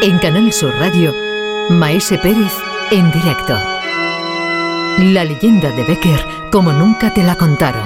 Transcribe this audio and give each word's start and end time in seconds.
En 0.00 0.16
Canal 0.18 0.52
Sur 0.52 0.72
Radio, 0.78 1.12
Maese 1.70 2.18
Pérez 2.18 2.52
en 2.92 3.10
directo. 3.10 3.58
La 4.98 5.24
leyenda 5.24 5.70
de 5.72 5.82
Becker 5.82 6.24
como 6.52 6.72
nunca 6.72 7.12
te 7.12 7.24
la 7.24 7.34
contaron. 7.34 7.82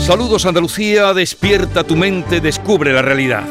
Saludos 0.00 0.46
Andalucía, 0.46 1.14
despierta 1.14 1.84
tu 1.84 1.94
mente, 1.94 2.40
descubre 2.40 2.92
la 2.92 3.02
realidad. 3.02 3.44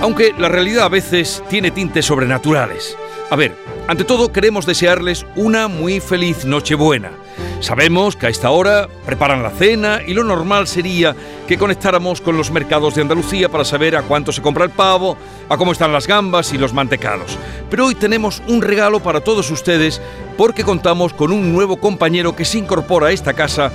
Aunque 0.00 0.32
la 0.38 0.48
realidad 0.48 0.84
a 0.84 0.88
veces 0.88 1.42
tiene 1.48 1.72
tintes 1.72 2.06
sobrenaturales. 2.06 2.96
A 3.30 3.34
ver, 3.34 3.56
ante 3.88 4.04
todo 4.04 4.32
queremos 4.32 4.66
desearles 4.66 5.26
una 5.34 5.66
muy 5.66 5.98
feliz 5.98 6.44
Nochebuena. 6.44 7.23
Sabemos 7.60 8.16
que 8.16 8.26
a 8.26 8.30
esta 8.30 8.50
hora 8.50 8.88
preparan 9.06 9.42
la 9.42 9.50
cena 9.50 10.00
y 10.06 10.14
lo 10.14 10.24
normal 10.24 10.66
sería 10.66 11.16
que 11.46 11.58
conectáramos 11.58 12.20
con 12.20 12.36
los 12.36 12.50
mercados 12.50 12.94
de 12.94 13.02
Andalucía 13.02 13.48
para 13.48 13.64
saber 13.64 13.96
a 13.96 14.02
cuánto 14.02 14.32
se 14.32 14.42
compra 14.42 14.64
el 14.64 14.70
pavo, 14.70 15.16
a 15.48 15.56
cómo 15.56 15.72
están 15.72 15.92
las 15.92 16.06
gambas 16.06 16.52
y 16.52 16.58
los 16.58 16.72
mantecados. 16.72 17.38
Pero 17.70 17.86
hoy 17.86 17.94
tenemos 17.94 18.42
un 18.48 18.62
regalo 18.62 19.00
para 19.00 19.20
todos 19.20 19.50
ustedes 19.50 20.00
porque 20.36 20.64
contamos 20.64 21.14
con 21.14 21.32
un 21.32 21.52
nuevo 21.52 21.76
compañero 21.76 22.36
que 22.36 22.44
se 22.44 22.58
incorpora 22.58 23.08
a 23.08 23.12
esta 23.12 23.32
casa 23.32 23.70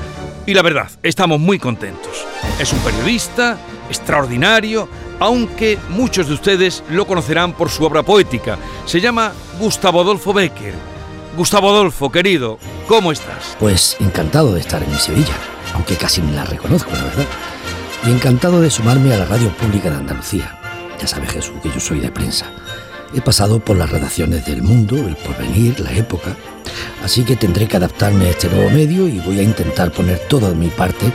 y 0.46 0.54
la 0.54 0.62
verdad, 0.62 0.90
estamos 1.04 1.40
muy 1.40 1.60
contentos. 1.60 2.26
Es 2.60 2.74
un 2.74 2.80
periodista 2.80 3.58
extraordinario, 3.88 4.88
aunque 5.20 5.78
muchos 5.90 6.28
de 6.28 6.34
ustedes 6.34 6.84
lo 6.90 7.06
conocerán 7.06 7.54
por 7.54 7.70
su 7.70 7.84
obra 7.84 8.04
poética. 8.04 8.58
Se 8.86 9.00
llama 9.00 9.34
Gustavo 9.60 10.02
Adolfo 10.02 10.34
Becker. 10.34 10.99
Gustavo 11.40 11.70
Adolfo, 11.70 12.12
querido, 12.12 12.60
¿cómo 12.86 13.14
estás? 13.14 13.56
Pues 13.62 13.96
encantado 14.02 14.54
de 14.54 14.60
estar 14.60 14.84
en 14.84 14.92
mi 14.92 14.98
Sevilla, 14.98 15.36
aunque 15.74 15.96
casi 15.96 16.22
ni 16.22 16.34
la 16.34 16.44
reconozco, 16.44 16.92
la 16.92 17.06
verdad. 17.06 17.26
Y 18.06 18.12
encantado 18.12 18.60
de 18.60 18.70
sumarme 18.70 19.14
a 19.14 19.20
la 19.20 19.24
radio 19.24 19.48
pública 19.56 19.90
de 19.90 19.96
Andalucía. 19.96 20.60
Ya 21.00 21.08
sabe 21.08 21.28
Jesús 21.28 21.56
que 21.64 21.72
yo 21.72 21.80
soy 21.80 22.02
de 22.02 22.12
prensa. 22.12 22.48
He 23.16 23.22
pasado 23.22 23.62
por 23.62 23.78
las 23.78 23.90
redacciones 23.90 24.46
del 24.46 24.62
Mundo, 24.64 24.98
El 24.98 25.16
Porvenir, 25.16 25.80
La 25.80 25.94
Época, 25.94 26.36
así 27.04 27.24
que 27.24 27.36
tendré 27.36 27.68
que 27.68 27.78
adaptarme 27.78 28.28
a 28.28 28.30
este 28.30 28.50
nuevo 28.50 28.70
medio 28.70 29.08
y 29.08 29.20
voy 29.20 29.40
a 29.40 29.44
intentar 29.44 29.92
poner 29.92 30.20
toda 30.28 30.52
mi 30.52 30.68
parte 30.68 31.12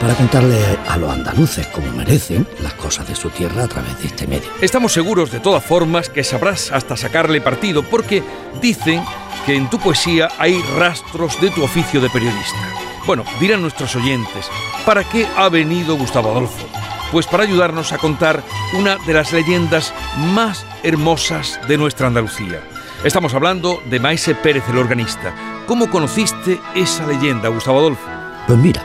para 0.00 0.14
contarle 0.14 0.58
a 0.88 0.96
los 0.96 1.10
andaluces 1.10 1.66
como 1.68 1.90
merecen 1.92 2.46
las 2.62 2.74
cosas 2.74 3.08
de 3.08 3.14
su 3.14 3.30
tierra 3.30 3.64
a 3.64 3.68
través 3.68 3.98
de 4.00 4.06
este 4.06 4.26
medio. 4.26 4.48
Estamos 4.60 4.92
seguros 4.92 5.30
de 5.30 5.40
todas 5.40 5.64
formas 5.64 6.08
que 6.08 6.24
sabrás 6.24 6.70
hasta 6.72 6.96
sacarle 6.96 7.40
partido 7.40 7.82
porque 7.82 8.22
dicen 8.60 9.02
que 9.46 9.54
en 9.54 9.70
tu 9.70 9.78
poesía 9.78 10.28
hay 10.38 10.60
rastros 10.76 11.40
de 11.40 11.50
tu 11.50 11.62
oficio 11.62 12.00
de 12.00 12.10
periodista. 12.10 12.58
Bueno, 13.06 13.24
dirán 13.40 13.62
nuestros 13.62 13.94
oyentes, 13.94 14.46
¿para 14.84 15.04
qué 15.04 15.26
ha 15.36 15.48
venido 15.48 15.96
Gustavo 15.96 16.30
Adolfo? 16.30 16.66
Pues 17.12 17.26
para 17.26 17.44
ayudarnos 17.44 17.92
a 17.92 17.98
contar 17.98 18.42
una 18.74 18.96
de 19.06 19.14
las 19.14 19.32
leyendas 19.32 19.94
más 20.34 20.66
hermosas 20.82 21.60
de 21.68 21.78
nuestra 21.78 22.08
Andalucía. 22.08 22.60
Estamos 23.06 23.32
hablando 23.34 23.80
de 23.88 24.00
Maese 24.00 24.34
Pérez 24.34 24.64
el 24.68 24.78
organista. 24.78 25.32
¿Cómo 25.68 25.88
conociste 25.88 26.60
esa 26.74 27.06
leyenda, 27.06 27.48
Gustavo 27.50 27.78
Adolfo? 27.78 28.04
Pues 28.48 28.58
mira, 28.58 28.82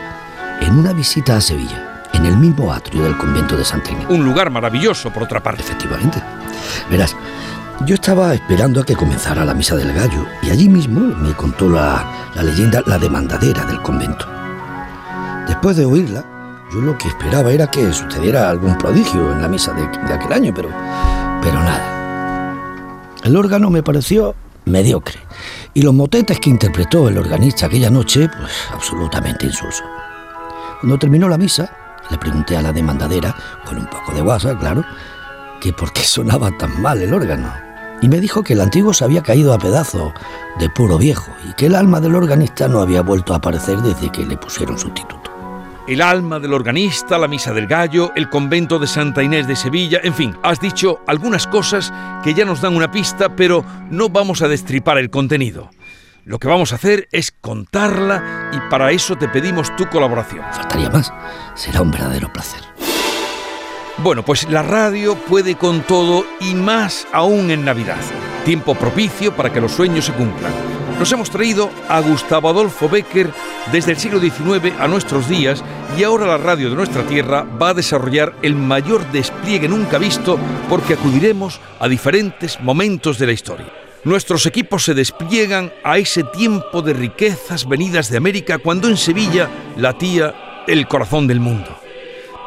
en 0.61 0.77
una 0.77 0.94
visita 0.94 1.38
a 1.38 1.41
Sevilla, 1.41 2.03
en 2.14 2.27
el 2.27 2.38
mismo 2.38 2.72
atrio 2.72 3.02
del 3.02 3.17
convento 3.17 3.58
de 3.58 3.66
Santa 3.66 3.89
Inés. 3.89 4.05
Un 4.09 4.23
lugar 4.23 4.52
maravilloso, 4.52 5.09
por 5.09 5.23
otra 5.23 5.42
parte. 5.42 5.64
Efectivamente. 5.64 6.22
Verás, 6.88 7.16
yo 7.88 7.95
estaba 7.95 8.36
esperando 8.36 8.81
a 8.81 8.86
que 8.86 8.95
comenzara 8.95 9.44
la 9.44 9.55
misa 9.55 9.75
del 9.75 9.92
gallo 9.92 10.27
y 10.44 10.52
allí 10.52 10.69
mismo 10.69 10.99
me 10.99 11.33
contó 11.33 11.67
la, 11.67 12.05
la 12.36 12.44
leyenda 12.44 12.83
La 12.86 12.99
demandadera 12.99 13.66
del 13.66 13.81
convento. 13.81 14.27
Después 15.47 15.77
de 15.77 15.86
oírla, 15.86 16.23
yo 16.72 16.80
lo 16.80 16.95
que 16.95 17.08
esperaba 17.08 17.52
era 17.52 17.72
que 17.72 17.92
sucediera 17.92 18.52
algún 18.52 18.77
prodigio 18.77 19.31
en 19.31 19.42
la 19.42 19.47
misa 19.47 19.73
de, 19.73 19.81
de 19.81 20.14
aquel 20.14 20.32
año, 20.32 20.53
pero, 20.53 20.70
pero 21.42 21.55
nada. 21.55 21.90
El 23.23 23.36
órgano 23.36 23.70
me 23.70 23.83
pareció 23.83 24.36
mediocre 24.65 25.20
y 25.73 25.82
los 25.83 25.93
motetes 25.93 26.39
que 26.39 26.49
interpretó 26.49 27.08
el 27.08 27.17
organista 27.17 27.67
aquella 27.67 27.89
noche, 27.89 28.27
pues 28.30 28.52
absolutamente 28.73 29.45
insulso. 29.45 29.83
Cuando 30.80 30.98
terminó 30.98 31.30
la 31.30 31.37
misa, 31.37 31.71
le 32.09 32.17
pregunté 32.17 32.58
a 32.58 32.61
la 32.61 32.73
demandadera, 32.73 33.36
con 33.65 33.77
un 33.77 33.86
poco 33.86 34.14
de 34.14 34.21
guasa, 34.21 34.58
claro, 34.58 34.83
que 35.61 35.71
por 35.71 35.93
qué 35.93 36.02
sonaba 36.02 36.58
tan 36.58 36.82
mal 36.82 37.02
el 37.02 37.14
órgano. 37.14 37.54
Y 38.02 38.09
me 38.09 38.20
dijo 38.20 38.43
que 38.43 38.54
el 38.54 38.61
antiguo 38.61 38.93
se 38.93 39.05
había 39.05 39.21
caído 39.21 39.53
a 39.53 39.59
pedazos 39.59 40.11
de 40.59 40.70
puro 40.70 40.98
viejo 40.98 41.32
y 41.48 41.53
que 41.53 41.67
el 41.67 41.76
alma 41.76 42.02
del 42.02 42.15
organista 42.15 42.67
no 42.67 42.82
había 42.82 43.02
vuelto 43.02 43.33
a 43.33 43.38
aparecer 43.38 43.77
desde 43.77 44.11
que 44.11 44.26
le 44.26 44.38
pusieron 44.38 44.80
sustituto. 44.80 45.20
El 45.87 46.02
alma 46.02 46.39
del 46.39 46.53
organista, 46.53 47.17
la 47.17 47.27
misa 47.27 47.53
del 47.53 47.65
gallo, 47.65 48.11
el 48.15 48.30
convento 48.30 48.77
de 48.77 48.86
Santa 48.86 49.23
Inés 49.23 49.47
de 49.47 49.55
Sevilla, 49.55 49.99
en 50.03 50.14
fin, 50.14 50.37
has 50.43 50.59
dicho 50.59 50.99
algunas 51.08 51.47
cosas 51.47 51.92
que 52.23 52.33
ya 52.36 52.45
nos 52.45 52.61
dan 52.61 52.75
una 52.75 52.92
pista, 52.92 53.36
pero 53.36 53.65
no 53.89 54.09
vamos 54.09 54.41
a 54.43 54.47
destripar 54.47 54.99
el 54.99 55.09
contenido. 55.09 55.71
Lo 56.23 56.37
que 56.37 56.47
vamos 56.47 56.71
a 56.71 56.75
hacer 56.75 57.09
es 57.11 57.31
contarla 57.31 58.52
y 58.53 58.70
para 58.70 58.91
eso 58.91 59.15
te 59.15 59.27
pedimos 59.27 59.75
tu 59.75 59.89
colaboración. 59.89 60.45
Faltaría 60.52 60.89
más. 60.91 61.11
Será 61.55 61.81
un 61.81 61.89
verdadero 61.89 62.31
placer. 62.31 62.61
Bueno, 63.97 64.23
pues 64.23 64.47
la 64.49 64.61
radio 64.61 65.15
puede 65.15 65.55
con 65.55 65.81
todo 65.81 66.25
y 66.39 66.53
más 66.53 67.08
aún 67.11 67.49
en 67.49 67.65
Navidad. 67.65 67.99
Tiempo 68.45 68.75
propicio 68.75 69.36
para 69.36 69.52
que 69.52 69.61
los 69.61 69.71
sueños 69.71 70.05
se 70.05 70.14
cumplan. 70.14 70.80
Nos 71.02 71.12
hemos 71.12 71.32
traído 71.32 71.72
a 71.89 72.00
Gustavo 72.00 72.48
Adolfo 72.48 72.88
Becker 72.88 73.34
desde 73.72 73.94
el 73.94 73.98
siglo 73.98 74.20
XIX 74.20 74.80
a 74.80 74.88
nuestros 74.88 75.28
días 75.28 75.64
y 75.98 76.04
ahora 76.04 76.28
la 76.28 76.38
radio 76.38 76.70
de 76.70 76.76
nuestra 76.76 77.02
tierra 77.08 77.42
va 77.42 77.70
a 77.70 77.73
desarrollar 77.73 78.36
el 78.44 78.54
mayor 78.54 79.12
despliegue 79.12 79.67
nunca 79.67 79.98
visto 79.98 80.38
porque 80.70 80.94
acudiremos 80.94 81.60
a 81.80 81.88
diferentes 81.88 82.62
momentos 82.62 83.17
de 83.17 83.26
la 83.26 83.32
historia. 83.32 83.73
Nuestros 84.04 84.45
equipos 84.45 84.84
se 84.84 84.94
despliegan 84.94 85.73
a 85.84 85.98
ese 85.98 86.23
tiempo 86.23 86.84
de 86.84 86.94
riquezas 86.94 87.68
venidas 87.68 88.12
de 88.12 88.18
América 88.18 88.60
cuando 88.60 88.88
en 88.88 88.95
Sevilla 88.95 89.50
latía 89.78 90.64
el 90.68 90.88
corazón 90.88 91.26
del 91.26 91.39
mundo. 91.39 91.80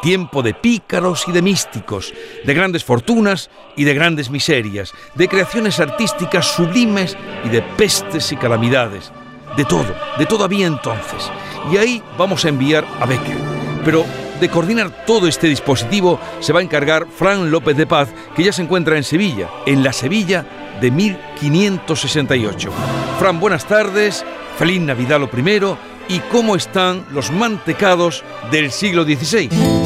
Tiempo 0.04 0.42
de 0.42 0.52
pícaros 0.52 1.24
y 1.28 1.32
de 1.32 1.40
místicos, 1.40 2.12
de 2.44 2.52
grandes 2.52 2.84
fortunas 2.84 3.48
y 3.74 3.84
de 3.84 3.94
grandes 3.94 4.28
miserias, 4.28 4.92
de 5.14 5.28
creaciones 5.28 5.80
artísticas 5.80 6.44
sublimes 6.44 7.16
y 7.42 7.48
de 7.48 7.62
pestes 7.62 8.30
y 8.30 8.36
calamidades. 8.36 9.10
De 9.56 9.64
todo, 9.64 9.94
de 10.18 10.26
todo 10.26 10.44
había 10.44 10.66
entonces. 10.66 11.30
Y 11.72 11.78
ahí 11.78 12.02
vamos 12.18 12.44
a 12.44 12.50
enviar 12.50 12.84
a 13.00 13.06
Becker. 13.06 13.38
Pero 13.82 14.04
de 14.42 14.50
coordinar 14.50 15.06
todo 15.06 15.26
este 15.26 15.46
dispositivo 15.46 16.20
se 16.40 16.52
va 16.52 16.60
a 16.60 16.64
encargar 16.64 17.06
Fran 17.06 17.50
López 17.50 17.74
de 17.74 17.86
Paz, 17.86 18.10
que 18.36 18.44
ya 18.44 18.52
se 18.52 18.60
encuentra 18.60 18.98
en 18.98 19.04
Sevilla, 19.04 19.48
en 19.64 19.82
la 19.82 19.94
Sevilla 19.94 20.44
de 20.82 20.90
1568. 20.90 22.70
Fran, 23.18 23.40
buenas 23.40 23.66
tardes, 23.66 24.22
feliz 24.58 24.82
Navidad 24.82 25.18
lo 25.18 25.30
primero, 25.30 25.78
y 26.08 26.18
cómo 26.30 26.56
están 26.56 27.06
los 27.10 27.30
mantecados 27.30 28.22
del 28.50 28.70
siglo 28.70 29.04
XVI. 29.04 29.83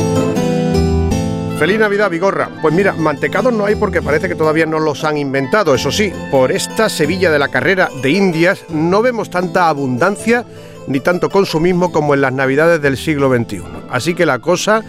Feliz 1.59 1.81
Navidad, 1.81 2.09
Vigorra. 2.09 2.51
Pues 2.63 2.73
mira, 2.73 2.93
mantecados 2.93 3.53
no 3.53 3.67
hay 3.67 3.75
porque 3.75 4.01
parece 4.01 4.29
que 4.29 4.37
todavía 4.37 4.65
no 4.65 4.79
los 4.79 5.03
han 5.03 5.19
inventado. 5.19 5.75
Eso 5.75 5.91
sí, 5.91 6.13
por 6.31 6.53
esta 6.53 6.89
Sevilla 6.89 7.33
de 7.33 7.41
la 7.41 7.49
carrera 7.49 7.89
de 8.01 8.11
Indias 8.11 8.65
no 8.69 9.03
vemos 9.03 9.29
tanta 9.29 9.69
abundancia 9.69 10.45
ni 10.87 11.01
tanto 11.01 11.31
consumismo 11.31 11.91
como 11.91 12.15
en 12.15 12.21
las 12.21 12.33
Navidades 12.33 12.81
del 12.81 12.97
siglo 12.97 13.29
XXI. 13.29 13.63
Así 13.91 14.15
que 14.15 14.25
la 14.25 14.39
cosa 14.39 14.85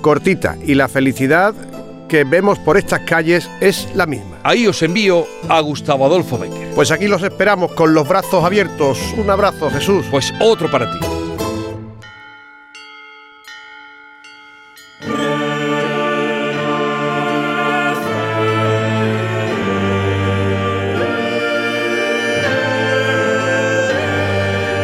cortita 0.00 0.56
y 0.64 0.74
la 0.74 0.88
felicidad 0.88 1.54
que 2.08 2.24
vemos 2.24 2.58
por 2.58 2.78
estas 2.78 3.00
calles 3.00 3.50
es 3.60 3.88
la 3.94 4.06
misma. 4.06 4.38
Ahí 4.44 4.66
os 4.66 4.82
envío 4.82 5.26
a 5.50 5.60
Gustavo 5.60 6.06
Adolfo 6.06 6.38
Becker. 6.38 6.70
Pues 6.74 6.90
aquí 6.90 7.06
los 7.06 7.22
esperamos 7.22 7.72
con 7.72 7.92
los 7.92 8.08
brazos 8.08 8.42
abiertos. 8.42 8.98
Un 9.18 9.28
abrazo, 9.28 9.70
Jesús. 9.70 10.06
Pues 10.10 10.32
otro 10.40 10.70
para 10.70 10.90
ti. 10.90 11.13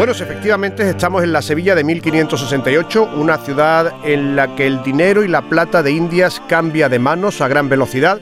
Bueno, 0.01 0.15
efectivamente 0.15 0.89
estamos 0.89 1.23
en 1.23 1.31
la 1.31 1.43
Sevilla 1.43 1.75
de 1.75 1.85
1568, 1.85 3.11
una 3.17 3.37
ciudad 3.37 3.93
en 4.03 4.35
la 4.35 4.57
que 4.57 4.67
el 4.67 4.83
dinero 4.83 5.23
y 5.23 5.29
la 5.29 5.43
plata 5.43 5.83
de 5.83 5.91
Indias 5.91 6.41
cambia 6.49 6.89
de 6.89 6.99
manos 6.99 7.43
a 7.43 7.49
gran 7.49 7.69
velocidad, 7.69 8.19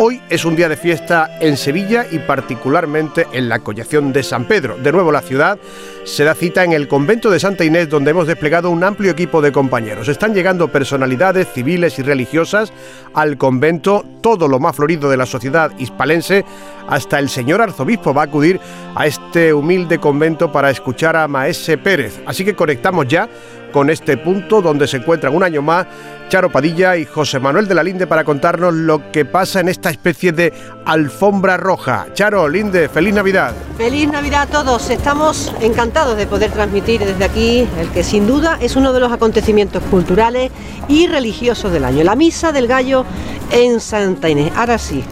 Hoy 0.00 0.22
es 0.30 0.44
un 0.44 0.54
día 0.54 0.68
de 0.68 0.76
fiesta 0.76 1.38
en 1.40 1.56
Sevilla 1.56 2.06
y 2.08 2.20
particularmente 2.20 3.26
en 3.32 3.48
la 3.48 3.58
collación 3.58 4.12
de 4.12 4.22
San 4.22 4.44
Pedro. 4.44 4.76
De 4.76 4.92
nuevo 4.92 5.10
la 5.10 5.22
ciudad 5.22 5.58
se 6.04 6.22
da 6.22 6.36
cita 6.36 6.62
en 6.62 6.72
el 6.72 6.86
convento 6.86 7.30
de 7.30 7.40
Santa 7.40 7.64
Inés 7.64 7.88
donde 7.88 8.12
hemos 8.12 8.28
desplegado 8.28 8.70
un 8.70 8.84
amplio 8.84 9.10
equipo 9.10 9.42
de 9.42 9.50
compañeros. 9.50 10.06
Están 10.06 10.34
llegando 10.34 10.68
personalidades 10.68 11.48
civiles 11.52 11.98
y 11.98 12.02
religiosas 12.02 12.72
al 13.12 13.38
convento, 13.38 14.04
todo 14.20 14.46
lo 14.46 14.60
más 14.60 14.76
florido 14.76 15.10
de 15.10 15.16
la 15.16 15.26
sociedad 15.26 15.72
hispalense, 15.78 16.44
hasta 16.86 17.18
el 17.18 17.28
señor 17.28 17.60
arzobispo 17.60 18.14
va 18.14 18.22
a 18.22 18.26
acudir 18.26 18.60
a 18.94 19.04
este 19.04 19.52
humilde 19.52 19.98
convento 19.98 20.52
para 20.52 20.70
escuchar 20.70 21.16
a 21.16 21.26
Maese 21.26 21.76
Pérez. 21.76 22.20
Así 22.24 22.44
que 22.44 22.54
conectamos 22.54 23.08
ya 23.08 23.28
con 23.78 23.90
este 23.90 24.16
punto 24.16 24.60
donde 24.60 24.88
se 24.88 24.96
encuentran 24.96 25.32
un 25.36 25.44
año 25.44 25.62
más 25.62 25.86
Charo 26.28 26.50
Padilla 26.50 26.96
y 26.96 27.04
José 27.04 27.38
Manuel 27.38 27.68
de 27.68 27.76
la 27.76 27.84
Linde 27.84 28.08
para 28.08 28.24
contarnos 28.24 28.74
lo 28.74 29.12
que 29.12 29.24
pasa 29.24 29.60
en 29.60 29.68
esta 29.68 29.88
especie 29.88 30.32
de 30.32 30.52
alfombra 30.84 31.56
roja. 31.56 32.08
Charo, 32.12 32.48
Linde, 32.48 32.88
feliz 32.88 33.14
Navidad. 33.14 33.52
Feliz 33.76 34.10
Navidad 34.10 34.42
a 34.42 34.46
todos. 34.46 34.90
Estamos 34.90 35.54
encantados 35.60 36.16
de 36.16 36.26
poder 36.26 36.50
transmitir 36.50 37.04
desde 37.04 37.24
aquí 37.24 37.68
el 37.78 37.88
que 37.90 38.02
sin 38.02 38.26
duda 38.26 38.58
es 38.60 38.74
uno 38.74 38.92
de 38.92 38.98
los 38.98 39.12
acontecimientos 39.12 39.80
culturales 39.84 40.50
y 40.88 41.06
religiosos 41.06 41.70
del 41.70 41.84
año, 41.84 42.02
la 42.02 42.16
Misa 42.16 42.50
del 42.50 42.66
Gallo 42.66 43.04
en 43.52 43.78
Santa 43.78 44.28
Inés. 44.28 44.50
Ahora 44.56 44.78
sí, 44.78 45.04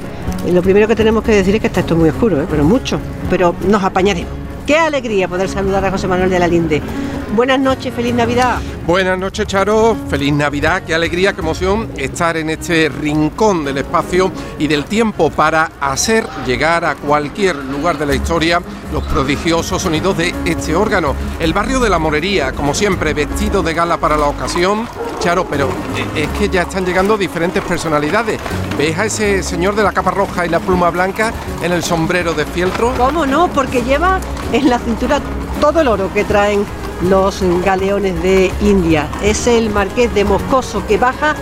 lo 0.52 0.60
primero 0.60 0.88
que 0.88 0.96
tenemos 0.96 1.22
que 1.22 1.30
decir 1.30 1.54
es 1.54 1.60
que 1.60 1.68
está 1.68 1.78
esto 1.82 1.94
muy 1.94 2.08
oscuro, 2.08 2.42
¿eh? 2.42 2.46
pero 2.50 2.64
mucho, 2.64 2.98
pero 3.30 3.54
nos 3.68 3.84
apañaremos. 3.84 4.32
Qué 4.66 4.76
alegría 4.76 5.28
poder 5.28 5.48
saludar 5.48 5.84
a 5.84 5.92
José 5.92 6.08
Manuel 6.08 6.30
de 6.30 6.40
la 6.40 6.48
Linde. 6.48 6.82
Buenas 7.36 7.60
noches, 7.60 7.92
feliz 7.92 8.14
Navidad. 8.14 8.62
Buenas 8.86 9.18
noches, 9.18 9.46
Charo. 9.46 9.94
Feliz 10.08 10.32
Navidad. 10.32 10.84
Qué 10.86 10.94
alegría, 10.94 11.34
qué 11.34 11.42
emoción 11.42 11.90
estar 11.98 12.34
en 12.38 12.48
este 12.48 12.88
rincón 12.88 13.62
del 13.62 13.76
espacio 13.76 14.32
y 14.58 14.66
del 14.66 14.86
tiempo 14.86 15.28
para 15.28 15.70
hacer 15.78 16.26
llegar 16.46 16.86
a 16.86 16.94
cualquier 16.94 17.56
lugar 17.56 17.98
de 17.98 18.06
la 18.06 18.14
historia 18.14 18.62
los 18.90 19.04
prodigiosos 19.04 19.82
sonidos 19.82 20.16
de 20.16 20.34
este 20.46 20.74
órgano. 20.74 21.14
El 21.38 21.52
barrio 21.52 21.78
de 21.78 21.90
la 21.90 21.98
Morería, 21.98 22.52
como 22.52 22.72
siempre, 22.72 23.12
vestido 23.12 23.62
de 23.62 23.74
gala 23.74 23.98
para 23.98 24.16
la 24.16 24.28
ocasión. 24.28 24.88
Charo, 25.20 25.46
pero 25.46 25.68
es 26.14 26.28
que 26.38 26.48
ya 26.48 26.62
están 26.62 26.86
llegando 26.86 27.18
diferentes 27.18 27.62
personalidades. 27.62 28.40
¿Ves 28.78 28.98
a 28.98 29.04
ese 29.04 29.42
señor 29.42 29.76
de 29.76 29.82
la 29.82 29.92
capa 29.92 30.10
roja 30.10 30.46
y 30.46 30.48
la 30.48 30.60
pluma 30.60 30.88
blanca 30.88 31.34
en 31.62 31.70
el 31.70 31.82
sombrero 31.82 32.32
de 32.32 32.46
fieltro? 32.46 32.94
¿Cómo 32.96 33.26
no? 33.26 33.48
Porque 33.48 33.82
lleva 33.82 34.20
en 34.52 34.70
la 34.70 34.78
cintura 34.78 35.20
todo 35.60 35.82
el 35.82 35.88
oro 35.88 36.10
que 36.14 36.24
traen 36.24 36.64
los 37.02 37.42
galeones 37.64 38.22
de 38.22 38.50
India. 38.60 39.08
Es 39.22 39.46
el 39.46 39.70
marqués 39.70 40.12
de 40.14 40.24
Moscoso 40.24 40.86
que 40.86 40.98
baja 40.98 41.34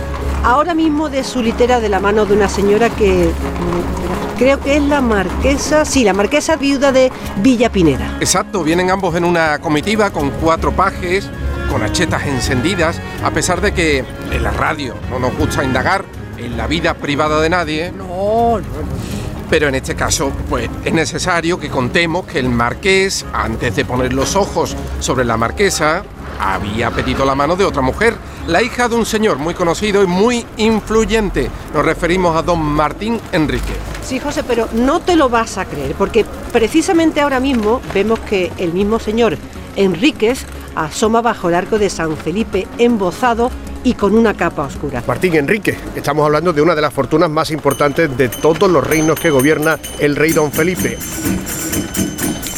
ahora 0.43 0.73
mismo 0.73 1.09
de 1.09 1.23
su 1.23 1.41
litera 1.41 1.79
de 1.79 1.89
la 1.89 1.99
mano 1.99 2.25
de 2.25 2.33
una 2.33 2.47
señora 2.47 2.89
que 2.89 3.29
mm, 3.29 4.37
creo 4.37 4.59
que 4.59 4.77
es 4.77 4.83
la 4.83 5.01
marquesa, 5.01 5.85
sí, 5.85 6.03
la 6.03 6.13
marquesa 6.13 6.55
viuda 6.55 6.91
de 6.91 7.11
Villa 7.37 7.71
Pineda. 7.71 8.17
Exacto, 8.19 8.63
vienen 8.63 8.91
ambos 8.91 9.15
en 9.15 9.25
una 9.25 9.59
comitiva 9.59 10.11
con 10.11 10.29
cuatro 10.29 10.71
pajes, 10.71 11.29
con 11.71 11.83
achetas 11.83 12.25
encendidas, 12.27 12.99
a 13.23 13.31
pesar 13.31 13.61
de 13.61 13.73
que 13.73 14.05
en 14.31 14.43
la 14.43 14.51
radio 14.51 14.95
no 15.09 15.19
nos 15.19 15.35
gusta 15.37 15.63
indagar 15.63 16.05
en 16.37 16.57
la 16.57 16.67
vida 16.67 16.93
privada 16.93 17.41
de 17.41 17.49
nadie. 17.49 17.91
No, 17.91 18.59
no, 18.59 18.59
no 18.59 19.14
pero 19.49 19.67
en 19.67 19.75
este 19.75 19.95
caso 19.95 20.31
pues 20.49 20.69
es 20.83 20.93
necesario 20.93 21.59
que 21.59 21.69
contemos 21.69 22.25
que 22.25 22.39
el 22.39 22.49
marqués, 22.49 23.25
antes 23.33 23.75
de 23.75 23.85
poner 23.85 24.13
los 24.13 24.35
ojos 24.35 24.75
sobre 24.99 25.25
la 25.25 25.37
marquesa, 25.37 26.03
había 26.39 26.91
pedido 26.91 27.25
la 27.25 27.35
mano 27.35 27.55
de 27.55 27.65
otra 27.65 27.81
mujer, 27.81 28.15
la 28.47 28.61
hija 28.61 28.87
de 28.87 28.95
un 28.95 29.05
señor 29.05 29.37
muy 29.37 29.53
conocido 29.53 30.03
y 30.03 30.07
muy 30.07 30.45
influyente. 30.57 31.49
Nos 31.73 31.85
referimos 31.85 32.35
a 32.35 32.41
don 32.41 32.59
Martín 32.61 33.19
Enrique. 33.31 33.73
Sí, 34.03 34.19
José, 34.19 34.43
pero 34.43 34.67
no 34.73 34.99
te 34.99 35.15
lo 35.15 35.29
vas 35.29 35.57
a 35.57 35.65
creer, 35.65 35.95
porque 35.95 36.25
precisamente 36.51 37.21
ahora 37.21 37.39
mismo 37.39 37.81
vemos 37.93 38.19
que 38.19 38.51
el 38.57 38.73
mismo 38.73 38.99
señor 38.99 39.37
Enríquez 39.75 40.45
asoma 40.75 41.21
bajo 41.21 41.49
el 41.49 41.55
arco 41.55 41.79
de 41.79 41.89
San 41.89 42.15
Felipe 42.17 42.67
embozado 42.77 43.49
y 43.85 43.93
con 43.93 44.15
una 44.15 44.33
capa 44.33 44.63
oscura. 44.63 45.03
Martín 45.07 45.35
Enrique, 45.35 45.77
estamos 45.95 46.25
hablando 46.25 46.51
de 46.51 46.61
una 46.61 46.75
de 46.75 46.81
las 46.81 46.91
fortunas 46.91 47.29
más 47.29 47.51
importantes 47.51 48.17
de 48.17 48.29
todos 48.29 48.69
los 48.69 48.85
reinos 48.85 49.17
que 49.19 49.29
gobierna 49.29 49.79
el 49.99 50.15
rey 50.15 50.33
don 50.33 50.51
Felipe. 50.51 50.97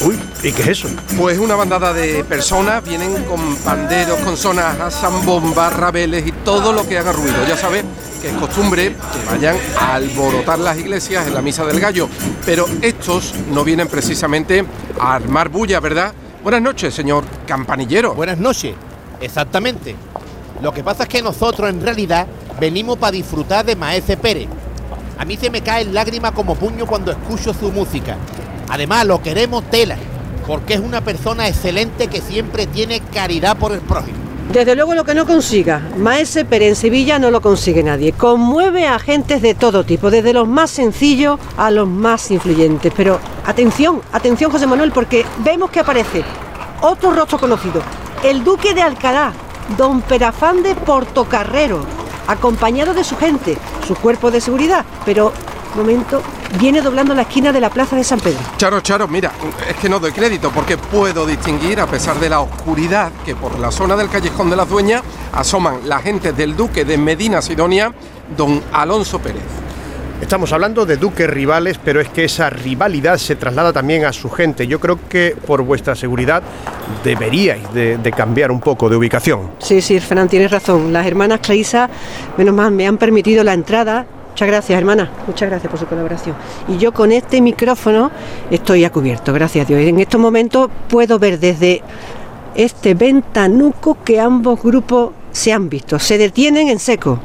Uy, 0.06 0.18
¿y 0.42 0.52
qué 0.52 0.62
es 0.62 0.68
eso? 0.68 0.88
Pues 1.18 1.38
una 1.38 1.54
bandada 1.54 1.92
de 1.92 2.24
personas 2.24 2.82
vienen 2.82 3.24
con 3.24 3.56
panderos, 3.56 4.18
con 4.20 4.38
sonajas, 4.38 4.98
zambombas, 5.00 5.76
rabeles 5.76 6.26
y 6.26 6.32
todo 6.32 6.72
lo 6.72 6.88
que 6.88 6.96
haga 6.96 7.12
ruido. 7.12 7.36
Ya 7.46 7.58
sabes 7.58 7.84
que 8.22 8.30
es 8.30 8.34
costumbre 8.34 8.94
que 8.94 9.30
vayan 9.30 9.56
a 9.78 9.96
alborotar 9.96 10.58
las 10.58 10.78
iglesias 10.78 11.26
en 11.26 11.34
la 11.34 11.42
misa 11.42 11.66
del 11.66 11.78
gallo, 11.78 12.08
pero 12.46 12.66
estos 12.80 13.34
no 13.52 13.64
vienen 13.64 13.88
precisamente 13.88 14.64
a 14.98 15.16
armar 15.16 15.50
bulla, 15.50 15.78
¿verdad? 15.78 16.14
Buenas 16.42 16.62
noches, 16.62 16.94
señor 16.94 17.24
campanillero. 17.46 18.14
Buenas 18.14 18.38
noches, 18.38 18.74
exactamente. 19.20 19.94
Lo 20.60 20.72
que 20.72 20.82
pasa 20.82 21.04
es 21.04 21.08
que 21.08 21.22
nosotros 21.22 21.70
en 21.70 21.80
realidad 21.80 22.26
venimos 22.58 22.98
para 22.98 23.12
disfrutar 23.12 23.64
de 23.64 23.76
Maese 23.76 24.16
Pérez. 24.16 24.48
A 25.16 25.24
mí 25.24 25.36
se 25.36 25.50
me 25.50 25.62
caen 25.62 25.94
lágrimas 25.94 26.32
como 26.32 26.56
puño 26.56 26.86
cuando 26.86 27.12
escucho 27.12 27.54
su 27.54 27.70
música. 27.70 28.16
Además, 28.68 29.06
lo 29.06 29.22
queremos 29.22 29.64
tela, 29.70 29.96
porque 30.46 30.74
es 30.74 30.80
una 30.80 31.00
persona 31.00 31.48
excelente 31.48 32.08
que 32.08 32.20
siempre 32.20 32.66
tiene 32.66 33.00
caridad 33.00 33.56
por 33.56 33.72
el 33.72 33.80
prójimo. 33.80 34.18
Desde 34.52 34.74
luego 34.74 34.94
lo 34.94 35.04
que 35.04 35.14
no 35.14 35.26
consiga, 35.26 35.82
Maese 35.98 36.44
Pérez 36.44 36.70
en 36.70 36.76
Sevilla 36.76 37.18
no 37.18 37.30
lo 37.30 37.40
consigue 37.42 37.82
nadie. 37.82 38.12
Conmueve 38.12 38.86
a 38.86 38.94
agentes 38.94 39.42
de 39.42 39.54
todo 39.54 39.84
tipo, 39.84 40.10
desde 40.10 40.32
los 40.32 40.48
más 40.48 40.70
sencillos 40.70 41.38
a 41.56 41.70
los 41.70 41.86
más 41.86 42.30
influyentes. 42.30 42.92
Pero 42.96 43.20
atención, 43.46 44.00
atención 44.10 44.50
José 44.50 44.66
Manuel, 44.66 44.90
porque 44.90 45.26
vemos 45.44 45.70
que 45.70 45.80
aparece 45.80 46.24
otro 46.80 47.12
rostro 47.12 47.38
conocido, 47.38 47.82
el 48.24 48.42
duque 48.42 48.72
de 48.72 48.82
Alcalá, 48.82 49.32
don 49.76 50.00
Perafán 50.02 50.62
de 50.62 50.74
Portocarrero, 50.74 51.80
acompañado 52.26 52.94
de 52.94 53.04
su 53.04 53.16
gente, 53.16 53.56
su 53.86 53.94
cuerpo 53.94 54.30
de 54.30 54.40
seguridad, 54.40 54.84
pero, 55.04 55.32
momento, 55.76 56.22
viene 56.58 56.80
doblando 56.80 57.14
la 57.14 57.22
esquina 57.22 57.52
de 57.52 57.60
la 57.60 57.70
plaza 57.70 57.96
de 57.96 58.04
San 58.04 58.20
Pedro. 58.20 58.40
Charo, 58.56 58.80
Charo, 58.80 59.08
mira, 59.08 59.32
es 59.68 59.76
que 59.76 59.88
no 59.88 60.00
doy 60.00 60.12
crédito 60.12 60.50
porque 60.50 60.76
puedo 60.78 61.26
distinguir, 61.26 61.80
a 61.80 61.86
pesar 61.86 62.18
de 62.18 62.28
la 62.28 62.40
oscuridad, 62.40 63.12
que 63.24 63.34
por 63.34 63.58
la 63.58 63.70
zona 63.70 63.96
del 63.96 64.08
callejón 64.08 64.50
de 64.50 64.56
las 64.56 64.68
dueñas 64.68 65.02
asoman 65.32 65.88
la 65.88 65.98
gente 65.98 66.32
del 66.32 66.56
duque 66.56 66.84
de 66.84 66.96
Medina 66.98 67.42
Sidonia, 67.42 67.92
don 68.36 68.62
Alonso 68.72 69.18
Pérez. 69.18 69.67
Estamos 70.20 70.52
hablando 70.52 70.84
de 70.84 70.96
duques 70.96 71.30
rivales, 71.30 71.78
pero 71.82 72.00
es 72.00 72.08
que 72.08 72.24
esa 72.24 72.50
rivalidad 72.50 73.18
se 73.18 73.36
traslada 73.36 73.72
también 73.72 74.04
a 74.04 74.12
su 74.12 74.28
gente. 74.28 74.66
Yo 74.66 74.80
creo 74.80 74.98
que 75.08 75.36
por 75.46 75.62
vuestra 75.62 75.94
seguridad 75.94 76.42
deberíais 77.04 77.72
de, 77.72 78.12
cambiar 78.14 78.50
un 78.50 78.60
poco 78.60 78.90
de 78.90 78.96
ubicación. 78.96 79.52
Sí, 79.60 79.80
sí, 79.80 80.00
Fernán, 80.00 80.28
tienes 80.28 80.50
razón. 80.50 80.92
Las 80.92 81.06
hermanas 81.06 81.38
Clarisa, 81.40 81.88
menos 82.36 82.52
mal, 82.52 82.72
me 82.72 82.86
han 82.86 82.98
permitido 82.98 83.44
la 83.44 83.54
entrada. 83.54 84.06
Muchas 84.30 84.48
gracias, 84.48 84.78
hermana. 84.78 85.08
Muchas 85.26 85.48
gracias 85.48 85.70
por 85.70 85.78
su 85.78 85.86
colaboración. 85.86 86.34
Y 86.66 86.78
yo 86.78 86.92
con 86.92 87.12
este 87.12 87.40
micrófono 87.40 88.10
estoy 88.50 88.84
a 88.84 88.90
cubierto, 88.90 89.32
gracias 89.32 89.64
a 89.64 89.68
Dios. 89.68 89.80
En 89.80 90.00
estos 90.00 90.20
momentos 90.20 90.68
puedo 90.88 91.20
ver 91.20 91.38
desde 91.38 91.80
este 92.56 92.94
ventanuco 92.94 93.98
que 94.04 94.18
ambos 94.18 94.60
grupos 94.60 95.12
se 95.30 95.52
han 95.52 95.68
visto. 95.68 95.98
Se 96.00 96.18
detienen 96.18 96.68
en 96.68 96.80
seco, 96.80 97.20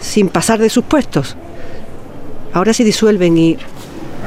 sin 0.00 0.28
pasar 0.28 0.58
de 0.58 0.68
sus 0.68 0.84
puestos 0.84 1.36
ahora 2.52 2.72
se 2.72 2.84
disuelven 2.84 3.36
y, 3.36 3.56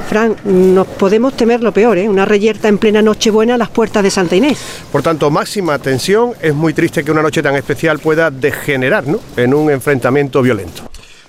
Fran, 0.10 0.36
nos 0.44 0.88
podemos 0.88 1.36
temer 1.36 1.62
lo 1.62 1.72
peor, 1.72 1.98
¿eh? 1.98 2.10
una 2.10 2.26
reyerta 2.26 2.68
en 2.68 2.78
plena 2.78 3.02
Nochebuena 3.02 3.56
a 3.56 3.58
las 3.58 3.70
puertas 3.70 4.04
de 4.04 4.12
Santa 4.12 4.36
Inés. 4.36 4.60
Por 4.92 5.02
tanto, 5.02 5.32
máxima 5.32 5.74
atención, 5.74 6.34
es 6.42 6.54
muy 6.54 6.74
triste 6.74 7.04
que 7.04 7.12
una 7.12 7.22
noche 7.22 7.42
tan 7.42 7.56
especial 7.56 8.00
pueda 8.00 8.30
degenerar 8.30 9.08
¿no? 9.08 9.20
en 9.38 9.54
un 9.54 9.72
enfrentamiento 9.72 10.42
violento. 10.42 10.84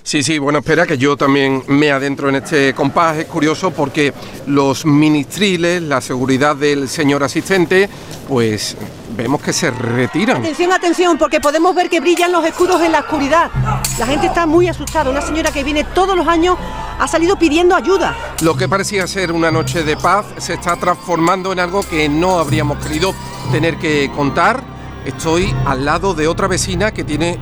Sí, 0.05 0.21
sí, 0.21 0.37
bueno, 0.37 0.59
espera 0.59 0.85
que 0.85 0.99
yo 0.99 1.17
también 1.17 1.63
me 1.67 1.89
adentro 1.89 2.29
en 2.29 2.35
este 2.35 2.75
compás. 2.75 3.17
Es 3.17 3.25
curioso 3.25 3.71
porque 3.71 4.13
los 4.45 4.85
ministriles, 4.85 5.81
la 5.81 5.99
seguridad 5.99 6.55
del 6.55 6.87
señor 6.87 7.23
asistente, 7.23 7.89
pues 8.27 8.77
vemos 9.15 9.41
que 9.41 9.53
se 9.53 9.71
retiran. 9.71 10.37
Atención, 10.37 10.71
atención, 10.71 11.17
porque 11.17 11.39
podemos 11.39 11.73
ver 11.73 11.89
que 11.89 11.99
brillan 11.99 12.31
los 12.31 12.45
escudos 12.45 12.81
en 12.81 12.91
la 12.91 12.99
oscuridad. 12.99 13.49
La 13.97 14.05
gente 14.05 14.27
está 14.27 14.45
muy 14.45 14.67
asustada. 14.67 15.09
Una 15.09 15.21
señora 15.21 15.51
que 15.51 15.63
viene 15.63 15.83
todos 15.83 16.15
los 16.15 16.27
años 16.27 16.57
ha 16.99 17.07
salido 17.07 17.37
pidiendo 17.37 17.75
ayuda. 17.75 18.15
Lo 18.41 18.55
que 18.55 18.67
parecía 18.67 19.07
ser 19.07 19.31
una 19.31 19.51
noche 19.51 19.83
de 19.83 19.97
paz 19.97 20.25
se 20.37 20.53
está 20.53 20.75
transformando 20.75 21.51
en 21.51 21.59
algo 21.59 21.83
que 21.83 22.09
no 22.09 22.39
habríamos 22.39 22.77
querido 22.77 23.13
tener 23.51 23.77
que 23.77 24.11
contar. 24.15 24.61
Estoy 25.05 25.53
al 25.65 25.85
lado 25.85 26.13
de 26.13 26.27
otra 26.27 26.47
vecina 26.47 26.91
que 26.91 27.03
tiene 27.03 27.37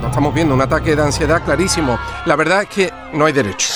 lo 0.00 0.08
estamos 0.08 0.34
viendo, 0.34 0.54
un 0.54 0.60
ataque 0.60 0.94
de 0.94 1.02
ansiedad 1.02 1.42
clarísimo. 1.44 1.98
La 2.24 2.36
verdad 2.36 2.62
es 2.62 2.68
que 2.68 2.92
no 3.12 3.26
hay 3.26 3.32
derecho. 3.32 3.68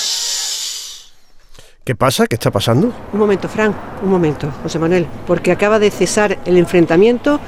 ¿Qué 1.83 1.95
pasa? 1.95 2.27
¿Qué 2.27 2.35
está 2.35 2.49
pasando? 2.49 2.93
Un 3.11 3.19
momento, 3.19 3.49
Fran, 3.49 3.75
un 4.01 4.09
momento, 4.09 4.49
José 4.63 4.79
Manuel, 4.79 5.05
porque 5.27 5.51
acaba 5.51 5.79
de 5.79 5.91
cesar 5.91 6.39
el 6.45 6.57
enfrentamiento 6.57 7.39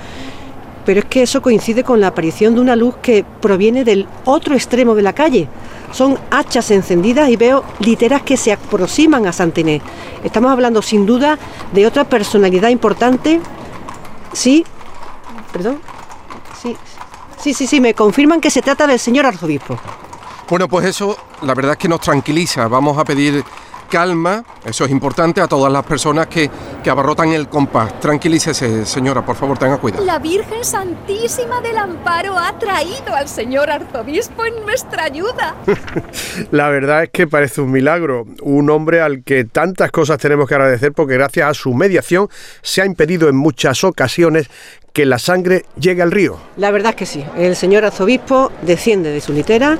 pero 0.85 0.99
es 0.99 1.05
que 1.05 1.23
eso 1.23 1.41
coincide 1.41 1.83
con 1.83 1.99
la 1.99 2.07
aparición 2.07 2.53
de 2.53 2.61
una 2.61 2.75
luz 2.75 2.95
que 3.01 3.25
proviene 3.41 3.83
del 3.83 4.07
otro 4.23 4.53
extremo 4.53 4.93
de 4.93 5.01
la 5.01 5.13
calle. 5.13 5.49
Son 5.91 6.17
hachas 6.29 6.69
encendidas 6.71 7.29
y 7.29 7.35
veo 7.35 7.63
literas 7.79 8.21
que 8.21 8.37
se 8.37 8.53
aproximan 8.53 9.25
a 9.25 9.33
Santiné. 9.33 9.81
Estamos 10.23 10.51
hablando 10.51 10.81
sin 10.81 11.05
duda 11.05 11.39
de 11.73 11.87
otra 11.87 12.03
personalidad 12.03 12.69
importante. 12.69 13.41
Sí, 14.31 14.63
perdón. 15.51 15.79
Sí, 16.61 16.77
sí, 17.41 17.53
sí, 17.53 17.67
sí, 17.67 17.81
me 17.81 17.93
confirman 17.93 18.39
que 18.39 18.51
se 18.51 18.61
trata 18.61 18.85
del 18.85 18.99
señor 18.99 19.25
arzobispo. 19.25 19.79
Bueno, 20.47 20.67
pues 20.67 20.85
eso 20.85 21.17
la 21.41 21.55
verdad 21.55 21.71
es 21.73 21.77
que 21.79 21.87
nos 21.87 22.01
tranquiliza. 22.01 22.67
Vamos 22.67 22.97
a 22.99 23.03
pedir 23.03 23.43
calma, 23.85 24.43
eso 24.65 24.85
es 24.85 24.91
importante 24.91 25.41
a 25.41 25.47
todas 25.47 25.71
las 25.71 25.85
personas 25.85 26.27
que, 26.27 26.49
que 26.83 26.89
abarrotan 26.89 27.29
el 27.29 27.47
compás. 27.47 27.99
Tranquilícese, 27.99 28.85
señora, 28.85 29.25
por 29.25 29.35
favor, 29.35 29.57
tenga 29.57 29.77
cuidado. 29.77 30.03
La 30.05 30.19
Virgen 30.19 30.63
Santísima 30.63 31.61
del 31.61 31.77
Amparo 31.77 32.37
ha 32.37 32.57
traído 32.59 33.15
al 33.15 33.27
señor 33.27 33.69
arzobispo 33.69 34.45
en 34.45 34.65
nuestra 34.65 35.03
ayuda. 35.03 35.55
La 36.51 36.69
verdad 36.69 37.03
es 37.03 37.09
que 37.09 37.27
parece 37.27 37.61
un 37.61 37.71
milagro, 37.71 38.25
un 38.41 38.69
hombre 38.69 39.01
al 39.01 39.23
que 39.23 39.45
tantas 39.45 39.91
cosas 39.91 40.17
tenemos 40.17 40.47
que 40.47 40.55
agradecer 40.55 40.93
porque 40.93 41.15
gracias 41.15 41.49
a 41.49 41.53
su 41.53 41.73
mediación 41.73 42.29
se 42.61 42.81
ha 42.81 42.85
impedido 42.85 43.29
en 43.29 43.35
muchas 43.35 43.83
ocasiones 43.83 44.49
que 44.95 45.05
la 45.05 45.19
sangre 45.19 45.65
llegue 45.77 46.01
al 46.01 46.11
río. 46.11 46.37
La 46.55 46.71
verdad 46.71 46.91
es 46.91 46.95
que 46.95 47.05
sí, 47.05 47.25
el 47.37 47.57
señor 47.57 47.83
arzobispo 47.83 48.49
desciende 48.61 49.11
de 49.11 49.19
su 49.19 49.33
litera 49.33 49.77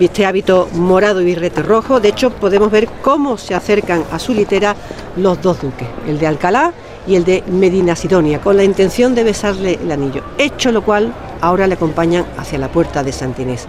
viste 0.00 0.24
hábito 0.24 0.66
morado 0.72 1.20
y 1.20 1.26
birrete 1.26 1.62
rojo. 1.62 2.00
De 2.00 2.08
hecho, 2.08 2.30
podemos 2.30 2.70
ver 2.70 2.88
cómo 3.02 3.36
se 3.36 3.54
acercan 3.54 4.02
a 4.10 4.18
su 4.18 4.32
litera 4.32 4.74
los 5.16 5.42
dos 5.42 5.60
duques, 5.60 5.86
el 6.08 6.18
de 6.18 6.26
Alcalá 6.26 6.72
y 7.06 7.16
el 7.16 7.24
de 7.24 7.44
Medina 7.46 7.94
Sidonia, 7.94 8.40
con 8.40 8.56
la 8.56 8.64
intención 8.64 9.14
de 9.14 9.24
besarle 9.24 9.78
el 9.80 9.92
anillo. 9.92 10.22
Hecho 10.38 10.72
lo 10.72 10.82
cual, 10.82 11.12
ahora 11.42 11.66
le 11.66 11.74
acompañan 11.74 12.24
hacia 12.38 12.58
la 12.58 12.68
puerta 12.68 13.02
de 13.02 13.12
Santinés. 13.12 13.68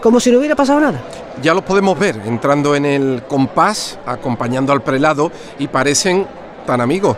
Como 0.00 0.20
si 0.20 0.30
no 0.30 0.38
hubiera 0.38 0.54
pasado 0.54 0.78
nada. 0.78 1.02
Ya 1.42 1.52
los 1.54 1.64
podemos 1.64 1.98
ver 1.98 2.20
entrando 2.24 2.76
en 2.76 2.86
el 2.86 3.24
compás, 3.26 3.98
acompañando 4.06 4.72
al 4.72 4.82
prelado 4.82 5.32
y 5.58 5.66
parecen 5.66 6.24
tan 6.64 6.80
amigos. 6.80 7.16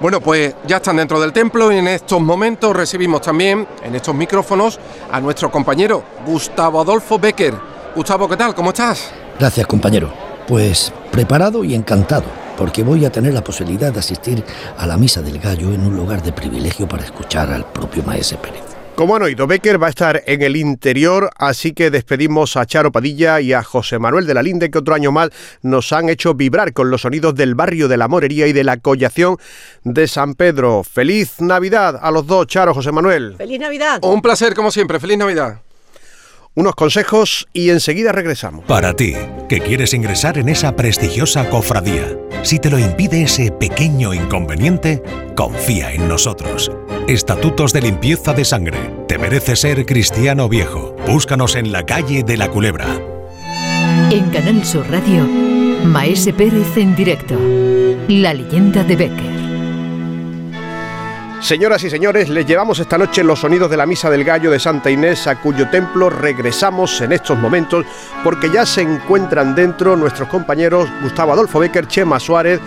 Bueno, 0.00 0.22
pues 0.22 0.54
ya 0.66 0.76
están 0.76 0.96
dentro 0.96 1.20
del 1.20 1.34
templo 1.34 1.70
y 1.72 1.76
en 1.76 1.88
estos 1.88 2.22
momentos 2.22 2.74
recibimos 2.74 3.20
también 3.20 3.66
en 3.82 3.94
estos 3.94 4.14
micrófonos 4.14 4.80
a 5.10 5.20
nuestro 5.20 5.50
compañero 5.50 6.04
Gustavo 6.24 6.80
Adolfo 6.80 7.18
Becker 7.18 7.67
Gustavo, 7.94 8.28
¿qué 8.28 8.36
tal? 8.36 8.54
¿Cómo 8.54 8.70
estás? 8.70 9.10
Gracias, 9.38 9.66
compañero. 9.66 10.12
Pues 10.46 10.92
preparado 11.10 11.64
y 11.64 11.74
encantado, 11.74 12.24
porque 12.56 12.82
voy 12.82 13.04
a 13.04 13.10
tener 13.10 13.34
la 13.34 13.42
posibilidad 13.42 13.92
de 13.92 13.98
asistir 13.98 14.44
a 14.76 14.86
la 14.86 14.96
Misa 14.96 15.20
del 15.20 15.38
Gallo 15.38 15.72
en 15.72 15.80
un 15.86 15.96
lugar 15.96 16.22
de 16.22 16.32
privilegio 16.32 16.86
para 16.86 17.04
escuchar 17.04 17.52
al 17.52 17.64
propio 17.72 18.02
Maese 18.04 18.36
Pérez. 18.36 18.62
Como 18.94 19.14
han 19.14 19.22
oído, 19.22 19.46
Becker 19.46 19.80
va 19.80 19.86
a 19.86 19.90
estar 19.90 20.24
en 20.26 20.42
el 20.42 20.56
interior, 20.56 21.30
así 21.38 21.72
que 21.72 21.88
despedimos 21.90 22.56
a 22.56 22.66
Charo 22.66 22.90
Padilla 22.90 23.40
y 23.40 23.52
a 23.52 23.62
José 23.62 24.00
Manuel 24.00 24.26
de 24.26 24.34
la 24.34 24.42
Linde, 24.42 24.72
que 24.72 24.78
otro 24.78 24.94
año 24.94 25.12
más 25.12 25.30
nos 25.62 25.92
han 25.92 26.08
hecho 26.08 26.34
vibrar 26.34 26.72
con 26.72 26.90
los 26.90 27.02
sonidos 27.02 27.36
del 27.36 27.54
barrio 27.54 27.86
de 27.86 27.96
la 27.96 28.08
Morería 28.08 28.48
y 28.48 28.52
de 28.52 28.64
la 28.64 28.78
collación 28.78 29.36
de 29.84 30.08
San 30.08 30.34
Pedro. 30.34 30.82
¡Feliz 30.82 31.40
Navidad 31.40 31.96
a 32.02 32.10
los 32.10 32.26
dos, 32.26 32.48
Charo, 32.48 32.74
José 32.74 32.90
Manuel! 32.90 33.36
¡Feliz 33.38 33.60
Navidad! 33.60 34.00
Un 34.02 34.20
placer, 34.20 34.54
como 34.54 34.72
siempre. 34.72 34.98
¡Feliz 34.98 35.16
Navidad! 35.18 35.60
Unos 36.58 36.74
consejos 36.74 37.46
y 37.52 37.70
enseguida 37.70 38.10
regresamos. 38.10 38.64
Para 38.64 38.94
ti, 38.94 39.14
que 39.48 39.60
quieres 39.60 39.94
ingresar 39.94 40.38
en 40.38 40.48
esa 40.48 40.74
prestigiosa 40.74 41.48
cofradía, 41.48 42.18
si 42.42 42.58
te 42.58 42.68
lo 42.68 42.80
impide 42.80 43.22
ese 43.22 43.52
pequeño 43.52 44.12
inconveniente, 44.12 45.00
confía 45.36 45.92
en 45.92 46.08
nosotros. 46.08 46.72
Estatutos 47.06 47.72
de 47.72 47.82
limpieza 47.82 48.32
de 48.32 48.44
sangre. 48.44 48.78
Te 49.06 49.18
merece 49.18 49.54
ser 49.54 49.86
cristiano 49.86 50.48
viejo. 50.48 50.96
Búscanos 51.06 51.54
en 51.54 51.70
la 51.70 51.86
calle 51.86 52.24
de 52.24 52.36
la 52.36 52.48
Culebra. 52.48 52.88
En 54.10 54.28
Canal 54.30 54.64
Sur 54.64 54.90
Radio, 54.90 55.24
Maese 55.84 56.32
Pérez 56.32 56.76
en 56.76 56.96
directo. 56.96 57.38
La 58.08 58.34
leyenda 58.34 58.82
de 58.82 58.96
Becker. 58.96 59.37
Señoras 61.40 61.82
y 61.84 61.88
señores, 61.88 62.28
les 62.28 62.44
llevamos 62.44 62.80
esta 62.80 62.98
noche 62.98 63.22
los 63.22 63.38
sonidos 63.38 63.70
de 63.70 63.76
la 63.76 63.86
Misa 63.86 64.10
del 64.10 64.24
Gallo 64.24 64.50
de 64.50 64.58
Santa 64.58 64.90
Inés, 64.90 65.26
a 65.28 65.40
cuyo 65.40 65.70
templo 65.70 66.10
regresamos 66.10 67.00
en 67.00 67.12
estos 67.12 67.38
momentos, 67.38 67.86
porque 68.24 68.50
ya 68.50 68.66
se 68.66 68.82
encuentran 68.82 69.54
dentro 69.54 69.96
nuestros 69.96 70.28
compañeros 70.28 70.88
Gustavo 71.00 71.32
Adolfo 71.32 71.60
Becker, 71.60 71.86
Chema 71.86 72.18
Suárez 72.18 72.60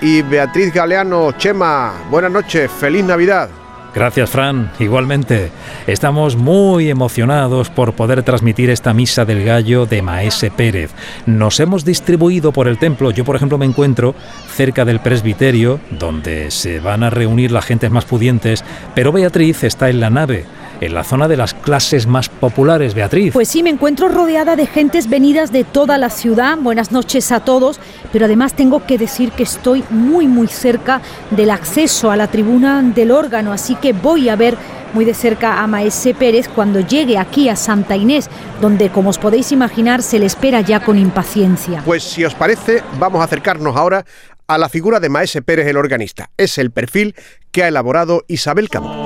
y 0.00 0.22
Beatriz 0.22 0.72
Galeano. 0.72 1.32
Chema, 1.32 1.92
buenas 2.10 2.32
noches, 2.32 2.70
feliz 2.70 3.04
Navidad. 3.04 3.50
Gracias, 3.96 4.28
Fran. 4.28 4.70
Igualmente, 4.78 5.50
estamos 5.86 6.36
muy 6.36 6.90
emocionados 6.90 7.70
por 7.70 7.94
poder 7.94 8.22
transmitir 8.22 8.68
esta 8.68 8.92
misa 8.92 9.24
del 9.24 9.42
gallo 9.42 9.86
de 9.86 10.02
Maese 10.02 10.50
Pérez. 10.50 10.90
Nos 11.24 11.60
hemos 11.60 11.86
distribuido 11.86 12.52
por 12.52 12.68
el 12.68 12.76
templo. 12.76 13.10
Yo, 13.10 13.24
por 13.24 13.36
ejemplo, 13.36 13.56
me 13.56 13.64
encuentro 13.64 14.14
cerca 14.54 14.84
del 14.84 15.00
presbiterio, 15.00 15.80
donde 15.98 16.50
se 16.50 16.78
van 16.78 17.04
a 17.04 17.08
reunir 17.08 17.52
las 17.52 17.64
gentes 17.64 17.90
más 17.90 18.04
pudientes, 18.04 18.62
pero 18.94 19.12
Beatriz 19.12 19.64
está 19.64 19.88
en 19.88 20.00
la 20.00 20.10
nave 20.10 20.44
en 20.80 20.94
la 20.94 21.04
zona 21.04 21.28
de 21.28 21.36
las 21.36 21.54
clases 21.54 22.06
más 22.06 22.28
populares, 22.28 22.94
Beatriz. 22.94 23.32
Pues 23.32 23.48
sí, 23.48 23.62
me 23.62 23.70
encuentro 23.70 24.08
rodeada 24.08 24.56
de 24.56 24.66
gentes 24.66 25.08
venidas 25.08 25.52
de 25.52 25.64
toda 25.64 25.98
la 25.98 26.10
ciudad. 26.10 26.58
Buenas 26.58 26.92
noches 26.92 27.32
a 27.32 27.40
todos, 27.40 27.80
pero 28.12 28.26
además 28.26 28.54
tengo 28.54 28.84
que 28.86 28.98
decir 28.98 29.32
que 29.32 29.42
estoy 29.42 29.84
muy 29.90 30.26
muy 30.26 30.48
cerca 30.48 31.00
del 31.30 31.50
acceso 31.50 32.10
a 32.10 32.16
la 32.16 32.28
tribuna 32.28 32.82
del 32.82 33.10
órgano, 33.10 33.52
así 33.52 33.74
que 33.76 33.92
voy 33.92 34.28
a 34.28 34.36
ver 34.36 34.56
muy 34.92 35.04
de 35.04 35.14
cerca 35.14 35.62
a 35.62 35.66
Maese 35.66 36.14
Pérez 36.14 36.48
cuando 36.48 36.80
llegue 36.80 37.18
aquí 37.18 37.48
a 37.48 37.56
Santa 37.56 37.96
Inés, 37.96 38.30
donde 38.60 38.90
como 38.90 39.10
os 39.10 39.18
podéis 39.18 39.52
imaginar 39.52 40.02
se 40.02 40.18
le 40.18 40.26
espera 40.26 40.60
ya 40.60 40.80
con 40.80 40.98
impaciencia. 40.98 41.82
Pues 41.84 42.02
si 42.02 42.24
os 42.24 42.34
parece, 42.34 42.82
vamos 42.98 43.20
a 43.20 43.24
acercarnos 43.24 43.76
ahora 43.76 44.04
a 44.46 44.58
la 44.58 44.68
figura 44.68 45.00
de 45.00 45.08
Maese 45.08 45.42
Pérez 45.42 45.66
el 45.66 45.76
organista. 45.76 46.30
Es 46.36 46.56
el 46.58 46.70
perfil 46.70 47.14
que 47.50 47.64
ha 47.64 47.68
elaborado 47.68 48.24
Isabel 48.28 48.68
Campo. 48.68 49.05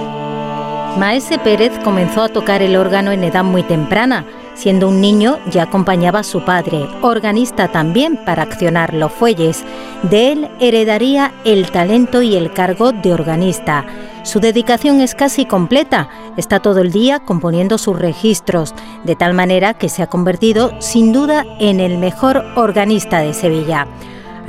Maese 0.98 1.38
Pérez 1.38 1.72
comenzó 1.84 2.22
a 2.22 2.28
tocar 2.28 2.62
el 2.62 2.76
órgano 2.76 3.12
en 3.12 3.24
edad 3.24 3.44
muy 3.44 3.62
temprana. 3.62 4.26
Siendo 4.54 4.88
un 4.88 5.00
niño 5.00 5.38
ya 5.50 5.62
acompañaba 5.62 6.18
a 6.18 6.24
su 6.24 6.44
padre, 6.44 6.86
organista 7.00 7.68
también 7.68 8.18
para 8.24 8.42
accionar 8.42 8.92
los 8.92 9.12
fuelles. 9.12 9.64
De 10.02 10.32
él 10.32 10.50
heredaría 10.60 11.32
el 11.44 11.70
talento 11.70 12.20
y 12.20 12.36
el 12.36 12.52
cargo 12.52 12.92
de 12.92 13.14
organista. 13.14 13.86
Su 14.24 14.40
dedicación 14.40 15.00
es 15.00 15.14
casi 15.14 15.46
completa, 15.46 16.08
está 16.36 16.60
todo 16.60 16.80
el 16.80 16.92
día 16.92 17.20
componiendo 17.20 17.78
sus 17.78 17.98
registros, 17.98 18.74
de 19.04 19.16
tal 19.16 19.32
manera 19.32 19.74
que 19.74 19.88
se 19.88 20.02
ha 20.02 20.08
convertido 20.08 20.72
sin 20.80 21.12
duda 21.12 21.46
en 21.58 21.80
el 21.80 21.96
mejor 21.96 22.44
organista 22.56 23.20
de 23.20 23.32
Sevilla 23.32 23.86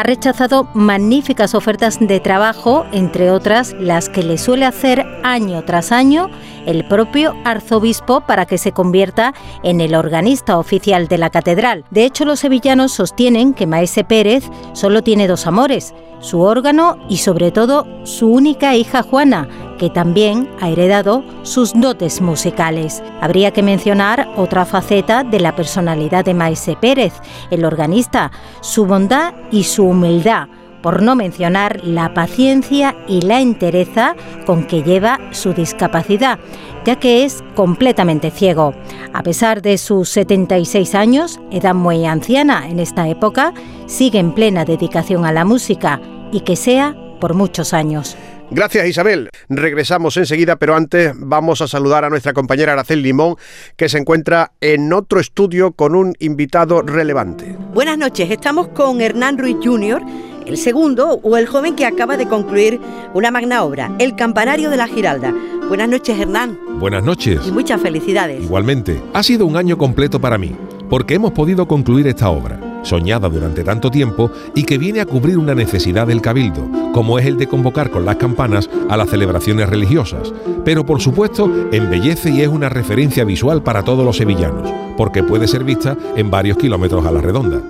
ha 0.01 0.03
rechazado 0.03 0.67
magníficas 0.74 1.53
ofertas 1.53 2.00
de 2.00 2.20
trabajo, 2.20 2.88
entre 2.91 3.29
otras 3.29 3.75
las 3.79 4.10
que 4.10 4.24
le 4.24 4.39
suele 4.39 4.65
hacer 4.65 5.05
año 5.22 5.63
tras 5.63 5.91
año 5.91 6.31
el 6.65 6.88
propio 6.88 7.34
arzobispo 7.46 8.22
para 8.22 8.46
que 8.46 8.58
se 8.58 8.72
convierta 8.72 9.34
en 9.63 9.82
el 9.82 9.96
organista 9.96 10.58
oficial 10.58 11.08
de 11.08 11.18
la 11.18 11.30
catedral. 11.30 11.86
De 11.91 12.06
hecho, 12.06 12.25
los 12.25 12.39
sevillanos 12.39 12.91
sostienen 12.91 13.53
que 13.53 13.68
Maese 13.68 14.03
Pérez 14.03 14.50
solo 14.74 15.01
tiene 15.01 15.27
dos 15.27 15.48
amores, 15.48 15.94
su 16.20 16.41
órgano 16.41 16.98
y 17.10 17.18
sobre 17.18 17.51
todo 17.51 17.86
su 18.06 18.27
única 18.27 18.75
hija 18.75 19.03
Juana, 19.03 19.48
que 19.80 19.89
también 19.89 20.50
ha 20.62 20.70
heredado 20.70 21.24
sus 21.41 21.74
dotes 21.74 22.22
musicales. 22.22 23.01
Habría 23.22 23.51
que 23.51 23.63
mencionar 23.63 24.30
otra 24.36 24.65
faceta 24.65 25.24
de 25.24 25.39
la 25.39 25.56
personalidad 25.56 26.24
de 26.24 26.36
Maese 26.36 26.77
Pérez, 26.80 27.13
el 27.50 27.65
organista, 27.65 28.32
su 28.62 28.86
bondad 28.86 29.34
y 29.51 29.63
su 29.63 29.86
humildad 29.86 30.48
por 30.81 31.01
no 31.01 31.15
mencionar 31.15 31.81
la 31.83 32.13
paciencia 32.13 32.95
y 33.07 33.21
la 33.21 33.39
entereza 33.39 34.15
con 34.45 34.65
que 34.65 34.83
lleva 34.83 35.19
su 35.31 35.53
discapacidad, 35.53 36.39
ya 36.85 36.97
que 36.97 37.23
es 37.23 37.43
completamente 37.55 38.31
ciego. 38.31 38.73
A 39.13 39.23
pesar 39.23 39.61
de 39.61 39.77
sus 39.77 40.09
76 40.09 40.95
años, 40.95 41.39
edad 41.51 41.75
muy 41.75 42.05
anciana 42.05 42.69
en 42.69 42.79
esta 42.79 43.07
época, 43.07 43.53
sigue 43.88 44.19
en 44.19 44.33
plena 44.33 44.65
dedicación 44.65 45.25
a 45.25 45.31
la 45.31 45.45
música 45.45 46.01
y 46.31 46.41
que 46.41 46.55
sea 46.55 46.95
por 47.19 47.33
muchos 47.33 47.73
años. 47.73 48.17
Gracias 48.53 48.85
Isabel. 48.85 49.29
Regresamos 49.47 50.17
enseguida, 50.17 50.57
pero 50.57 50.75
antes 50.75 51.13
vamos 51.15 51.61
a 51.61 51.69
saludar 51.69 52.03
a 52.03 52.09
nuestra 52.09 52.33
compañera 52.33 52.73
Aracel 52.73 53.01
Limón, 53.01 53.38
que 53.77 53.88
se 53.88 53.97
encuentra 53.97 54.51
en 54.59 54.91
otro 54.91 55.21
estudio 55.21 55.71
con 55.71 55.95
un 55.95 56.15
invitado 56.19 56.81
relevante. 56.81 57.55
Buenas 57.73 57.97
noches, 57.97 58.29
estamos 58.29 58.67
con 58.69 59.00
Hernán 59.00 59.38
Ruiz 59.38 59.55
Jr., 59.63 60.01
el 60.45 60.57
segundo 60.57 61.19
o 61.24 61.38
el 61.38 61.48
joven 61.48 61.75
que 61.75 61.86
acaba 61.86 62.17
de 62.17 62.27
concluir 62.27 62.79
una 63.13 63.31
magna 63.31 63.63
obra, 63.63 63.91
El 64.00 64.15
Campanario 64.15 64.69
de 64.69 64.77
la 64.77 64.88
Giralda. 64.88 65.33
Buenas 65.67 65.89
noches, 65.89 66.19
Hernán. 66.19 66.60
Buenas 66.79 67.03
noches. 67.03 67.41
Y 67.48 67.51
muchas 67.51 67.81
felicidades. 67.81 68.43
Igualmente, 68.43 69.01
ha 69.13 69.24
sido 69.24 69.45
un 69.45 69.57
año 69.57 69.77
completo 69.77 70.19
para 70.19 70.38
mí, 70.38 70.55
porque 70.89 71.15
hemos 71.15 71.31
podido 71.31 71.67
concluir 71.67 72.07
esta 72.07 72.29
obra 72.29 72.60
soñada 72.83 73.29
durante 73.29 73.63
tanto 73.63 73.91
tiempo 73.91 74.31
y 74.55 74.63
que 74.63 74.77
viene 74.77 75.01
a 75.01 75.05
cubrir 75.05 75.38
una 75.38 75.55
necesidad 75.55 76.07
del 76.07 76.21
cabildo, 76.21 76.67
como 76.93 77.19
es 77.19 77.25
el 77.25 77.38
de 77.38 77.48
convocar 77.48 77.89
con 77.89 78.05
las 78.05 78.15
campanas 78.17 78.69
a 78.89 78.98
las 78.98 79.10
celebraciones 79.10 79.69
religiosas. 79.69 80.33
Pero 80.65 80.86
por 80.86 81.01
supuesto 81.01 81.50
embellece 81.71 82.31
y 82.31 82.41
es 82.41 82.48
una 82.48 82.69
referencia 82.69 83.24
visual 83.24 83.63
para 83.63 83.83
todos 83.83 84.05
los 84.05 84.17
sevillanos, 84.17 84.71
porque 84.98 85.24
puede 85.24 85.48
ser 85.48 85.63
vista 85.63 85.98
en 86.15 86.29
varios 86.29 86.57
kilómetros 86.57 87.05
a 87.05 87.12
la 87.12 87.21
redonda. 87.21 87.62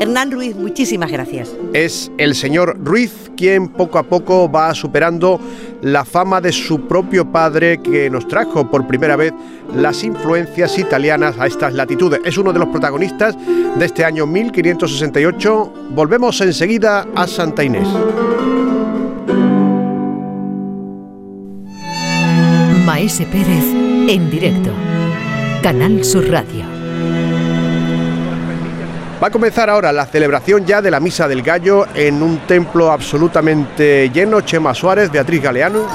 Hernán 0.00 0.30
Ruiz, 0.30 0.56
muchísimas 0.56 1.12
gracias. 1.12 1.54
Es 1.74 2.10
el 2.16 2.34
señor 2.34 2.78
Ruiz 2.82 3.30
quien 3.36 3.68
poco 3.68 3.98
a 3.98 4.02
poco 4.02 4.50
va 4.50 4.74
superando 4.74 5.38
la 5.82 6.06
fama 6.06 6.40
de 6.40 6.52
su 6.52 6.88
propio 6.88 7.30
padre 7.30 7.82
que 7.82 8.08
nos 8.08 8.26
trajo 8.26 8.70
por 8.70 8.86
primera 8.86 9.16
vez 9.16 9.34
las 9.74 10.02
influencias 10.02 10.78
italianas 10.78 11.38
a 11.38 11.46
estas 11.46 11.74
latitudes. 11.74 12.20
Es 12.24 12.38
uno 12.38 12.50
de 12.50 12.60
los 12.60 12.68
protagonistas 12.70 13.36
de 13.76 13.84
este 13.84 14.02
año 14.02 14.26
1568. 14.26 15.72
Volvemos 15.90 16.40
enseguida 16.40 17.06
a 17.14 17.26
Santa 17.26 17.62
Inés. 17.62 17.86
Maese 22.86 23.26
Pérez 23.26 23.66
en 24.08 24.30
directo. 24.30 24.70
Canal 25.62 26.02
Sur 26.02 26.26
Radio. 26.30 26.79
Va 29.22 29.26
a 29.26 29.30
comenzar 29.30 29.68
ahora 29.68 29.92
la 29.92 30.06
celebración 30.06 30.64
ya 30.64 30.80
de 30.80 30.90
la 30.90 30.98
Misa 30.98 31.28
del 31.28 31.42
Gallo 31.42 31.86
en 31.94 32.22
un 32.22 32.38
templo 32.46 32.90
absolutamente 32.90 34.08
lleno. 34.08 34.40
Chema 34.40 34.72
Suárez, 34.72 35.10
Beatriz 35.10 35.42
Galeano. 35.42 35.86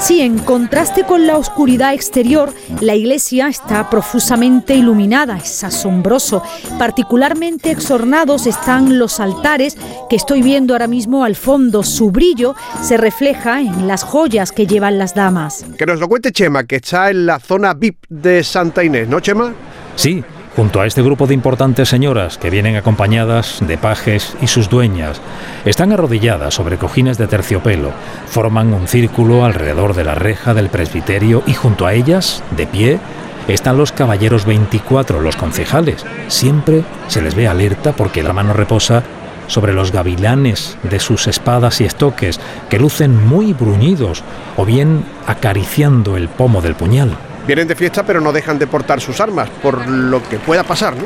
Sí, 0.00 0.22
en 0.22 0.38
contraste 0.38 1.04
con 1.04 1.26
la 1.26 1.36
oscuridad 1.36 1.92
exterior, 1.92 2.54
la 2.80 2.94
iglesia 2.94 3.48
está 3.48 3.90
profusamente 3.90 4.74
iluminada, 4.74 5.36
es 5.36 5.64
asombroso. 5.64 6.42
Particularmente 6.78 7.72
exornados 7.72 8.46
están 8.46 8.98
los 8.98 9.20
altares 9.20 9.76
que 10.08 10.16
estoy 10.16 10.40
viendo 10.40 10.72
ahora 10.72 10.86
mismo 10.86 11.24
al 11.24 11.36
fondo. 11.36 11.82
Su 11.82 12.10
brillo 12.10 12.54
se 12.80 12.96
refleja 12.96 13.60
en 13.60 13.86
las 13.86 14.02
joyas 14.02 14.50
que 14.50 14.66
llevan 14.66 14.98
las 14.98 15.14
damas. 15.14 15.66
Que 15.76 15.84
nos 15.84 16.00
lo 16.00 16.08
cuente 16.08 16.32
Chema, 16.32 16.64
que 16.64 16.76
está 16.76 17.10
en 17.10 17.26
la 17.26 17.38
zona 17.38 17.74
VIP 17.74 17.98
de 18.08 18.44
Santa 18.44 18.82
Inés, 18.82 19.08
¿no, 19.08 19.20
Chema? 19.20 19.52
Sí, 19.96 20.24
junto 20.58 20.80
a 20.80 20.86
este 20.88 21.02
grupo 21.02 21.28
de 21.28 21.34
importantes 21.34 21.88
señoras 21.88 22.36
que 22.36 22.50
vienen 22.50 22.74
acompañadas 22.74 23.58
de 23.60 23.78
pajes 23.78 24.36
y 24.42 24.48
sus 24.48 24.68
dueñas. 24.68 25.20
Están 25.64 25.92
arrodilladas 25.92 26.52
sobre 26.52 26.78
cojines 26.78 27.16
de 27.16 27.28
terciopelo, 27.28 27.92
forman 28.26 28.74
un 28.74 28.88
círculo 28.88 29.44
alrededor 29.44 29.94
de 29.94 30.02
la 30.02 30.16
reja 30.16 30.54
del 30.54 30.68
presbiterio 30.68 31.44
y 31.46 31.54
junto 31.54 31.86
a 31.86 31.94
ellas, 31.94 32.42
de 32.56 32.66
pie, 32.66 32.98
están 33.46 33.76
los 33.76 33.92
caballeros 33.92 34.46
24, 34.46 35.20
los 35.20 35.36
concejales. 35.36 36.04
Siempre 36.26 36.82
se 37.06 37.22
les 37.22 37.36
ve 37.36 37.46
alerta 37.46 37.92
porque 37.92 38.24
la 38.24 38.32
mano 38.32 38.52
reposa 38.52 39.04
sobre 39.46 39.72
los 39.72 39.92
gavilanes 39.92 40.76
de 40.82 40.98
sus 40.98 41.28
espadas 41.28 41.80
y 41.80 41.84
estoques, 41.84 42.40
que 42.68 42.80
lucen 42.80 43.28
muy 43.28 43.52
bruñidos, 43.52 44.24
o 44.56 44.64
bien 44.64 45.04
acariciando 45.24 46.16
el 46.16 46.28
pomo 46.28 46.62
del 46.62 46.74
puñal. 46.74 47.16
Vienen 47.48 47.66
de 47.66 47.74
fiesta 47.74 48.02
pero 48.02 48.20
no 48.20 48.30
dejan 48.30 48.58
de 48.58 48.66
portar 48.66 49.00
sus 49.00 49.22
armas, 49.22 49.48
por 49.62 49.88
lo 49.88 50.22
que 50.22 50.36
pueda 50.36 50.64
pasar, 50.64 50.94
¿no? 50.94 51.04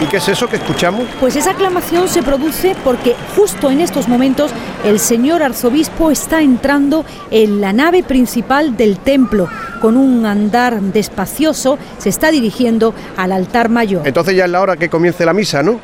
¿Y 0.00 0.06
qué 0.06 0.18
es 0.18 0.28
eso 0.28 0.48
que 0.48 0.54
escuchamos? 0.54 1.08
Pues 1.18 1.34
esa 1.34 1.50
aclamación 1.50 2.08
se 2.08 2.22
produce 2.22 2.76
porque 2.84 3.16
justo 3.34 3.68
en 3.68 3.80
estos 3.80 4.06
momentos 4.06 4.52
el 4.84 5.00
señor 5.00 5.42
arzobispo 5.42 6.12
está 6.12 6.40
entrando 6.40 7.04
en 7.32 7.60
la 7.60 7.72
nave 7.72 8.04
principal 8.04 8.76
del 8.76 9.00
templo. 9.00 9.48
Con 9.80 9.96
un 9.96 10.24
andar 10.24 10.80
despacioso 10.80 11.80
se 11.98 12.10
está 12.10 12.30
dirigiendo 12.30 12.94
al 13.16 13.32
altar 13.32 13.70
mayor. 13.70 14.06
Entonces 14.06 14.36
ya 14.36 14.44
es 14.44 14.50
la 14.52 14.60
hora 14.60 14.76
que 14.76 14.88
comience 14.88 15.26
la 15.26 15.32
misa, 15.32 15.64
¿no? 15.64 15.80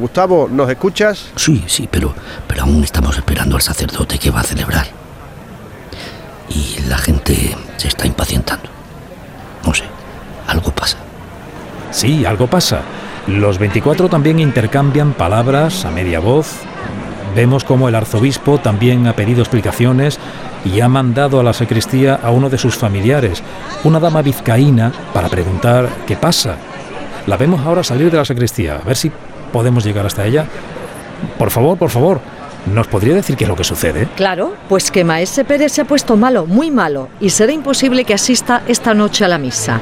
Gustavo, 0.00 0.48
¿nos 0.50 0.68
escuchas? 0.68 1.30
Sí, 1.36 1.62
sí, 1.68 1.88
pero, 1.88 2.12
pero 2.48 2.62
aún 2.62 2.82
estamos 2.82 3.16
esperando 3.16 3.54
al 3.54 3.62
sacerdote 3.62 4.18
que 4.18 4.32
va 4.32 4.40
a 4.40 4.44
celebrar. 4.44 5.01
Y 6.54 6.80
la 6.88 6.98
gente 6.98 7.56
se 7.76 7.88
está 7.88 8.06
impacientando. 8.06 8.68
No 9.64 9.72
sé, 9.72 9.84
algo 10.46 10.70
pasa. 10.72 10.98
Sí, 11.90 12.24
algo 12.24 12.46
pasa. 12.46 12.82
Los 13.26 13.58
24 13.58 14.08
también 14.08 14.40
intercambian 14.40 15.12
palabras 15.12 15.84
a 15.84 15.90
media 15.90 16.20
voz. 16.20 16.58
Vemos 17.34 17.64
como 17.64 17.88
el 17.88 17.94
arzobispo 17.94 18.58
también 18.58 19.06
ha 19.06 19.16
pedido 19.16 19.40
explicaciones 19.40 20.18
y 20.64 20.80
ha 20.80 20.88
mandado 20.88 21.40
a 21.40 21.42
la 21.42 21.52
sacristía 21.52 22.20
a 22.22 22.30
uno 22.30 22.50
de 22.50 22.58
sus 22.58 22.76
familiares, 22.76 23.42
una 23.84 24.00
dama 24.00 24.22
vizcaína, 24.22 24.92
para 25.14 25.28
preguntar 25.28 25.88
qué 26.06 26.16
pasa. 26.16 26.56
La 27.26 27.36
vemos 27.36 27.64
ahora 27.64 27.82
salir 27.82 28.10
de 28.10 28.18
la 28.18 28.24
sacristía, 28.24 28.76
a 28.76 28.86
ver 28.86 28.96
si 28.96 29.10
podemos 29.52 29.84
llegar 29.84 30.04
hasta 30.04 30.26
ella. 30.26 30.44
Por 31.38 31.50
favor, 31.50 31.78
por 31.78 31.90
favor, 31.90 32.20
¿nos 32.66 32.86
podría 32.88 33.14
decir 33.14 33.36
qué 33.36 33.44
es 33.44 33.48
lo 33.48 33.56
que 33.56 33.64
sucede? 33.64 34.08
Claro, 34.16 34.54
pues 34.68 34.90
que 34.90 35.04
Maese 35.04 35.44
Pérez 35.44 35.72
se 35.72 35.82
ha 35.82 35.84
puesto 35.84 36.16
malo, 36.16 36.46
muy 36.46 36.70
malo, 36.70 37.08
y 37.20 37.30
será 37.30 37.52
imposible 37.52 38.04
que 38.04 38.14
asista 38.14 38.62
esta 38.68 38.94
noche 38.94 39.24
a 39.24 39.28
la 39.28 39.38
misa. 39.38 39.80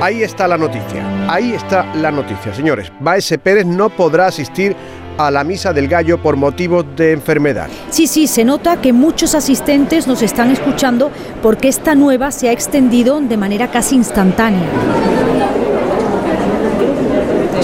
Ahí 0.00 0.22
está 0.22 0.46
la 0.48 0.58
noticia, 0.58 1.06
ahí 1.28 1.52
está 1.52 1.86
la 1.94 2.10
noticia, 2.10 2.52
señores. 2.52 2.92
Maese 3.00 3.38
Pérez 3.38 3.64
no 3.64 3.88
podrá 3.88 4.26
asistir 4.26 4.76
a 5.16 5.30
la 5.30 5.44
misa 5.44 5.72
del 5.72 5.88
gallo 5.88 6.20
por 6.20 6.36
motivos 6.36 6.84
de 6.96 7.12
enfermedad. 7.12 7.68
Sí, 7.90 8.06
sí, 8.06 8.26
se 8.26 8.44
nota 8.44 8.80
que 8.80 8.92
muchos 8.92 9.34
asistentes 9.34 10.06
nos 10.06 10.22
están 10.22 10.50
escuchando 10.50 11.10
porque 11.42 11.68
esta 11.68 11.94
nueva 11.94 12.32
se 12.32 12.48
ha 12.48 12.52
extendido 12.52 13.20
de 13.20 13.36
manera 13.36 13.70
casi 13.70 13.94
instantánea. 13.96 14.68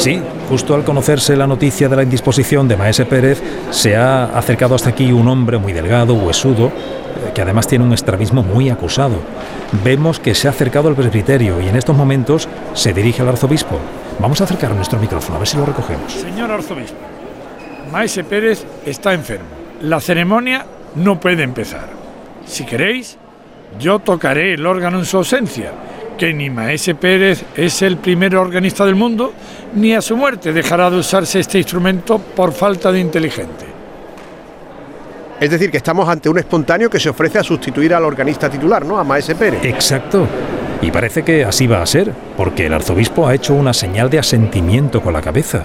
Sí, 0.01 0.19
justo 0.49 0.75
al 0.75 0.83
conocerse 0.83 1.37
la 1.37 1.47
noticia 1.47 1.87
de 1.87 1.95
la 1.95 2.03
indisposición 2.03 2.67
de 2.67 2.75
Maese 2.75 3.05
Pérez, 3.05 3.43
se 3.71 3.97
ha 3.97 4.25
acercado 4.25 4.75
hasta 4.75 4.89
aquí 4.89 5.13
un 5.13 5.29
hombre 5.29 5.59
muy 5.59 5.75
delgado, 5.75 6.15
huesudo, 6.15 6.69
eh, 6.69 7.33
que 7.35 7.43
además 7.43 7.67
tiene 7.67 7.85
un 7.85 7.93
estrabismo 7.93 8.43
muy 8.43 8.71
acusado. 8.71 9.17
Vemos 9.85 10.19
que 10.19 10.35
se 10.35 10.49
ha 10.49 10.53
acercado 10.53 10.89
al 10.89 10.95
presbiterio 10.95 11.61
y 11.61 11.69
en 11.69 11.77
estos 11.77 11.95
momentos 11.95 12.49
se 12.73 12.95
dirige 12.95 13.21
al 13.21 13.29
arzobispo. 13.29 13.79
Vamos 14.19 14.41
a 14.41 14.45
acercar 14.45 14.75
nuestro 14.75 14.99
micrófono, 14.99 15.37
a 15.37 15.41
ver 15.41 15.49
si 15.49 15.59
lo 15.59 15.67
recogemos. 15.67 16.11
Señor 16.15 16.51
arzobispo, 16.51 16.97
Maese 17.93 18.25
Pérez 18.25 18.65
está 18.87 19.13
enfermo. 19.13 19.51
La 19.83 20.01
ceremonia 20.01 20.65
no 20.95 21.21
puede 21.21 21.43
empezar. 21.43 21.91
Si 22.47 22.65
queréis, 22.65 23.19
yo 23.79 23.99
tocaré 23.99 24.55
el 24.55 24.65
órgano 24.67 24.99
en 24.99 25.05
su 25.05 25.19
ausencia, 25.19 25.73
que 26.21 26.35
ni 26.35 26.51
Maese 26.51 26.95
Pérez 26.95 27.43
es 27.57 27.81
el 27.81 27.97
primer 27.97 28.37
organista 28.37 28.85
del 28.85 28.95
mundo, 28.95 29.33
ni 29.75 29.95
a 29.95 30.03
su 30.03 30.19
muerte 30.19 30.53
dejará 30.53 30.91
de 30.91 30.99
usarse 30.99 31.41
este 31.41 31.57
instrumento 31.57 32.19
por 32.19 32.53
falta 32.53 32.93
de 32.93 33.01
inteligente. 33.01 33.65
Es 35.41 35.51
decir, 35.51 35.71
que 35.71 35.79
estamos 35.79 36.07
ante 36.07 36.29
un 36.29 36.37
espontáneo 36.37 36.91
que 36.91 37.01
se 37.01 37.09
ofrece 37.09 37.39
a 37.39 37.43
sustituir 37.43 37.95
al 37.95 38.05
organista 38.05 38.51
titular, 38.51 38.85
¿no? 38.85 38.99
A 38.99 39.05
Maese 39.05 39.35
Pérez. 39.35 39.65
Exacto. 39.65 40.27
Y 40.83 40.91
parece 40.91 41.23
que 41.23 41.43
así 41.43 41.67
va 41.67 41.81
a 41.81 41.87
ser, 41.87 42.13
porque 42.37 42.67
el 42.67 42.75
arzobispo 42.75 43.27
ha 43.27 43.35
hecho 43.35 43.55
una 43.55 43.73
señal 43.73 44.11
de 44.11 44.19
asentimiento 44.19 45.01
con 45.01 45.15
la 45.15 45.23
cabeza. 45.23 45.65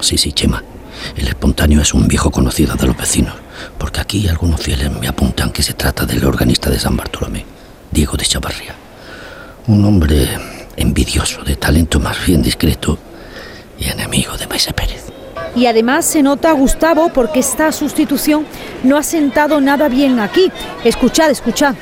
Sí, 0.00 0.18
sí, 0.18 0.32
Chema. 0.32 0.64
El 1.14 1.28
espontáneo 1.28 1.80
es 1.80 1.94
un 1.94 2.08
viejo 2.08 2.32
conocido 2.32 2.74
de 2.74 2.88
los 2.88 2.96
vecinos, 2.96 3.36
porque 3.78 4.00
aquí 4.00 4.26
algunos 4.26 4.60
fieles 4.60 4.90
me 4.90 5.06
apuntan 5.06 5.52
que 5.52 5.62
se 5.62 5.74
trata 5.74 6.04
del 6.04 6.24
organista 6.24 6.70
de 6.70 6.80
San 6.80 6.96
Bartolomé, 6.96 7.44
Diego 7.92 8.16
de 8.16 8.24
Chavarría. 8.24 8.87
Un 9.68 9.84
hombre 9.84 10.26
envidioso, 10.76 11.44
de 11.44 11.54
talento 11.54 12.00
más 12.00 12.26
bien 12.26 12.42
discreto 12.42 12.98
y 13.78 13.88
enemigo 13.88 14.34
de 14.38 14.46
Maese 14.46 14.72
Pérez. 14.72 15.04
Y 15.54 15.66
además 15.66 16.06
se 16.06 16.22
nota, 16.22 16.52
Gustavo, 16.52 17.10
porque 17.12 17.40
esta 17.40 17.70
sustitución 17.70 18.46
no 18.82 18.96
ha 18.96 19.02
sentado 19.02 19.60
nada 19.60 19.88
bien 19.88 20.20
aquí. 20.20 20.50
Escuchad, 20.84 21.30
escuchad. 21.30 21.74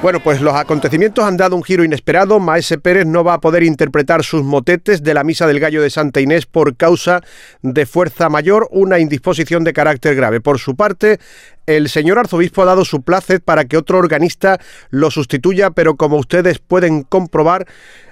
Bueno, 0.00 0.20
pues 0.20 0.40
los 0.40 0.54
acontecimientos 0.54 1.24
han 1.24 1.36
dado 1.36 1.56
un 1.56 1.64
giro 1.64 1.82
inesperado. 1.82 2.38
Maese 2.38 2.78
Pérez 2.78 3.04
no 3.04 3.24
va 3.24 3.34
a 3.34 3.40
poder 3.40 3.64
interpretar 3.64 4.22
sus 4.22 4.44
motetes 4.44 5.02
de 5.02 5.12
la 5.12 5.24
Misa 5.24 5.48
del 5.48 5.58
Gallo 5.58 5.82
de 5.82 5.90
Santa 5.90 6.20
Inés 6.20 6.46
por 6.46 6.76
causa 6.76 7.20
de 7.62 7.84
fuerza 7.84 8.28
mayor, 8.28 8.68
una 8.70 9.00
indisposición 9.00 9.64
de 9.64 9.72
carácter 9.72 10.14
grave. 10.14 10.40
Por 10.40 10.60
su 10.60 10.76
parte, 10.76 11.18
el 11.66 11.88
señor 11.88 12.20
arzobispo 12.20 12.62
ha 12.62 12.66
dado 12.66 12.84
su 12.84 13.02
placet 13.02 13.42
para 13.42 13.64
que 13.64 13.76
otro 13.76 13.98
organista 13.98 14.60
lo 14.90 15.10
sustituya, 15.10 15.70
pero 15.70 15.96
como 15.96 16.16
ustedes 16.16 16.60
pueden 16.60 17.02
comprobar, 17.02 17.66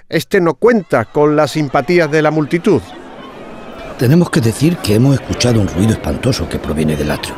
este 0.09 0.41
no 0.41 0.55
cuenta 0.55 1.05
con 1.05 1.37
las 1.37 1.51
simpatías 1.51 2.11
de 2.11 2.21
la 2.21 2.31
multitud. 2.31 2.81
Tenemos 3.97 4.29
que 4.29 4.41
decir 4.41 4.75
que 4.77 4.95
hemos 4.95 5.15
escuchado 5.15 5.61
un 5.61 5.69
ruido 5.69 5.93
espantoso 5.93 6.49
que 6.49 6.59
proviene 6.59 6.97
del 6.97 7.11
atrio. 7.11 7.35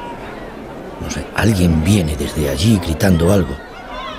No 1.01 1.09
sé, 1.11 1.23
alguien 1.35 1.83
viene 1.83 2.15
desde 2.17 2.49
allí 2.49 2.79
gritando 2.83 3.31
algo. 3.31 3.68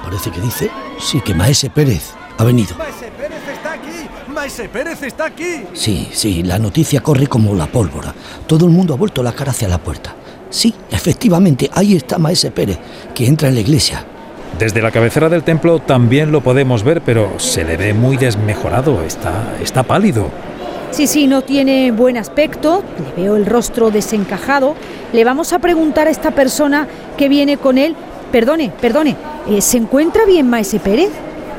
Parece 0.03 0.31
que 0.31 0.41
dice, 0.41 0.71
sí, 0.99 1.21
que 1.21 1.35
Maese 1.35 1.71
Pérez 1.71 2.13
ha 2.39 2.45
venido. 2.45 2.77
¡Maese 2.77 3.11
Pérez 3.17 3.49
está 3.53 3.73
aquí! 3.73 4.09
¡Maese 4.29 4.69
Pérez 4.69 5.03
está 5.03 5.25
aquí! 5.27 5.65
Sí, 5.73 6.09
sí, 6.13 6.43
la 6.43 6.59
noticia 6.59 7.01
corre 7.01 7.27
como 7.27 7.55
la 7.55 7.67
pólvora. 7.67 8.15
Todo 8.47 8.67
el 8.67 8.73
mundo 8.73 8.95
ha 8.95 8.97
vuelto 8.97 9.23
la 9.23 9.33
cara 9.33 9.51
hacia 9.51 9.69
la 9.69 9.79
puerta. 9.79 10.15
Sí, 10.49 10.75
efectivamente, 10.91 11.71
ahí 11.73 11.95
está 11.95 12.19
Maese 12.19 12.51
Pérez, 12.51 12.79
que 13.15 13.27
entra 13.27 13.49
en 13.49 13.55
la 13.55 13.61
iglesia. 13.61 14.05
Desde 14.59 14.83
la 14.83 14.91
cabecera 14.91 15.29
del 15.29 15.45
templo 15.45 15.79
también 15.79 16.33
lo 16.33 16.43
podemos 16.43 16.83
ver, 16.83 17.03
pero 17.03 17.39
se 17.39 17.65
le 17.65 17.77
ve 17.77 17.95
muy 17.95 18.17
desmejorado, 18.17 19.03
está, 19.05 19.57
está 19.63 19.85
pálido. 19.85 20.31
Sí, 20.91 21.07
sí, 21.07 21.29
no 21.29 21.43
tiene 21.43 21.93
buen 21.93 22.17
aspecto, 22.17 22.83
le 23.17 23.23
veo 23.23 23.37
el 23.37 23.47
rostro 23.47 23.91
desencajado. 23.91 24.75
Le 25.13 25.25
vamos 25.25 25.53
a 25.53 25.61
preguntar 25.61 26.09
a 26.09 26.11
esta 26.11 26.33
persona 26.33 26.89
que 27.17 27.29
viene 27.29 27.59
con 27.59 27.79
él. 27.79 27.95
Perdone, 28.33 28.73
perdone, 28.81 29.17
eh, 29.49 29.61
¿se 29.61 29.77
encuentra 29.77 30.25
bien 30.25 30.49
Maese 30.49 30.79
Pérez? 30.79 31.11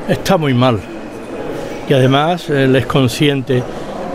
Está 0.08 0.38
muy 0.38 0.54
mal. 0.54 0.80
Y 1.88 1.92
además 1.92 2.48
él 2.48 2.74
es 2.76 2.86
consciente 2.86 3.62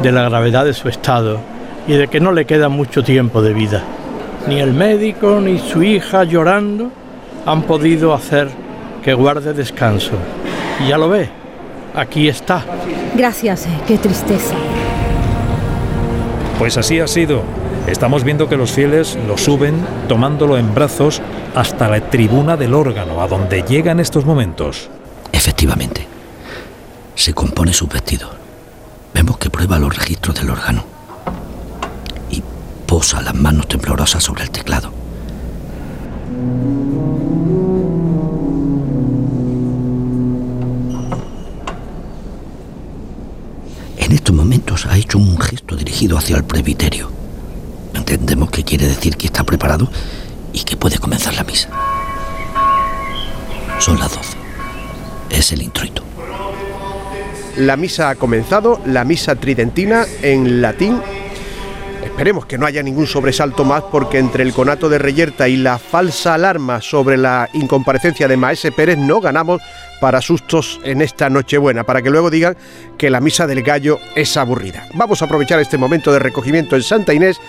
de 0.01 0.11
la 0.11 0.23
gravedad 0.23 0.65
de 0.65 0.73
su 0.73 0.89
estado 0.89 1.39
y 1.87 1.93
de 1.93 2.07
que 2.07 2.19
no 2.19 2.31
le 2.31 2.45
queda 2.45 2.69
mucho 2.69 3.03
tiempo 3.03 3.41
de 3.41 3.53
vida. 3.53 3.83
Ni 4.47 4.59
el 4.59 4.73
médico 4.73 5.39
ni 5.39 5.59
su 5.59 5.83
hija 5.83 6.23
llorando 6.23 6.89
han 7.45 7.61
podido 7.61 8.13
hacer 8.13 8.49
que 9.03 9.13
guarde 9.13 9.53
descanso. 9.53 10.13
Y 10.83 10.89
ya 10.89 10.97
lo 10.97 11.09
ve, 11.09 11.29
aquí 11.93 12.27
está. 12.27 12.63
Gracias, 13.15 13.67
eh, 13.67 13.69
qué 13.87 13.97
tristeza. 13.97 14.55
Pues 16.57 16.75
así 16.77 16.99
ha 16.99 17.07
sido. 17.07 17.43
Estamos 17.87 18.25
viendo 18.25 18.49
que 18.49 18.57
los 18.57 18.71
fieles 18.71 19.17
lo 19.27 19.37
suben 19.37 19.75
tomándolo 20.09 20.57
en 20.57 20.75
brazos 20.75 21.21
hasta 21.55 21.87
la 21.87 22.01
tribuna 22.09 22.57
del 22.57 22.73
órgano, 22.73 23.21
a 23.21 23.27
donde 23.27 23.63
llega 23.63 23.93
en 23.93 24.01
estos 24.01 24.25
momentos. 24.25 24.89
Efectivamente, 25.31 26.05
se 27.15 27.33
compone 27.33 27.73
su 27.73 27.87
vestido. 27.87 28.29
Vemos 29.13 29.37
que 29.37 29.49
prueba 29.49 29.79
los 29.79 29.95
registros 29.95 30.35
del 30.35 30.49
órgano 30.49 30.83
y 32.29 32.43
posa 32.85 33.21
las 33.21 33.33
manos 33.33 33.67
temblorosas 33.69 34.21
sobre 34.21 34.43
el 34.43 34.51
teclado. 34.51 34.91
En 43.97 44.11
estos 44.11 44.35
momentos 44.35 44.85
ha 44.85 44.97
hecho 44.97 45.17
un 45.17 45.39
gesto 45.39 45.75
dirigido 45.77 46.17
hacia 46.17 46.35
el 46.35 46.43
presbiterio. 46.43 47.16
Entendemos 48.09 48.51
que 48.51 48.63
quiere 48.63 48.87
decir 48.87 49.17
que 49.17 49.25
está 49.25 49.43
preparado 49.43 49.91
y 50.53 50.63
que 50.63 50.77
puede 50.77 50.97
comenzar 50.97 51.35
la 51.35 51.43
misa. 51.43 51.67
Son 53.79 53.99
las 53.99 54.15
12. 54.15 54.37
Es 55.29 55.51
el 55.51 55.61
introito. 55.61 56.03
La 57.57 57.75
misa 57.75 58.09
ha 58.09 58.15
comenzado, 58.15 58.79
la 58.85 59.03
misa 59.03 59.35
tridentina 59.35 60.05
en 60.21 60.61
latín. 60.61 61.01
Esperemos 62.01 62.45
que 62.45 62.57
no 62.57 62.65
haya 62.65 62.81
ningún 62.81 63.07
sobresalto 63.07 63.65
más 63.65 63.83
porque 63.91 64.19
entre 64.19 64.43
el 64.43 64.53
conato 64.53 64.87
de 64.87 64.99
Reyerta 64.99 65.49
y 65.49 65.57
la 65.57 65.77
falsa 65.77 66.33
alarma 66.33 66.79
sobre 66.79 67.17
la 67.17 67.49
incomparecencia 67.51 68.29
de 68.29 68.37
Maese 68.37 68.71
Pérez 68.71 68.97
no 68.97 69.19
ganamos 69.19 69.61
para 69.99 70.21
sustos 70.21 70.79
en 70.83 71.01
esta 71.01 71.29
Nochebuena, 71.29 71.83
para 71.83 72.01
que 72.01 72.09
luego 72.09 72.29
digan 72.29 72.55
que 72.97 73.09
la 73.09 73.19
misa 73.19 73.47
del 73.47 73.63
gallo 73.63 73.99
es 74.15 74.37
aburrida. 74.37 74.87
Vamos 74.93 75.21
a 75.21 75.25
aprovechar 75.25 75.59
este 75.59 75.77
momento 75.77 76.13
de 76.13 76.19
recogimiento 76.19 76.75
en 76.77 76.83
Santa 76.83 77.13
Inés 77.13 77.39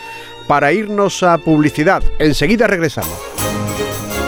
para 0.49 0.73
irnos 0.73 1.23
a 1.23 1.39
publicidad. 1.39 2.03
Enseguida 2.19 2.67
regresamos. 2.67 3.17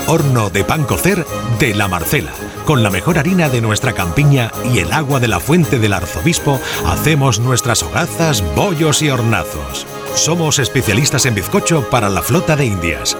Horno 0.07 0.51
de 0.51 0.63
pan 0.63 0.85
cocer 0.85 1.25
de 1.59 1.75
La 1.75 1.89
Marcela. 1.89 2.33
Con 2.65 2.83
la 2.83 2.91
mejor 2.91 3.19
harina 3.19 3.49
de 3.49 3.61
nuestra 3.61 3.93
campiña 3.93 4.53
y 4.73 4.79
el 4.79 4.93
agua 4.93 5.19
de 5.19 5.29
la 5.29 5.41
fuente 5.41 5.79
del 5.79 5.93
arzobispo, 5.93 6.61
hacemos 6.87 7.41
nuestras 7.41 7.83
hogazas, 7.83 8.45
bollos 8.55 9.03
y 9.03 9.11
hornazos. 9.11 9.87
Somos 10.15 10.59
especialistas 10.59 11.27
en 11.27 11.35
bizcocho 11.35 11.89
para 11.91 12.09
la 12.09 12.23
flota 12.23 12.55
de 12.55 12.67
Indias. 12.67 13.17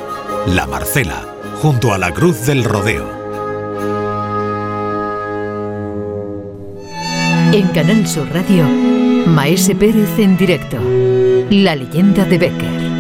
La 0.47 0.67
Marcela, 0.67 1.27
junto 1.63 1.93
a 1.95 1.99
la 1.99 2.13
Cruz 2.13 2.47
del 2.47 2.65
Rodeo. 2.65 3.21
En 7.53 7.69
Canal 7.69 8.07
Sur 8.07 8.29
Radio, 8.33 8.65
Maese 9.35 9.77
Pérez 9.77 10.19
en 10.19 10.37
directo. 10.37 10.77
La 11.51 11.77
leyenda 11.77 12.25
de 12.25 12.37
Becker. 12.37 12.91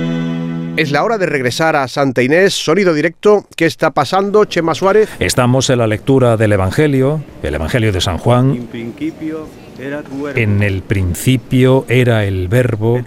Es 0.77 0.93
la 0.93 1.03
hora 1.03 1.19
de 1.19 1.27
regresar 1.27 1.75
a 1.75 1.88
Santa 1.88 2.23
Inés, 2.23 2.55
sonido 2.55 2.95
directo. 2.95 3.47
¿Qué 3.57 3.66
está 3.66 3.90
pasando, 3.90 4.45
Chema 4.45 4.75
Suárez? 4.77 5.11
Estamos 5.19 5.69
en 5.71 5.79
la 5.79 5.88
lectura 5.88 6.37
del 6.37 6.53
Evangelio, 6.53 7.21
el 7.43 7.57
Evangelio 7.57 7.93
de 7.93 8.01
San 8.01 8.19
Juan. 8.19 8.69
En 8.73 8.93
el 10.62 10.83
principio 10.83 11.85
era 11.88 12.25
el 12.25 12.49
verbo. 12.49 13.01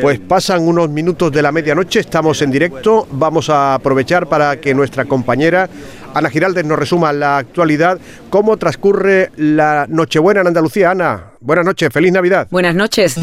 Pues 0.00 0.18
pasan 0.20 0.66
unos 0.66 0.90
minutos 0.90 1.32
de 1.32 1.42
la 1.42 1.52
medianoche, 1.52 2.00
estamos 2.00 2.40
en 2.42 2.50
directo. 2.50 3.06
Vamos 3.12 3.50
a 3.50 3.74
aprovechar 3.74 4.28
para 4.28 4.60
que 4.60 4.74
nuestra 4.74 5.04
compañera 5.04 5.68
Ana 6.14 6.30
Giraldez 6.30 6.64
nos 6.64 6.78
resuma 6.78 7.12
la 7.12 7.38
actualidad. 7.38 7.98
¿Cómo 8.30 8.56
transcurre 8.56 9.30
la 9.36 9.86
Nochebuena 9.88 10.40
en 10.40 10.48
Andalucía? 10.48 10.90
Ana, 10.90 11.32
buenas 11.40 11.64
noches, 11.64 11.88
feliz 11.92 12.12
Navidad. 12.12 12.48
Buenas 12.50 12.74
noches. 12.74 13.16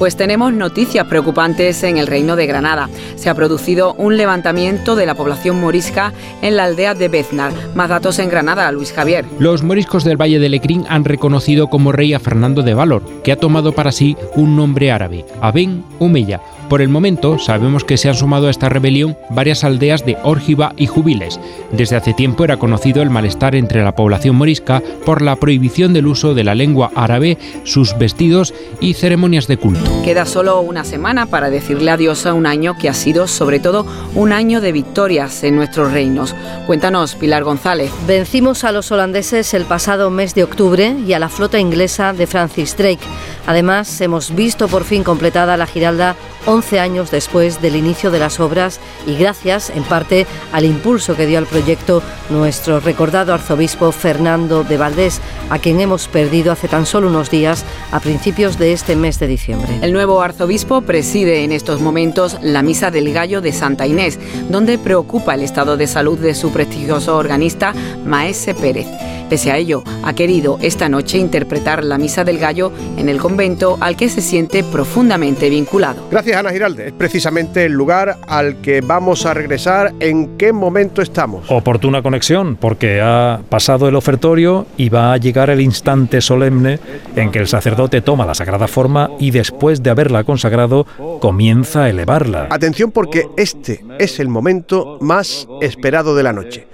Pues 0.00 0.16
tenemos 0.16 0.54
noticias 0.54 1.06
preocupantes 1.08 1.82
en 1.82 1.98
el 1.98 2.06
Reino 2.06 2.34
de 2.34 2.46
Granada. 2.46 2.88
Se 3.16 3.28
ha 3.28 3.34
producido 3.34 3.92
un 3.98 4.16
levantamiento 4.16 4.96
de 4.96 5.04
la 5.04 5.14
población 5.14 5.60
morisca 5.60 6.14
en 6.40 6.56
la 6.56 6.64
aldea 6.64 6.94
de 6.94 7.08
Beznar. 7.08 7.52
Más 7.74 7.90
datos 7.90 8.18
en 8.18 8.30
Granada, 8.30 8.72
Luis 8.72 8.94
Javier. 8.94 9.26
Los 9.38 9.62
moriscos 9.62 10.02
del 10.02 10.18
Valle 10.18 10.38
de 10.38 10.48
Lecrín 10.48 10.86
han 10.88 11.04
reconocido 11.04 11.66
como 11.66 11.92
rey 11.92 12.14
a 12.14 12.18
Fernando 12.18 12.62
de 12.62 12.72
Valor, 12.72 13.02
que 13.22 13.30
ha 13.30 13.36
tomado 13.36 13.72
para 13.72 13.92
sí 13.92 14.16
un 14.36 14.56
nombre 14.56 14.90
árabe, 14.90 15.26
Aben 15.42 15.84
Umeya. 15.98 16.40
Por 16.70 16.82
el 16.82 16.88
momento, 16.88 17.40
sabemos 17.40 17.82
que 17.82 17.96
se 17.96 18.08
han 18.08 18.14
sumado 18.14 18.46
a 18.46 18.50
esta 18.50 18.68
rebelión 18.68 19.18
varias 19.28 19.64
aldeas 19.64 20.06
de 20.06 20.16
Órgiva 20.22 20.72
y 20.76 20.86
Jubiles. 20.86 21.40
Desde 21.72 21.96
hace 21.96 22.14
tiempo 22.14 22.44
era 22.44 22.58
conocido 22.58 23.02
el 23.02 23.10
malestar 23.10 23.56
entre 23.56 23.82
la 23.82 23.96
población 23.96 24.36
morisca 24.36 24.80
por 25.04 25.20
la 25.20 25.34
prohibición 25.34 25.92
del 25.92 26.06
uso 26.06 26.32
de 26.32 26.44
la 26.44 26.54
lengua 26.54 26.92
árabe, 26.94 27.38
sus 27.64 27.98
vestidos 27.98 28.54
y 28.80 28.94
ceremonias 28.94 29.48
de 29.48 29.56
culto. 29.56 29.90
Queda 30.04 30.26
solo 30.26 30.60
una 30.60 30.84
semana 30.84 31.26
para 31.26 31.50
decirle 31.50 31.90
adiós 31.90 32.24
a 32.24 32.34
un 32.34 32.46
año 32.46 32.76
que 32.78 32.88
ha 32.88 32.94
sido 32.94 33.26
sobre 33.26 33.58
todo 33.58 33.84
un 34.14 34.32
año 34.32 34.60
de 34.60 34.70
victorias 34.70 35.42
en 35.42 35.56
nuestros 35.56 35.92
reinos. 35.92 36.36
Cuéntanos, 36.68 37.16
Pilar 37.16 37.42
González. 37.42 37.90
Vencimos 38.06 38.62
a 38.62 38.70
los 38.70 38.92
holandeses 38.92 39.54
el 39.54 39.64
pasado 39.64 40.08
mes 40.10 40.36
de 40.36 40.44
octubre 40.44 40.94
y 41.04 41.14
a 41.14 41.18
la 41.18 41.30
flota 41.30 41.58
inglesa 41.58 42.12
de 42.12 42.28
Francis 42.28 42.76
Drake. 42.76 43.00
Además, 43.46 44.00
hemos 44.00 44.34
visto 44.34 44.68
por 44.68 44.84
fin 44.84 45.02
completada 45.02 45.56
la 45.56 45.66
Giralda 45.66 46.16
11 46.46 46.80
años 46.80 47.10
después 47.10 47.60
del 47.60 47.76
inicio 47.76 48.10
de 48.10 48.18
las 48.18 48.40
obras 48.40 48.80
y 49.06 49.16
gracias, 49.16 49.70
en 49.70 49.82
parte, 49.82 50.26
al 50.52 50.64
impulso 50.64 51.16
que 51.16 51.26
dio 51.26 51.38
al 51.38 51.46
proyecto 51.46 52.02
nuestro 52.30 52.80
recordado 52.80 53.34
arzobispo 53.34 53.92
Fernando 53.92 54.64
de 54.64 54.76
Valdés, 54.76 55.20
a 55.50 55.58
quien 55.58 55.80
hemos 55.80 56.08
perdido 56.08 56.52
hace 56.52 56.68
tan 56.68 56.86
solo 56.86 57.08
unos 57.08 57.30
días 57.30 57.64
a 57.92 58.00
principios 58.00 58.58
de 58.58 58.72
este 58.72 58.96
mes 58.96 59.18
de 59.18 59.26
diciembre. 59.26 59.78
El 59.82 59.92
nuevo 59.92 60.22
arzobispo 60.22 60.82
preside 60.82 61.44
en 61.44 61.52
estos 61.52 61.80
momentos 61.80 62.38
la 62.42 62.62
Misa 62.62 62.90
del 62.90 63.12
Gallo 63.12 63.40
de 63.40 63.52
Santa 63.52 63.86
Inés, 63.86 64.18
donde 64.48 64.78
preocupa 64.78 65.34
el 65.34 65.42
estado 65.42 65.76
de 65.76 65.86
salud 65.86 66.18
de 66.18 66.34
su 66.34 66.50
prestigioso 66.52 67.16
organista 67.16 67.74
Maese 68.04 68.54
Pérez. 68.54 68.86
Pese 69.28 69.52
a 69.52 69.58
ello, 69.58 69.84
ha 70.02 70.12
querido 70.12 70.58
esta 70.60 70.88
noche 70.88 71.16
interpretar 71.16 71.84
la 71.84 71.98
Misa 71.98 72.24
del 72.24 72.38
Gallo 72.38 72.72
en 72.96 73.08
el 73.08 73.20
convento 73.30 73.78
al 73.80 73.96
que 73.96 74.08
se 74.08 74.20
siente 74.20 74.64
profundamente 74.64 75.48
vinculado. 75.48 76.08
Gracias, 76.10 76.36
Ana 76.36 76.50
Giralde. 76.50 76.88
Es 76.88 76.92
precisamente 76.92 77.64
el 77.64 77.72
lugar 77.72 78.16
al 78.26 78.60
que 78.60 78.80
vamos 78.80 79.24
a 79.24 79.34
regresar. 79.34 79.94
¿En 80.00 80.36
qué 80.36 80.52
momento 80.52 81.00
estamos? 81.00 81.48
Oportuna 81.48 82.02
conexión, 82.02 82.56
porque 82.56 83.00
ha 83.00 83.40
pasado 83.48 83.88
el 83.88 83.94
ofertorio 83.94 84.66
y 84.76 84.88
va 84.88 85.12
a 85.12 85.16
llegar 85.16 85.48
el 85.48 85.60
instante 85.60 86.20
solemne 86.20 86.80
en 87.14 87.30
que 87.30 87.38
el 87.38 87.46
sacerdote 87.46 88.00
toma 88.00 88.26
la 88.26 88.34
sagrada 88.34 88.66
forma 88.66 89.10
y 89.20 89.30
después 89.30 89.80
de 89.80 89.90
haberla 89.90 90.24
consagrado 90.24 90.84
comienza 91.20 91.84
a 91.84 91.88
elevarla. 91.88 92.48
Atención 92.50 92.90
porque 92.90 93.28
este 93.36 93.84
es 94.00 94.18
el 94.18 94.26
momento 94.26 94.98
más 95.00 95.46
esperado 95.60 96.16
de 96.16 96.22
la 96.24 96.32
noche. 96.32 96.66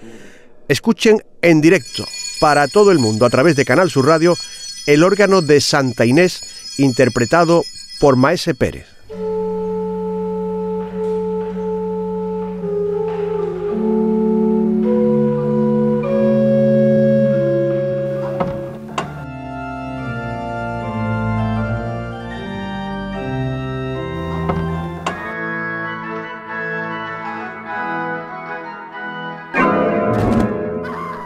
Escuchen 0.69 1.23
en 1.43 1.61
directo 1.61 2.05
para 2.41 2.67
todo 2.67 2.93
el 2.93 2.99
mundo 2.99 3.27
a 3.27 3.31
través 3.31 3.57
de 3.57 3.67
Canal 3.67 3.91
Sur 3.91 4.07
Radio 4.07 4.35
el 4.87 5.03
órgano 5.03 5.43
de 5.43 5.61
Santa 5.61 6.07
Inés 6.07 6.41
interpretado 6.79 7.65
por 7.99 8.17
Maese 8.17 8.55
Pérez. 8.55 8.87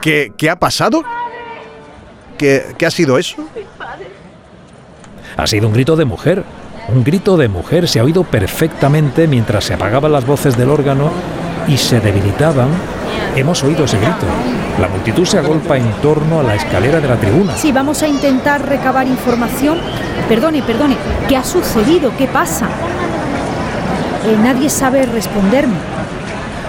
¿Qué, 0.03 0.33
qué 0.39 0.49
ha 0.49 0.59
pasado? 0.59 1.05
¿Qué, 2.41 2.75
¿Qué 2.79 2.87
ha 2.87 2.91
sido 2.91 3.19
eso? 3.19 3.37
Ha 5.37 5.47
sido 5.47 5.67
un 5.67 5.75
grito 5.75 5.95
de 5.95 6.07
mujer. 6.07 6.43
Un 6.89 7.05
grito 7.05 7.37
de 7.37 7.49
mujer 7.49 7.87
se 7.87 8.01
ha 8.01 8.03
oído 8.03 8.25
perfectamente 8.25 9.27
mientras 9.27 9.65
se 9.65 9.75
apagaban 9.75 10.11
las 10.11 10.25
voces 10.25 10.57
del 10.57 10.71
órgano 10.71 11.11
y 11.69 11.77
se 11.77 12.01
debilitaban, 12.01 12.69
hemos 13.37 13.63
oído 13.63 13.85
ese 13.85 13.99
grito. 13.99 14.25
La 14.81 14.89
multitud 14.89 15.27
se 15.27 15.37
agolpa 15.37 15.77
en 15.77 15.93
torno 16.01 16.41
a 16.41 16.43
la 16.43 16.55
escalera 16.55 16.99
de 16.99 17.09
la 17.09 17.17
tribuna. 17.17 17.55
Sí, 17.59 17.73
vamos 17.73 18.03
a 18.03 18.09
intentar 18.09 18.67
recabar 18.67 19.07
información. 19.07 19.77
Perdone, 20.27 20.63
perdone, 20.63 20.97
¿qué 21.29 21.37
ha 21.37 21.45
sucedido? 21.45 22.11
¿Qué 22.17 22.27
pasa? 22.27 22.71
Eh, 24.27 24.37
nadie 24.43 24.71
sabe 24.71 25.05
responderme. 25.05 25.77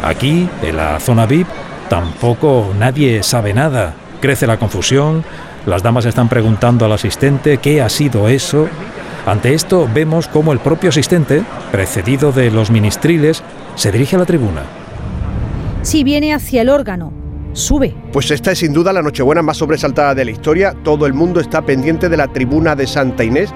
Aquí, 0.03 0.49
en 0.61 0.75
la 0.75 0.99
zona 0.99 1.25
VIP, 1.25 1.47
tampoco 1.87 2.73
nadie 2.77 3.23
sabe 3.23 3.53
nada. 3.53 3.93
Crece 4.19 4.45
la 4.45 4.57
confusión, 4.57 5.23
las 5.65 5.83
damas 5.83 6.05
están 6.05 6.29
preguntando 6.29 6.85
al 6.85 6.91
asistente 6.91 7.57
qué 7.57 7.81
ha 7.81 7.89
sido 7.89 8.27
eso. 8.27 8.67
Ante 9.25 9.53
esto 9.53 9.87
vemos 9.93 10.27
cómo 10.27 10.51
el 10.53 10.59
propio 10.59 10.89
asistente, 10.89 11.43
precedido 11.71 12.31
de 12.31 12.49
los 12.49 12.71
ministriles, 12.71 13.43
se 13.75 13.91
dirige 13.91 14.15
a 14.15 14.19
la 14.19 14.25
tribuna. 14.25 14.63
Sí, 15.83 16.03
viene 16.03 16.33
hacia 16.33 16.61
el 16.61 16.69
órgano. 16.69 17.13
Sube. 17.53 17.93
Pues 18.13 18.31
esta 18.31 18.51
es 18.51 18.59
sin 18.59 18.73
duda 18.73 18.93
la 18.93 19.01
Nochebuena 19.01 19.41
más 19.41 19.57
sobresaltada 19.57 20.15
de 20.15 20.25
la 20.25 20.31
historia. 20.31 20.73
Todo 20.83 21.05
el 21.05 21.13
mundo 21.13 21.39
está 21.39 21.61
pendiente 21.61 22.07
de 22.07 22.17
la 22.17 22.27
tribuna 22.27 22.75
de 22.75 22.87
Santa 22.87 23.23
Inés. 23.23 23.53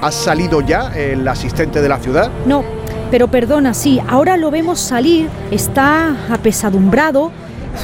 ¿Ha 0.00 0.10
salido 0.10 0.60
ya 0.60 0.92
el 0.96 1.26
asistente 1.28 1.80
de 1.80 1.88
la 1.88 1.98
ciudad? 1.98 2.30
No, 2.46 2.64
pero 3.10 3.28
perdona, 3.28 3.74
sí, 3.74 4.00
ahora 4.08 4.36
lo 4.36 4.50
vemos 4.50 4.80
salir, 4.80 5.28
está 5.50 6.16
apesadumbrado, 6.30 7.30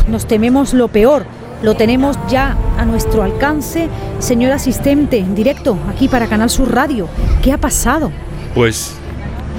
nos 0.09 0.27
tememos 0.27 0.75
lo 0.75 0.89
peor. 0.89 1.25
Lo 1.63 1.75
tenemos 1.75 2.17
ya 2.29 2.57
a 2.79 2.85
nuestro 2.85 3.23
alcance. 3.23 3.89
Señor 4.19 4.53
asistente, 4.53 5.19
en 5.19 5.35
directo, 5.35 5.79
aquí 5.89 6.09
para 6.09 6.27
Canal 6.27 6.49
Sur 6.49 6.75
Radio. 6.75 7.09
¿Qué 7.43 7.53
ha 7.53 7.59
pasado? 7.59 8.11
Pues 8.55 8.95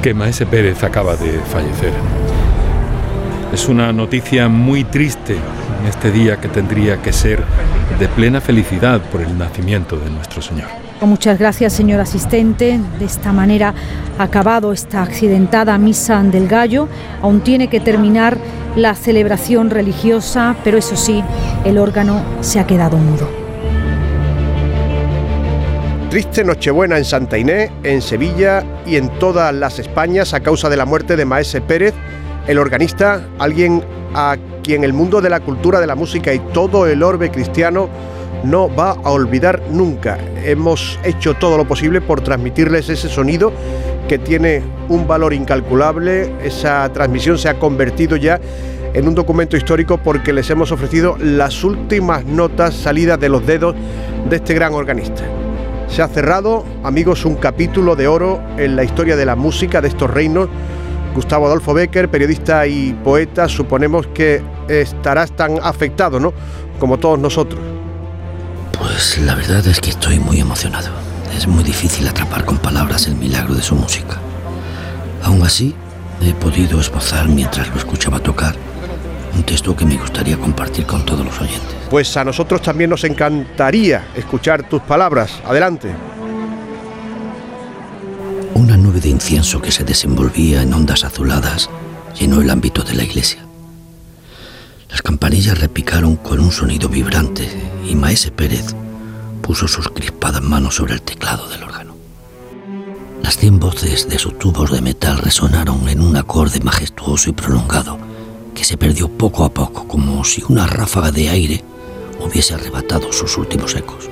que 0.01 0.13
Maese 0.13 0.45
Pérez 0.45 0.83
acaba 0.83 1.15
de 1.15 1.39
fallecer. 1.39 1.93
Es 3.53 3.67
una 3.67 3.93
noticia 3.93 4.47
muy 4.47 4.83
triste 4.83 5.35
en 5.35 5.87
este 5.87 6.11
día 6.11 6.37
que 6.37 6.47
tendría 6.47 7.01
que 7.01 7.13
ser 7.13 7.43
de 7.99 8.07
plena 8.07 8.41
felicidad 8.41 9.01
por 9.11 9.21
el 9.21 9.37
nacimiento 9.37 9.97
de 9.97 10.09
nuestro 10.09 10.41
Señor. 10.41 10.90
Muchas 11.01 11.39
gracias, 11.39 11.73
señor 11.73 11.99
asistente. 11.99 12.79
De 12.99 13.05
esta 13.05 13.33
manera 13.33 13.73
ha 14.19 14.23
acabado 14.23 14.71
esta 14.71 15.01
accidentada 15.01 15.75
misa 15.79 16.21
del 16.21 16.47
gallo. 16.47 16.87
Aún 17.23 17.41
tiene 17.41 17.69
que 17.69 17.79
terminar 17.79 18.37
la 18.75 18.93
celebración 18.93 19.71
religiosa, 19.71 20.55
pero 20.63 20.77
eso 20.77 20.95
sí, 20.95 21.23
el 21.65 21.79
órgano 21.79 22.21
se 22.41 22.59
ha 22.59 22.67
quedado 22.67 22.97
mudo. 22.97 23.27
Triste 26.11 26.43
Nochebuena 26.43 26.99
en 26.99 27.05
Santa 27.05 27.37
Inés, 27.37 27.71
en 27.83 28.01
Sevilla 28.01 28.63
y 28.85 28.97
en 28.97 29.09
todas 29.17 29.53
las 29.55 29.79
Españas 29.79 30.35
a 30.35 30.41
causa 30.41 30.69
de 30.69 30.77
la 30.77 30.85
muerte 30.85 31.15
de 31.15 31.25
Maese 31.25 31.61
Pérez, 31.61 31.95
el 32.47 32.59
organista, 32.59 33.27
alguien 33.39 33.83
a 34.13 34.37
quien 34.61 34.83
el 34.83 34.93
mundo 34.93 35.19
de 35.19 35.29
la 35.31 35.39
cultura, 35.39 35.79
de 35.79 35.87
la 35.87 35.95
música 35.95 36.31
y 36.31 36.39
todo 36.53 36.85
el 36.85 37.01
orbe 37.01 37.31
cristiano 37.31 37.89
no 38.43 38.73
va 38.73 38.91
a 38.91 39.10
olvidar 39.12 39.62
nunca. 39.69 40.17
Hemos 40.43 40.99
hecho 41.04 41.36
todo 41.36 41.58
lo 41.58 41.65
posible 41.65 42.01
por 42.01 42.21
transmitirles 42.21 42.89
ese 42.89 43.10
sonido 43.10 43.51
que 44.08 44.17
tiene 44.17 44.62
un 44.89 45.08
valor 45.08 45.34
incalculable. 45.34 46.34
Esa 46.43 46.91
transmisión 46.91 47.38
se 47.38 47.49
ha 47.49 47.60
convertido 47.60 48.15
ya 48.15 48.39
en 48.93 49.08
un 49.08 49.15
documento 49.15 49.56
histórico 49.56 49.97
porque 49.97 50.34
les 50.34 50.49
hemos 50.49 50.71
ofrecido 50.71 51.15
las 51.19 51.63
últimas 51.63 52.25
notas 52.25 52.73
salidas 52.73 53.19
de 53.19 53.30
los 53.30 53.45
dedos 53.45 53.75
de 54.30 54.36
este 54.36 54.54
gran 54.54 54.73
organista. 54.73 55.23
Se 55.88 56.01
ha 56.01 56.08
cerrado, 56.08 56.65
amigos, 56.84 57.25
un 57.25 57.36
capítulo 57.36 57.95
de 57.95 58.08
oro 58.08 58.41
en 58.58 58.75
la 58.75 58.84
historia 58.84 59.15
de 59.15 59.25
la 59.25 59.36
música 59.36 59.82
de 59.82 59.89
estos 59.89 60.10
reinos. 60.10 60.49
Gustavo 61.13 61.45
Adolfo 61.45 61.73
Becker, 61.73 62.10
periodista 62.10 62.65
y 62.65 62.93
poeta, 63.04 63.49
suponemos 63.49 64.08
que 64.08 64.41
estarás 64.69 65.36
tan 65.36 65.60
afectado, 65.62 66.19
¿no? 66.19 66.34
Como 66.80 66.97
todos 66.97 67.19
nosotros. 67.19 67.80
Pues 69.01 69.17
la 69.17 69.33
verdad 69.33 69.65
es 69.65 69.81
que 69.81 69.89
estoy 69.89 70.19
muy 70.19 70.39
emocionado. 70.39 70.91
Es 71.35 71.47
muy 71.47 71.63
difícil 71.63 72.07
atrapar 72.07 72.45
con 72.45 72.59
palabras 72.59 73.07
el 73.07 73.15
milagro 73.15 73.55
de 73.55 73.63
su 73.63 73.73
música. 73.73 74.19
Aún 75.23 75.41
así, 75.41 75.73
he 76.21 76.35
podido 76.35 76.79
esbozar 76.79 77.27
mientras 77.27 77.67
lo 77.69 77.77
escuchaba 77.77 78.19
tocar 78.19 78.55
un 79.35 79.41
texto 79.41 79.75
que 79.75 79.85
me 79.85 79.97
gustaría 79.97 80.37
compartir 80.37 80.85
con 80.85 81.03
todos 81.03 81.25
los 81.25 81.41
oyentes. 81.41 81.75
Pues 81.89 82.15
a 82.15 82.23
nosotros 82.23 82.61
también 82.61 82.91
nos 82.91 83.03
encantaría 83.03 84.09
escuchar 84.15 84.69
tus 84.69 84.83
palabras. 84.83 85.31
Adelante. 85.47 85.89
Una 88.53 88.77
nube 88.77 88.99
de 88.99 89.09
incienso 89.09 89.59
que 89.59 89.71
se 89.71 89.83
desenvolvía 89.83 90.61
en 90.61 90.75
ondas 90.75 91.03
azuladas 91.03 91.71
llenó 92.19 92.39
el 92.39 92.51
ámbito 92.51 92.83
de 92.83 92.93
la 92.93 93.03
iglesia. 93.03 93.43
Las 94.91 95.01
campanillas 95.01 95.59
repicaron 95.59 96.17
con 96.17 96.39
un 96.39 96.51
sonido 96.51 96.87
vibrante 96.87 97.49
y 97.83 97.95
Maese 97.95 98.29
Pérez 98.29 98.75
puso 99.51 99.67
sus 99.67 99.89
crispadas 99.89 100.41
manos 100.41 100.75
sobre 100.75 100.93
el 100.93 101.01
teclado 101.01 101.49
del 101.49 101.61
órgano. 101.63 101.93
Las 103.21 103.35
cien 103.35 103.59
voces 103.59 104.07
de 104.07 104.17
sus 104.17 104.39
tubos 104.39 104.71
de 104.71 104.79
metal 104.79 105.17
resonaron 105.17 105.89
en 105.89 105.99
un 105.99 106.15
acorde 106.15 106.61
majestuoso 106.61 107.31
y 107.31 107.33
prolongado 107.33 107.97
que 108.55 108.63
se 108.63 108.77
perdió 108.77 109.09
poco 109.09 109.43
a 109.43 109.53
poco 109.53 109.89
como 109.89 110.23
si 110.23 110.41
una 110.47 110.67
ráfaga 110.67 111.11
de 111.11 111.27
aire 111.27 111.65
hubiese 112.21 112.53
arrebatado 112.53 113.11
sus 113.11 113.37
últimos 113.37 113.75
ecos. 113.75 114.09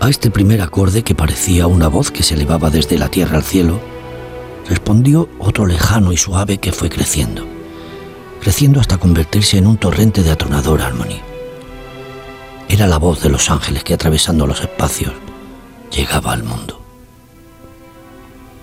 A 0.00 0.10
este 0.10 0.32
primer 0.32 0.62
acorde 0.62 1.04
que 1.04 1.14
parecía 1.14 1.68
una 1.68 1.86
voz 1.86 2.10
que 2.10 2.24
se 2.24 2.34
elevaba 2.34 2.70
desde 2.70 2.98
la 2.98 3.08
tierra 3.08 3.36
al 3.36 3.44
cielo, 3.44 3.80
respondió 4.68 5.28
otro 5.38 5.64
lejano 5.64 6.12
y 6.12 6.16
suave 6.16 6.58
que 6.58 6.72
fue 6.72 6.90
creciendo, 6.90 7.46
creciendo 8.40 8.80
hasta 8.80 8.98
convertirse 8.98 9.58
en 9.58 9.68
un 9.68 9.76
torrente 9.76 10.24
de 10.24 10.32
atronadora 10.32 10.86
armonía. 10.86 11.31
Era 12.72 12.86
la 12.86 12.96
voz 12.96 13.20
de 13.20 13.28
los 13.28 13.50
ángeles 13.50 13.84
que 13.84 13.92
atravesando 13.92 14.46
los 14.46 14.62
espacios 14.62 15.12
llegaba 15.94 16.32
al 16.32 16.42
mundo. 16.42 16.82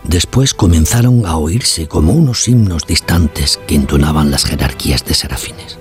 Después 0.04 0.56
comenzaron 0.56 1.28
a 1.28 1.38
oírse 1.38 1.88
como 1.88 2.13
unos 2.13 2.48
himnos 2.48 2.88
distantes 2.88 3.60
que 3.67 3.76
entonaban 3.76 4.32
las 4.32 4.45
jerarquías 4.45 5.06
de 5.06 5.13
serafines. 5.13 5.78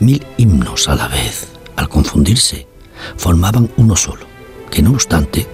Mil 0.00 0.22
himnos 0.36 0.86
a 0.90 0.96
la 0.96 1.08
vez, 1.08 1.48
al 1.76 1.88
confundirse, 1.88 2.66
formaban 3.16 3.70
uno 3.78 3.96
solo, 3.96 4.26
que 4.70 4.82
no 4.82 4.90
obstante 4.90 5.48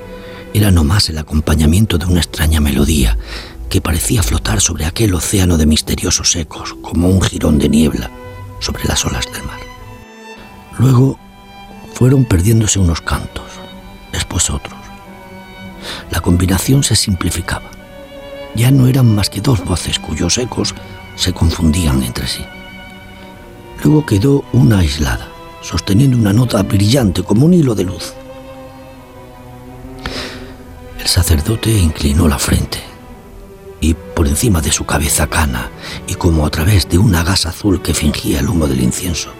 era 0.54 0.72
no 0.72 0.82
más 0.82 1.08
el 1.08 1.18
acompañamiento 1.18 1.98
de 1.98 2.06
una 2.06 2.18
extraña 2.18 2.58
melodía 2.58 3.16
que 3.70 3.80
parecía 3.80 4.24
flotar 4.24 4.60
sobre 4.60 4.86
aquel 4.86 5.14
océano 5.14 5.56
de 5.56 5.66
misteriosos 5.66 6.34
ecos 6.34 6.74
como 6.82 7.08
un 7.08 7.22
jirón 7.22 7.58
de 7.58 7.68
niebla 7.68 8.10
sobre 8.58 8.82
las 8.86 9.04
olas 9.04 9.26
del 9.32 9.44
mar. 9.44 9.60
Luego 10.80 11.20
fueron 11.96 12.26
perdiéndose 12.26 12.78
unos 12.78 13.00
cantos, 13.00 13.46
después 14.12 14.50
otros. 14.50 14.78
La 16.10 16.20
combinación 16.20 16.82
se 16.82 16.94
simplificaba. 16.94 17.70
Ya 18.54 18.70
no 18.70 18.86
eran 18.86 19.14
más 19.14 19.30
que 19.30 19.40
dos 19.40 19.64
voces 19.64 19.98
cuyos 19.98 20.36
ecos 20.36 20.74
se 21.14 21.32
confundían 21.32 22.02
entre 22.02 22.26
sí. 22.26 22.44
Luego 23.82 24.04
quedó 24.04 24.44
una 24.52 24.80
aislada, 24.80 25.28
sosteniendo 25.62 26.18
una 26.18 26.34
nota 26.34 26.62
brillante 26.62 27.22
como 27.22 27.46
un 27.46 27.54
hilo 27.54 27.74
de 27.74 27.84
luz. 27.84 28.12
El 31.00 31.06
sacerdote 31.06 31.70
inclinó 31.70 32.28
la 32.28 32.38
frente 32.38 32.78
y 33.80 33.94
por 33.94 34.28
encima 34.28 34.60
de 34.60 34.70
su 34.70 34.84
cabeza 34.84 35.28
cana 35.28 35.70
y 36.06 36.14
como 36.16 36.44
a 36.44 36.50
través 36.50 36.90
de 36.90 36.98
una 36.98 37.24
gasa 37.24 37.48
azul 37.48 37.80
que 37.80 37.94
fingía 37.94 38.40
el 38.40 38.48
humo 38.50 38.66
del 38.66 38.82
incienso, 38.82 39.30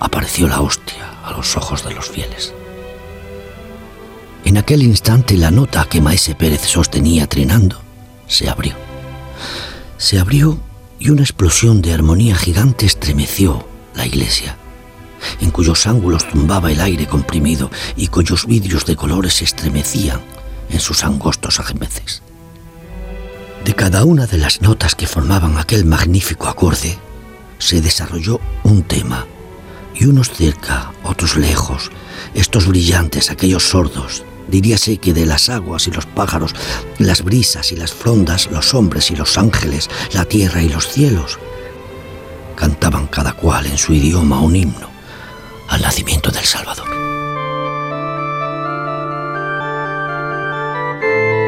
apareció 0.00 0.48
la 0.48 0.60
hostia 0.60 1.20
a 1.24 1.32
los 1.32 1.56
ojos 1.56 1.84
de 1.84 1.94
los 1.94 2.08
fieles. 2.08 2.52
En 4.44 4.56
aquel 4.56 4.82
instante 4.82 5.36
la 5.36 5.50
nota 5.50 5.86
que 5.88 6.00
Maese 6.00 6.34
Pérez 6.34 6.62
sostenía 6.62 7.26
trinando 7.26 7.80
se 8.26 8.48
abrió. 8.48 8.74
Se 9.98 10.18
abrió 10.18 10.58
y 10.98 11.10
una 11.10 11.22
explosión 11.22 11.82
de 11.82 11.92
armonía 11.92 12.36
gigante 12.36 12.86
estremeció 12.86 13.66
la 13.94 14.06
iglesia, 14.06 14.56
en 15.40 15.50
cuyos 15.50 15.86
ángulos 15.86 16.28
tumbaba 16.28 16.72
el 16.72 16.80
aire 16.80 17.06
comprimido 17.06 17.70
y 17.96 18.08
cuyos 18.08 18.46
vidrios 18.46 18.86
de 18.86 18.96
colores 18.96 19.34
se 19.34 19.44
estremecían 19.44 20.20
en 20.70 20.80
sus 20.80 21.04
angostos 21.04 21.60
ajemeces. 21.60 22.22
De 23.64 23.74
cada 23.74 24.04
una 24.04 24.26
de 24.26 24.38
las 24.38 24.62
notas 24.62 24.94
que 24.94 25.06
formaban 25.06 25.58
aquel 25.58 25.84
magnífico 25.84 26.48
acorde, 26.48 26.98
se 27.58 27.82
desarrolló 27.82 28.40
un 28.62 28.82
tema, 28.82 29.26
y 30.00 30.06
unos 30.06 30.30
cerca, 30.30 30.92
otros 31.02 31.36
lejos, 31.36 31.92
estos 32.34 32.66
brillantes, 32.66 33.30
aquellos 33.30 33.68
sordos, 33.68 34.24
diríase 34.48 34.96
que 34.96 35.12
de 35.12 35.26
las 35.26 35.50
aguas 35.50 35.86
y 35.86 35.90
los 35.90 36.06
pájaros, 36.06 36.54
las 36.98 37.22
brisas 37.22 37.70
y 37.70 37.76
las 37.76 37.92
frondas, 37.92 38.50
los 38.50 38.72
hombres 38.72 39.10
y 39.10 39.16
los 39.16 39.36
ángeles, 39.36 39.90
la 40.14 40.24
tierra 40.24 40.62
y 40.62 40.70
los 40.70 40.88
cielos, 40.88 41.38
cantaban 42.56 43.08
cada 43.08 43.34
cual 43.34 43.66
en 43.66 43.76
su 43.76 43.92
idioma 43.92 44.40
un 44.40 44.56
himno 44.56 44.88
al 45.68 45.82
nacimiento 45.82 46.30
del 46.30 46.44
Salvador. 46.44 46.88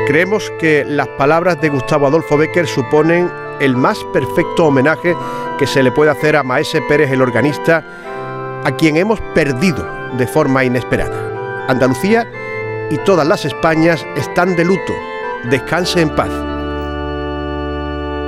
Creemos 0.07 0.53
que 0.61 0.85
las 0.87 1.09
palabras 1.09 1.59
de 1.63 1.71
Gustavo 1.71 2.07
Adolfo 2.07 2.37
Becker 2.37 2.67
suponen 2.67 3.33
el 3.61 3.77
más 3.77 3.99
perfecto 4.13 4.67
homenaje 4.67 5.17
que 5.59 5.67
se 5.67 5.83
le 5.83 5.93
puede 5.93 6.11
hacer 6.11 6.37
a 6.37 6.43
Maese 6.43 6.83
Pérez 6.83 7.11
el 7.13 7.23
organista, 7.23 8.12
a 8.65 8.77
quien 8.77 8.97
hemos 8.97 9.21
perdido 9.35 9.87
de 10.17 10.27
forma 10.27 10.65
inesperada. 10.65 11.67
Andalucía 11.69 12.27
y 12.91 12.99
todas 12.99 13.27
las 13.27 13.45
Españas 13.45 14.07
están 14.17 14.57
de 14.57 14.65
luto. 14.65 14.93
Descanse 15.51 16.01
en 16.01 16.15
paz. 16.15 16.31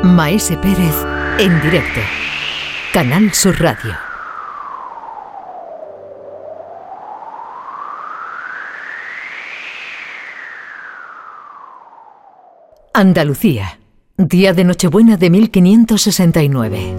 Maese 0.05 0.57
Pérez 0.57 0.95
en 1.39 1.61
directo. 1.63 2.01
Canal 2.93 3.33
Sur 3.33 3.61
Radio. 3.61 3.95
Andalucía. 12.93 13.79
Día 14.17 14.53
de 14.53 14.63
Nochebuena 14.63 15.17
de 15.17 15.29
1569. 15.31 16.95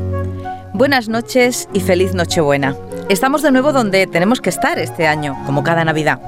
Buenas 0.73 1.07
noches 1.07 1.69
y 1.71 1.79
feliz 1.79 2.13
Nochebuena. 2.13 2.75
Estamos 3.07 3.43
de 3.43 3.51
nuevo 3.51 3.71
donde 3.71 4.07
tenemos 4.07 4.41
que 4.41 4.49
estar 4.49 4.79
este 4.79 5.05
año, 5.05 5.37
como 5.45 5.63
cada 5.63 5.85
Navidad. 5.85 6.19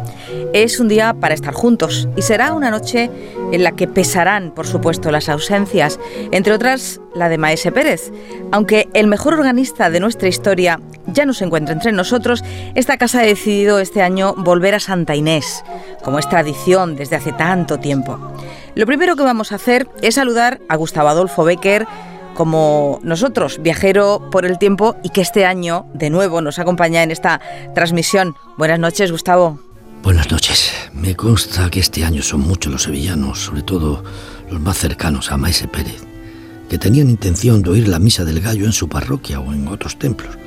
Es 0.53 0.79
un 0.79 0.87
día 0.87 1.15
para 1.15 1.33
estar 1.33 1.55
juntos 1.55 2.07
y 2.15 2.21
será 2.21 2.53
una 2.53 2.69
noche 2.69 3.09
en 3.51 3.63
la 3.63 3.71
que 3.71 3.87
pesarán, 3.87 4.51
por 4.51 4.67
supuesto, 4.67 5.09
las 5.09 5.27
ausencias, 5.27 5.99
entre 6.31 6.53
otras 6.53 7.01
la 7.15 7.29
de 7.29 7.39
Maese 7.39 7.71
Pérez. 7.71 8.11
Aunque 8.51 8.89
el 8.93 9.07
mejor 9.07 9.33
organista 9.33 9.89
de 9.89 9.99
nuestra 9.99 10.27
historia 10.27 10.79
ya 11.07 11.25
no 11.25 11.33
se 11.33 11.45
encuentra 11.45 11.73
entre 11.73 11.93
nosotros, 11.93 12.43
esta 12.75 12.97
casa 12.97 13.21
ha 13.21 13.23
decidido 13.23 13.79
este 13.79 14.03
año 14.03 14.35
volver 14.37 14.75
a 14.75 14.79
Santa 14.79 15.15
Inés, 15.15 15.63
como 16.03 16.19
es 16.19 16.29
tradición 16.29 16.95
desde 16.95 17.15
hace 17.15 17.31
tanto 17.31 17.79
tiempo. 17.79 18.19
Lo 18.75 18.85
primero 18.85 19.15
que 19.15 19.23
vamos 19.23 19.51
a 19.51 19.55
hacer 19.55 19.87
es 20.03 20.15
saludar 20.15 20.59
a 20.69 20.75
Gustavo 20.75 21.09
Adolfo 21.09 21.43
Becker, 21.43 21.87
como 22.37 22.99
nosotros, 23.01 23.59
viajero 23.63 24.29
por 24.31 24.45
el 24.45 24.59
tiempo 24.59 24.95
y 25.03 25.09
que 25.09 25.21
este 25.21 25.43
año 25.43 25.87
de 25.95 26.11
nuevo 26.11 26.39
nos 26.39 26.59
acompaña 26.59 27.01
en 27.01 27.09
esta 27.09 27.41
transmisión. 27.73 28.35
Buenas 28.59 28.77
noches, 28.77 29.11
Gustavo. 29.11 29.59
Buenas 30.03 30.29
noches. 30.31 30.71
Me 30.93 31.15
consta 31.15 31.67
que 31.71 31.79
este 31.79 32.05
año 32.05 32.21
son 32.21 32.41
muchos 32.41 32.71
los 32.71 32.83
sevillanos, 32.83 33.39
sobre 33.39 33.63
todo 33.63 34.03
los 34.51 34.61
más 34.61 34.77
cercanos 34.77 35.31
a 35.31 35.37
Maese 35.37 35.67
Pérez, 35.67 36.05
que 36.69 36.77
tenían 36.77 37.09
intención 37.09 37.63
de 37.63 37.71
oír 37.71 37.87
la 37.87 37.97
misa 37.97 38.23
del 38.23 38.39
gallo 38.39 38.65
en 38.65 38.71
su 38.71 38.87
parroquia 38.87 39.39
o 39.39 39.51
en 39.51 39.67
otros 39.67 39.97
templos, 39.97 40.37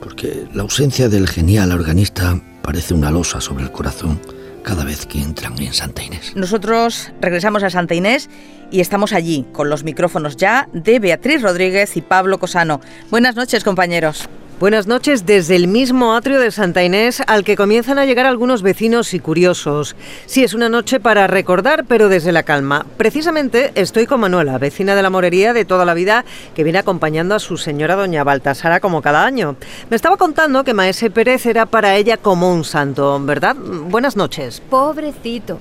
porque 0.00 0.46
la 0.54 0.62
ausencia 0.62 1.08
del 1.08 1.28
genial 1.28 1.72
organista 1.72 2.40
parece 2.62 2.94
una 2.94 3.10
losa 3.10 3.40
sobre 3.40 3.64
el 3.64 3.72
corazón 3.72 4.20
cada 4.62 4.84
vez 4.84 5.06
que 5.06 5.20
entran 5.20 5.60
en 5.60 5.72
Santa 5.72 6.02
Inés. 6.02 6.32
Nosotros 6.34 7.12
regresamos 7.20 7.62
a 7.62 7.70
Santa 7.70 7.94
Inés 7.94 8.28
y 8.70 8.80
estamos 8.80 9.12
allí 9.12 9.46
con 9.52 9.68
los 9.68 9.84
micrófonos 9.84 10.36
ya 10.36 10.68
de 10.72 10.98
Beatriz 10.98 11.42
Rodríguez 11.42 11.96
y 11.96 12.02
Pablo 12.02 12.38
Cosano. 12.38 12.80
Buenas 13.10 13.36
noches, 13.36 13.64
compañeros. 13.64 14.28
Buenas 14.60 14.86
noches 14.86 15.24
desde 15.24 15.56
el 15.56 15.68
mismo 15.68 16.14
atrio 16.14 16.38
de 16.38 16.50
Santa 16.50 16.84
Inés 16.84 17.22
al 17.26 17.44
que 17.44 17.56
comienzan 17.56 17.98
a 17.98 18.04
llegar 18.04 18.26
algunos 18.26 18.60
vecinos 18.60 19.14
y 19.14 19.18
curiosos. 19.18 19.96
Sí, 20.26 20.44
es 20.44 20.52
una 20.52 20.68
noche 20.68 21.00
para 21.00 21.26
recordar, 21.26 21.86
pero 21.88 22.10
desde 22.10 22.30
la 22.30 22.42
calma. 22.42 22.84
Precisamente 22.98 23.72
estoy 23.74 24.04
con 24.04 24.20
Manuela, 24.20 24.58
vecina 24.58 24.94
de 24.94 25.00
la 25.00 25.08
morería 25.08 25.54
de 25.54 25.64
toda 25.64 25.86
la 25.86 25.94
vida, 25.94 26.26
que 26.54 26.62
viene 26.62 26.78
acompañando 26.78 27.34
a 27.34 27.38
su 27.38 27.56
señora 27.56 27.96
doña 27.96 28.22
Baltasara 28.22 28.80
como 28.80 29.00
cada 29.00 29.24
año. 29.24 29.56
Me 29.88 29.96
estaba 29.96 30.18
contando 30.18 30.62
que 30.62 30.74
Maese 30.74 31.08
Pérez 31.08 31.46
era 31.46 31.64
para 31.64 31.96
ella 31.96 32.18
como 32.18 32.52
un 32.52 32.64
santo, 32.64 33.18
¿verdad? 33.18 33.56
Buenas 33.56 34.14
noches. 34.14 34.60
Pobrecito. 34.68 35.58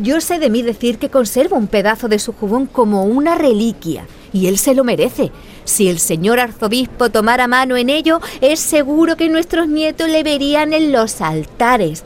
Yo 0.00 0.20
sé 0.20 0.38
de 0.38 0.48
mí 0.48 0.62
decir 0.62 0.98
que 0.98 1.10
conservo 1.10 1.56
un 1.56 1.66
pedazo 1.66 2.06
de 2.06 2.20
su 2.20 2.32
jubón 2.32 2.66
como 2.66 3.02
una 3.02 3.34
reliquia, 3.34 4.06
y 4.32 4.46
él 4.46 4.56
se 4.56 4.76
lo 4.76 4.84
merece. 4.84 5.32
Si 5.64 5.88
el 5.88 5.98
señor 5.98 6.38
arzobispo 6.38 7.10
tomara 7.10 7.48
mano 7.48 7.76
en 7.76 7.90
ello, 7.90 8.20
es 8.40 8.60
seguro 8.60 9.16
que 9.16 9.28
nuestros 9.28 9.66
nietos 9.66 10.08
le 10.08 10.22
verían 10.22 10.72
en 10.72 10.92
los 10.92 11.20
altares. 11.20 12.04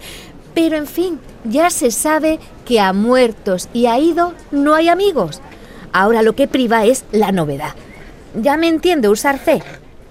Pero 0.54 0.78
en 0.78 0.86
fin, 0.86 1.20
ya 1.44 1.68
se 1.68 1.90
sabe 1.90 2.38
que 2.64 2.80
a 2.80 2.94
muertos 2.94 3.68
y 3.74 3.84
a 3.84 3.98
ido 3.98 4.32
no 4.50 4.74
hay 4.74 4.88
amigos. 4.88 5.42
Ahora 5.92 6.22
lo 6.22 6.34
que 6.34 6.48
priva 6.48 6.86
es 6.86 7.04
la 7.12 7.30
novedad. 7.30 7.74
Ya 8.34 8.56
me 8.56 8.68
entiende 8.68 9.10
usar 9.10 9.38
fe. 9.38 9.62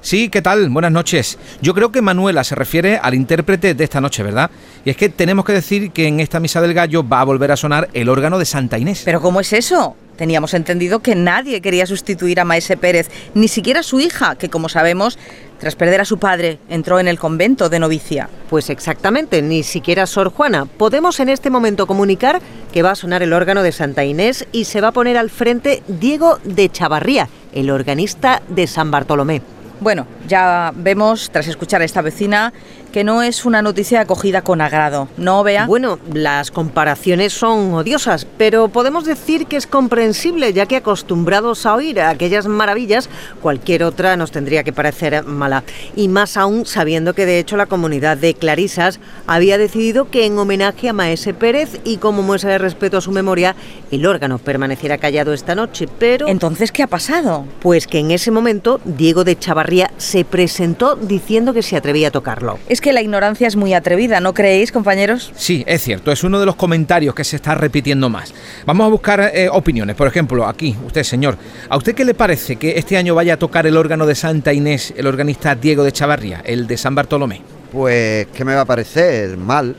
Sí, 0.01 0.29
¿qué 0.29 0.41
tal? 0.41 0.67
Buenas 0.69 0.91
noches. 0.91 1.37
Yo 1.61 1.75
creo 1.75 1.91
que 1.91 2.01
Manuela 2.01 2.43
se 2.43 2.55
refiere 2.55 2.97
al 2.97 3.13
intérprete 3.13 3.75
de 3.75 3.83
esta 3.83 4.01
noche, 4.01 4.23
¿verdad? 4.23 4.49
Y 4.83 4.89
es 4.89 4.97
que 4.97 5.09
tenemos 5.09 5.45
que 5.45 5.53
decir 5.53 5.91
que 5.91 6.07
en 6.07 6.19
esta 6.19 6.39
misa 6.39 6.59
del 6.59 6.73
gallo 6.73 7.07
va 7.07 7.21
a 7.21 7.23
volver 7.23 7.51
a 7.51 7.55
sonar 7.55 7.87
el 7.93 8.09
órgano 8.09 8.39
de 8.39 8.45
Santa 8.45 8.79
Inés. 8.79 9.03
¿Pero 9.05 9.21
cómo 9.21 9.39
es 9.39 9.53
eso? 9.53 9.95
Teníamos 10.17 10.55
entendido 10.55 11.01
que 11.01 11.13
nadie 11.13 11.61
quería 11.61 11.85
sustituir 11.85 12.39
a 12.39 12.45
Maese 12.45 12.77
Pérez, 12.77 13.11
ni 13.35 13.47
siquiera 13.47 13.83
su 13.83 13.99
hija, 13.99 14.35
que 14.35 14.49
como 14.49 14.69
sabemos, 14.69 15.19
tras 15.59 15.75
perder 15.75 16.01
a 16.01 16.05
su 16.05 16.17
padre, 16.17 16.57
entró 16.67 16.99
en 16.99 17.07
el 17.07 17.19
convento 17.19 17.69
de 17.69 17.79
novicia. 17.79 18.27
Pues 18.49 18.71
exactamente, 18.71 19.43
ni 19.43 19.61
siquiera 19.61 20.07
Sor 20.07 20.31
Juana. 20.31 20.65
Podemos 20.65 21.19
en 21.19 21.29
este 21.29 21.51
momento 21.51 21.85
comunicar 21.85 22.41
que 22.73 22.81
va 22.81 22.91
a 22.91 22.95
sonar 22.95 23.21
el 23.21 23.33
órgano 23.33 23.61
de 23.61 23.71
Santa 23.71 24.03
Inés 24.03 24.47
y 24.51 24.65
se 24.65 24.81
va 24.81 24.87
a 24.87 24.93
poner 24.93 25.15
al 25.15 25.29
frente 25.29 25.83
Diego 25.87 26.39
de 26.43 26.69
Chavarría, 26.69 27.29
el 27.53 27.69
organista 27.69 28.41
de 28.47 28.65
San 28.65 28.89
Bartolomé. 28.89 29.43
Bueno, 29.81 30.05
ya 30.27 30.71
vemos, 30.75 31.31
tras 31.31 31.47
escuchar 31.47 31.81
a 31.81 31.85
esta 31.85 32.03
vecina, 32.03 32.53
que 32.91 33.03
no 33.03 33.23
es 33.23 33.45
una 33.45 33.61
noticia 33.61 34.01
acogida 34.01 34.41
con 34.41 34.61
agrado, 34.61 35.07
¿no, 35.17 35.43
vea. 35.43 35.65
Bueno, 35.65 35.99
las 36.13 36.51
comparaciones 36.51 37.33
son 37.33 37.73
odiosas, 37.73 38.27
pero 38.37 38.67
podemos 38.67 39.05
decir 39.05 39.47
que 39.47 39.55
es 39.55 39.67
comprensible, 39.67 40.53
ya 40.53 40.65
que 40.65 40.75
acostumbrados 40.75 41.65
a 41.65 41.75
oír 41.75 42.01
aquellas 42.01 42.47
maravillas, 42.47 43.09
cualquier 43.41 43.83
otra 43.83 44.17
nos 44.17 44.31
tendría 44.31 44.63
que 44.63 44.73
parecer 44.73 45.23
mala. 45.23 45.63
Y 45.95 46.07
más 46.07 46.37
aún 46.37 46.65
sabiendo 46.65 47.13
que 47.13 47.25
de 47.25 47.39
hecho 47.39 47.57
la 47.57 47.65
comunidad 47.65 48.17
de 48.17 48.33
Clarisas 48.33 48.99
había 49.27 49.57
decidido 49.57 50.09
que 50.09 50.25
en 50.25 50.37
homenaje 50.37 50.89
a 50.89 50.93
Maese 50.93 51.33
Pérez 51.33 51.79
y 51.83 51.97
como 51.97 52.21
muestra 52.21 52.51
de 52.51 52.57
respeto 52.57 52.97
a 52.97 53.01
su 53.01 53.11
memoria, 53.11 53.55
el 53.91 54.05
órgano 54.05 54.37
permaneciera 54.37 54.97
callado 54.97 55.33
esta 55.33 55.55
noche, 55.55 55.87
pero... 55.99 56.27
Entonces, 56.27 56.71
¿qué 56.71 56.83
ha 56.83 56.87
pasado? 56.87 57.45
Pues 57.61 57.87
que 57.87 57.99
en 57.99 58.11
ese 58.11 58.31
momento 58.31 58.81
Diego 58.83 59.23
de 59.23 59.37
Chavarría 59.37 59.91
se 59.97 60.25
presentó 60.25 60.95
diciendo 60.95 61.53
que 61.53 61.63
se 61.63 61.77
atrevía 61.77 62.09
a 62.09 62.11
tocarlo. 62.11 62.59
Es 62.67 62.80
que 62.81 62.91
la 62.91 63.01
ignorancia 63.01 63.47
es 63.47 63.55
muy 63.55 63.73
atrevida, 63.73 64.19
¿no 64.19 64.33
creéis, 64.33 64.71
compañeros? 64.71 65.31
Sí, 65.35 65.63
es 65.67 65.81
cierto, 65.81 66.11
es 66.11 66.23
uno 66.23 66.39
de 66.39 66.45
los 66.45 66.55
comentarios 66.55 67.15
que 67.15 67.23
se 67.23 67.37
está 67.37 67.55
repitiendo 67.55 68.09
más. 68.09 68.33
Vamos 68.65 68.85
a 68.85 68.89
buscar 68.89 69.31
eh, 69.33 69.47
opiniones. 69.49 69.95
Por 69.95 70.07
ejemplo, 70.07 70.45
aquí, 70.45 70.75
usted, 70.85 71.03
señor, 71.03 71.37
¿a 71.69 71.77
usted 71.77 71.95
qué 71.95 72.03
le 72.03 72.13
parece 72.13 72.57
que 72.57 72.77
este 72.77 72.97
año 72.97 73.15
vaya 73.15 73.35
a 73.35 73.37
tocar 73.37 73.65
el 73.67 73.77
órgano 73.77 74.05
de 74.05 74.15
Santa 74.15 74.51
Inés 74.51 74.93
el 74.97 75.07
organista 75.07 75.55
Diego 75.55 75.83
de 75.83 75.91
Chavarría, 75.91 76.41
el 76.43 76.67
de 76.67 76.75
San 76.75 76.95
Bartolomé? 76.95 77.41
Pues, 77.71 78.27
¿qué 78.35 78.43
me 78.43 78.55
va 78.55 78.61
a 78.61 78.65
parecer? 78.65 79.37
Mal. 79.37 79.75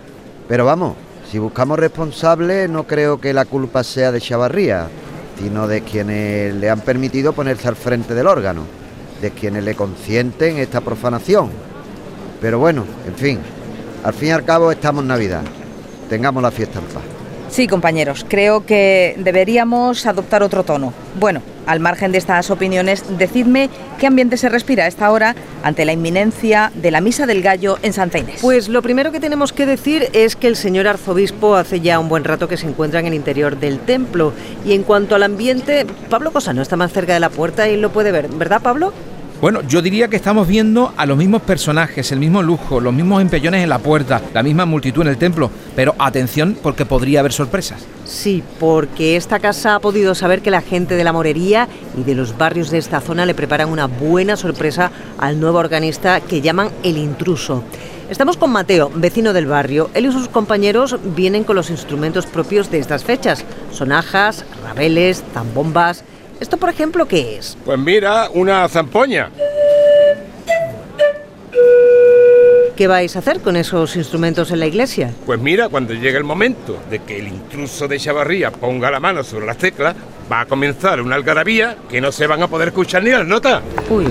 Pero 0.48 0.64
vamos, 0.64 0.96
si 1.30 1.38
buscamos 1.38 1.78
responsables, 1.78 2.70
no 2.70 2.86
creo 2.86 3.20
que 3.20 3.34
la 3.34 3.44
culpa 3.44 3.82
sea 3.82 4.12
de 4.12 4.20
Chavarría, 4.20 4.88
sino 5.38 5.66
de 5.66 5.82
quienes 5.82 6.54
le 6.54 6.70
han 6.70 6.80
permitido 6.80 7.32
ponerse 7.32 7.68
al 7.68 7.76
frente 7.76 8.14
del 8.14 8.26
órgano, 8.26 8.62
de 9.20 9.30
quienes 9.32 9.64
le 9.64 9.74
consienten 9.74 10.58
esta 10.58 10.80
profanación. 10.80 11.71
Pero 12.42 12.58
bueno, 12.58 12.84
en 13.06 13.14
fin, 13.14 13.38
al 14.02 14.12
fin 14.12 14.28
y 14.28 14.32
al 14.32 14.44
cabo 14.44 14.72
estamos 14.72 15.02
en 15.02 15.08
Navidad. 15.08 15.42
Tengamos 16.10 16.42
la 16.42 16.50
fiesta 16.50 16.80
en 16.80 16.84
paz. 16.86 17.04
Sí, 17.48 17.68
compañeros, 17.68 18.26
creo 18.28 18.66
que 18.66 19.14
deberíamos 19.18 20.06
adoptar 20.06 20.42
otro 20.42 20.64
tono. 20.64 20.92
Bueno, 21.20 21.42
al 21.66 21.80
margen 21.80 22.10
de 22.10 22.18
estas 22.18 22.50
opiniones, 22.50 23.04
decidme 23.18 23.68
qué 24.00 24.06
ambiente 24.06 24.38
se 24.38 24.48
respira 24.48 24.84
a 24.84 24.86
esta 24.88 25.10
hora 25.12 25.36
ante 25.62 25.84
la 25.84 25.92
inminencia 25.92 26.72
de 26.74 26.90
la 26.90 27.00
Misa 27.00 27.26
del 27.26 27.42
Gallo 27.42 27.78
en 27.82 27.92
Santa 27.92 28.18
Inés. 28.18 28.40
Pues 28.40 28.68
lo 28.68 28.82
primero 28.82 29.12
que 29.12 29.20
tenemos 29.20 29.52
que 29.52 29.66
decir 29.66 30.08
es 30.12 30.34
que 30.34 30.48
el 30.48 30.56
señor 30.56 30.88
arzobispo 30.88 31.54
hace 31.54 31.80
ya 31.80 31.98
un 31.98 32.08
buen 32.08 32.24
rato 32.24 32.48
que 32.48 32.56
se 32.56 32.66
encuentra 32.66 33.00
en 33.00 33.06
el 33.06 33.14
interior 33.14 33.58
del 33.60 33.78
templo. 33.80 34.32
Y 34.64 34.72
en 34.72 34.82
cuanto 34.82 35.14
al 35.14 35.22
ambiente, 35.22 35.86
Pablo 36.08 36.32
Cosano 36.32 36.62
está 36.62 36.76
más 36.76 36.92
cerca 36.92 37.14
de 37.14 37.20
la 37.20 37.28
puerta 37.28 37.68
y 37.68 37.76
lo 37.76 37.92
puede 37.92 38.10
ver, 38.10 38.28
¿verdad, 38.28 38.62
Pablo? 38.62 38.92
Bueno, 39.42 39.60
yo 39.62 39.82
diría 39.82 40.06
que 40.06 40.14
estamos 40.14 40.46
viendo 40.46 40.94
a 40.96 41.04
los 41.04 41.16
mismos 41.16 41.42
personajes, 41.42 42.12
el 42.12 42.20
mismo 42.20 42.44
lujo, 42.44 42.78
los 42.78 42.94
mismos 42.94 43.20
empellones 43.20 43.64
en 43.64 43.70
la 43.70 43.80
puerta, 43.80 44.22
la 44.32 44.40
misma 44.44 44.66
multitud 44.66 45.02
en 45.02 45.08
el 45.08 45.16
templo, 45.16 45.50
pero 45.74 45.96
atención 45.98 46.56
porque 46.62 46.86
podría 46.86 47.18
haber 47.18 47.32
sorpresas. 47.32 47.84
Sí, 48.04 48.44
porque 48.60 49.16
esta 49.16 49.40
casa 49.40 49.74
ha 49.74 49.80
podido 49.80 50.14
saber 50.14 50.42
que 50.42 50.52
la 50.52 50.60
gente 50.60 50.94
de 50.94 51.02
la 51.02 51.12
morería 51.12 51.66
y 51.98 52.04
de 52.04 52.14
los 52.14 52.38
barrios 52.38 52.70
de 52.70 52.78
esta 52.78 53.00
zona 53.00 53.26
le 53.26 53.34
preparan 53.34 53.68
una 53.68 53.88
buena 53.88 54.36
sorpresa 54.36 54.92
al 55.18 55.40
nuevo 55.40 55.58
organista 55.58 56.20
que 56.20 56.40
llaman 56.40 56.68
el 56.84 56.96
intruso. 56.96 57.64
Estamos 58.10 58.36
con 58.36 58.52
Mateo, 58.52 58.92
vecino 58.94 59.32
del 59.32 59.46
barrio. 59.46 59.90
Él 59.94 60.06
y 60.06 60.12
sus 60.12 60.28
compañeros 60.28 60.96
vienen 61.16 61.42
con 61.42 61.56
los 61.56 61.68
instrumentos 61.68 62.26
propios 62.26 62.70
de 62.70 62.78
estas 62.78 63.02
fechas. 63.02 63.44
Sonajas, 63.72 64.44
rabeles, 64.62 65.24
zambombas. 65.34 66.04
¿Esto, 66.42 66.56
por 66.56 66.70
ejemplo, 66.70 67.06
qué 67.06 67.36
es? 67.36 67.56
Pues 67.64 67.78
mira, 67.78 68.28
una 68.34 68.68
zampoña. 68.68 69.30
¿Qué 72.74 72.88
vais 72.88 73.14
a 73.14 73.20
hacer 73.20 73.38
con 73.38 73.54
esos 73.54 73.94
instrumentos 73.94 74.50
en 74.50 74.58
la 74.58 74.66
iglesia? 74.66 75.12
Pues 75.24 75.38
mira, 75.38 75.68
cuando 75.68 75.94
llegue 75.94 76.18
el 76.18 76.24
momento 76.24 76.80
de 76.90 76.98
que 76.98 77.20
el 77.20 77.28
intruso 77.28 77.86
de 77.86 77.96
Chavarría 77.96 78.50
ponga 78.50 78.90
la 78.90 78.98
mano 78.98 79.22
sobre 79.22 79.46
las 79.46 79.56
teclas, 79.56 79.94
va 80.30 80.40
a 80.40 80.46
comenzar 80.46 81.00
una 81.00 81.14
algarabía 81.14 81.76
que 81.88 82.00
no 82.00 82.10
se 82.10 82.26
van 82.26 82.42
a 82.42 82.48
poder 82.48 82.68
escuchar 82.68 83.04
ni 83.04 83.10
las 83.10 83.24
notas. 83.24 83.62
Uy, 83.88 84.06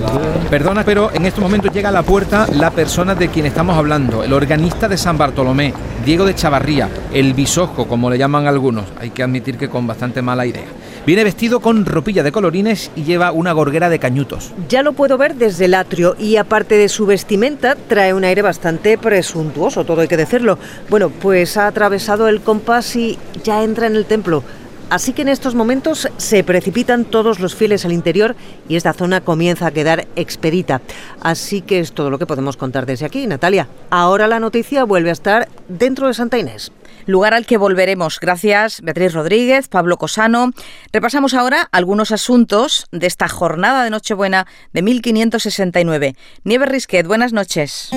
perdona, 0.48 0.84
pero 0.86 1.10
en 1.12 1.26
estos 1.26 1.42
momentos 1.42 1.70
llega 1.70 1.90
a 1.90 1.92
la 1.92 2.02
puerta 2.02 2.46
la 2.50 2.70
persona 2.70 3.14
de 3.14 3.28
quien 3.28 3.44
estamos 3.44 3.76
hablando, 3.76 4.24
el 4.24 4.32
organista 4.32 4.88
de 4.88 4.96
San 4.96 5.18
Bartolomé, 5.18 5.74
Diego 6.02 6.24
de 6.24 6.34
Chavarría, 6.34 6.88
el 7.12 7.34
bisojo, 7.34 7.86
como 7.86 8.08
le 8.08 8.16
llaman 8.16 8.46
algunos. 8.46 8.86
Hay 8.98 9.10
que 9.10 9.22
admitir 9.22 9.58
que 9.58 9.68
con 9.68 9.86
bastante 9.86 10.22
mala 10.22 10.46
idea. 10.46 10.81
Viene 11.04 11.24
vestido 11.24 11.58
con 11.58 11.84
ropilla 11.84 12.22
de 12.22 12.30
colorines 12.30 12.92
y 12.94 13.02
lleva 13.02 13.32
una 13.32 13.50
gorguera 13.50 13.90
de 13.90 13.98
cañutos. 13.98 14.52
Ya 14.68 14.84
lo 14.84 14.92
puedo 14.92 15.18
ver 15.18 15.34
desde 15.34 15.64
el 15.64 15.74
atrio 15.74 16.14
y 16.16 16.36
aparte 16.36 16.76
de 16.76 16.88
su 16.88 17.06
vestimenta 17.06 17.74
trae 17.74 18.14
un 18.14 18.22
aire 18.22 18.40
bastante 18.40 18.96
presuntuoso, 18.98 19.84
todo 19.84 20.02
hay 20.02 20.08
que 20.08 20.16
decirlo. 20.16 20.58
Bueno, 20.88 21.10
pues 21.10 21.56
ha 21.56 21.66
atravesado 21.66 22.28
el 22.28 22.40
compás 22.40 22.94
y 22.94 23.18
ya 23.42 23.64
entra 23.64 23.88
en 23.88 23.96
el 23.96 24.04
templo. 24.04 24.44
Así 24.90 25.12
que 25.12 25.22
en 25.22 25.28
estos 25.28 25.56
momentos 25.56 26.08
se 26.18 26.44
precipitan 26.44 27.04
todos 27.04 27.40
los 27.40 27.56
fieles 27.56 27.84
al 27.84 27.92
interior 27.92 28.36
y 28.68 28.76
esta 28.76 28.92
zona 28.92 29.22
comienza 29.22 29.66
a 29.66 29.70
quedar 29.72 30.06
expedita. 30.14 30.82
Así 31.20 31.62
que 31.62 31.80
es 31.80 31.92
todo 31.92 32.10
lo 32.10 32.18
que 32.18 32.26
podemos 32.26 32.56
contar 32.56 32.86
desde 32.86 33.06
aquí, 33.06 33.26
Natalia. 33.26 33.66
Ahora 33.90 34.28
la 34.28 34.38
noticia 34.38 34.84
vuelve 34.84 35.10
a 35.10 35.14
estar 35.14 35.48
dentro 35.66 36.06
de 36.06 36.14
Santa 36.14 36.38
Inés 36.38 36.70
lugar 37.06 37.34
al 37.34 37.46
que 37.46 37.56
volveremos. 37.56 38.18
Gracias, 38.20 38.80
Beatriz 38.82 39.12
Rodríguez, 39.12 39.68
Pablo 39.68 39.96
Cosano. 39.96 40.52
Repasamos 40.92 41.34
ahora 41.34 41.68
algunos 41.72 42.12
asuntos 42.12 42.86
de 42.92 43.06
esta 43.06 43.28
jornada 43.28 43.84
de 43.84 43.90
Nochebuena 43.90 44.46
de 44.72 44.82
1569. 44.82 46.16
Nieve 46.44 46.66
Risquet, 46.66 47.06
buenas 47.06 47.32
noches. 47.32 47.90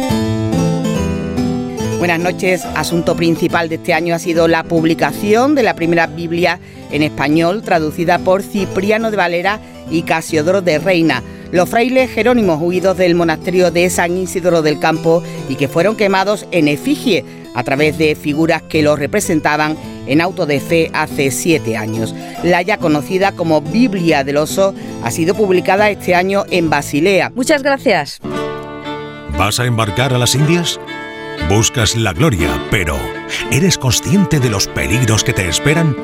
Buenas 1.97 2.20
noches. 2.20 2.66
Asunto 2.76 3.16
principal 3.16 3.70
de 3.70 3.76
este 3.76 3.93
año 3.93 4.14
ha 4.14 4.20
sido 4.20 4.47
la 4.47 4.64
publicación 4.64 5.56
de 5.56 5.64
la 5.64 5.76
primera 5.76 6.08
Biblia 6.08 6.60
en 6.91 7.01
español, 7.01 7.64
traducida 7.64 8.20
por 8.20 8.43
Cipriano 8.43 9.10
de 9.10 9.18
Valera 9.18 9.60
y 9.89 10.03
Casiodoro 10.03 10.62
de 10.62 10.78
Reina. 10.78 11.24
Los 11.51 11.70
frailes 11.70 12.12
jerónimos 12.12 12.62
huidos 12.62 12.97
del 12.97 13.16
monasterio 13.16 13.72
de 13.72 13.89
San 13.89 14.18
Isidoro 14.18 14.62
del 14.62 14.80
Campo 14.80 15.24
y 15.47 15.56
que 15.56 15.68
fueron 15.68 15.95
quemados 15.95 16.45
en 16.51 16.68
efigie 16.68 17.45
a 17.56 17.64
través 17.64 17.97
de 17.97 18.16
figuras 18.16 18.62
que 18.62 18.84
los 18.84 18.99
representaban 18.99 19.76
en 20.08 20.22
auto 20.22 20.45
de 20.45 20.60
fe 20.60 20.91
hace 20.93 21.32
siete 21.32 21.78
años. 21.78 22.14
La 22.43 22.62
ya 22.62 22.78
conocida 22.78 23.32
como 23.32 23.62
Biblia 23.62 24.24
del 24.24 24.38
Oso 24.38 24.76
ha 25.03 25.10
sido 25.10 25.34
publicada 25.34 25.89
este 25.89 26.14
año 26.14 26.43
en 26.51 26.70
Basilea. 26.70 27.32
Muchas 27.34 27.64
gracias. 27.64 28.20
¿Vas 29.38 29.60
a 29.60 29.66
embarcar 29.66 30.14
a 30.14 30.18
las 30.18 30.36
Indias? 30.36 30.80
Buscas 31.49 31.95
la 31.95 32.14
gloria, 32.14 32.49
pero 32.72 32.97
¿eres 33.51 33.78
consciente 33.78 34.39
de 34.39 34.49
los 34.49 34.68
peligros 34.68 35.24
que 35.24 35.34
te 35.34 35.47
esperan? 35.47 35.95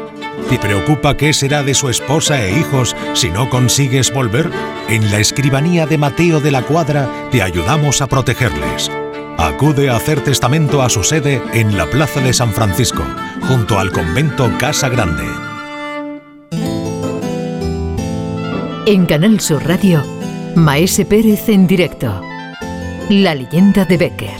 ¿Te 0.49 0.59
preocupa 0.59 1.17
qué 1.17 1.33
será 1.33 1.63
de 1.63 1.73
su 1.73 1.89
esposa 1.89 2.43
e 2.43 2.59
hijos 2.59 2.95
si 3.13 3.29
no 3.29 3.49
consigues 3.49 4.13
volver? 4.13 4.49
En 4.89 5.09
la 5.11 5.19
escribanía 5.19 5.85
de 5.85 5.97
Mateo 5.97 6.41
de 6.41 6.51
la 6.51 6.61
Cuadra 6.61 7.09
te 7.31 7.41
ayudamos 7.41 8.01
a 8.01 8.07
protegerles. 8.07 8.91
Acude 9.41 9.89
a 9.89 9.95
hacer 9.95 10.23
testamento 10.23 10.83
a 10.83 10.89
su 10.89 11.03
sede 11.03 11.41
en 11.51 11.75
la 11.75 11.89
Plaza 11.89 12.19
de 12.19 12.31
San 12.31 12.53
Francisco, 12.53 13.03
junto 13.47 13.79
al 13.79 13.91
convento 13.91 14.51
Casa 14.59 14.87
Grande. 14.87 15.23
En 18.85 19.07
Canal 19.07 19.39
Sur 19.39 19.67
Radio, 19.67 20.03
Maese 20.55 21.05
Pérez 21.05 21.49
en 21.49 21.65
directo. 21.65 22.21
La 23.09 23.33
leyenda 23.33 23.83
de 23.83 23.97
Becker. 23.97 24.39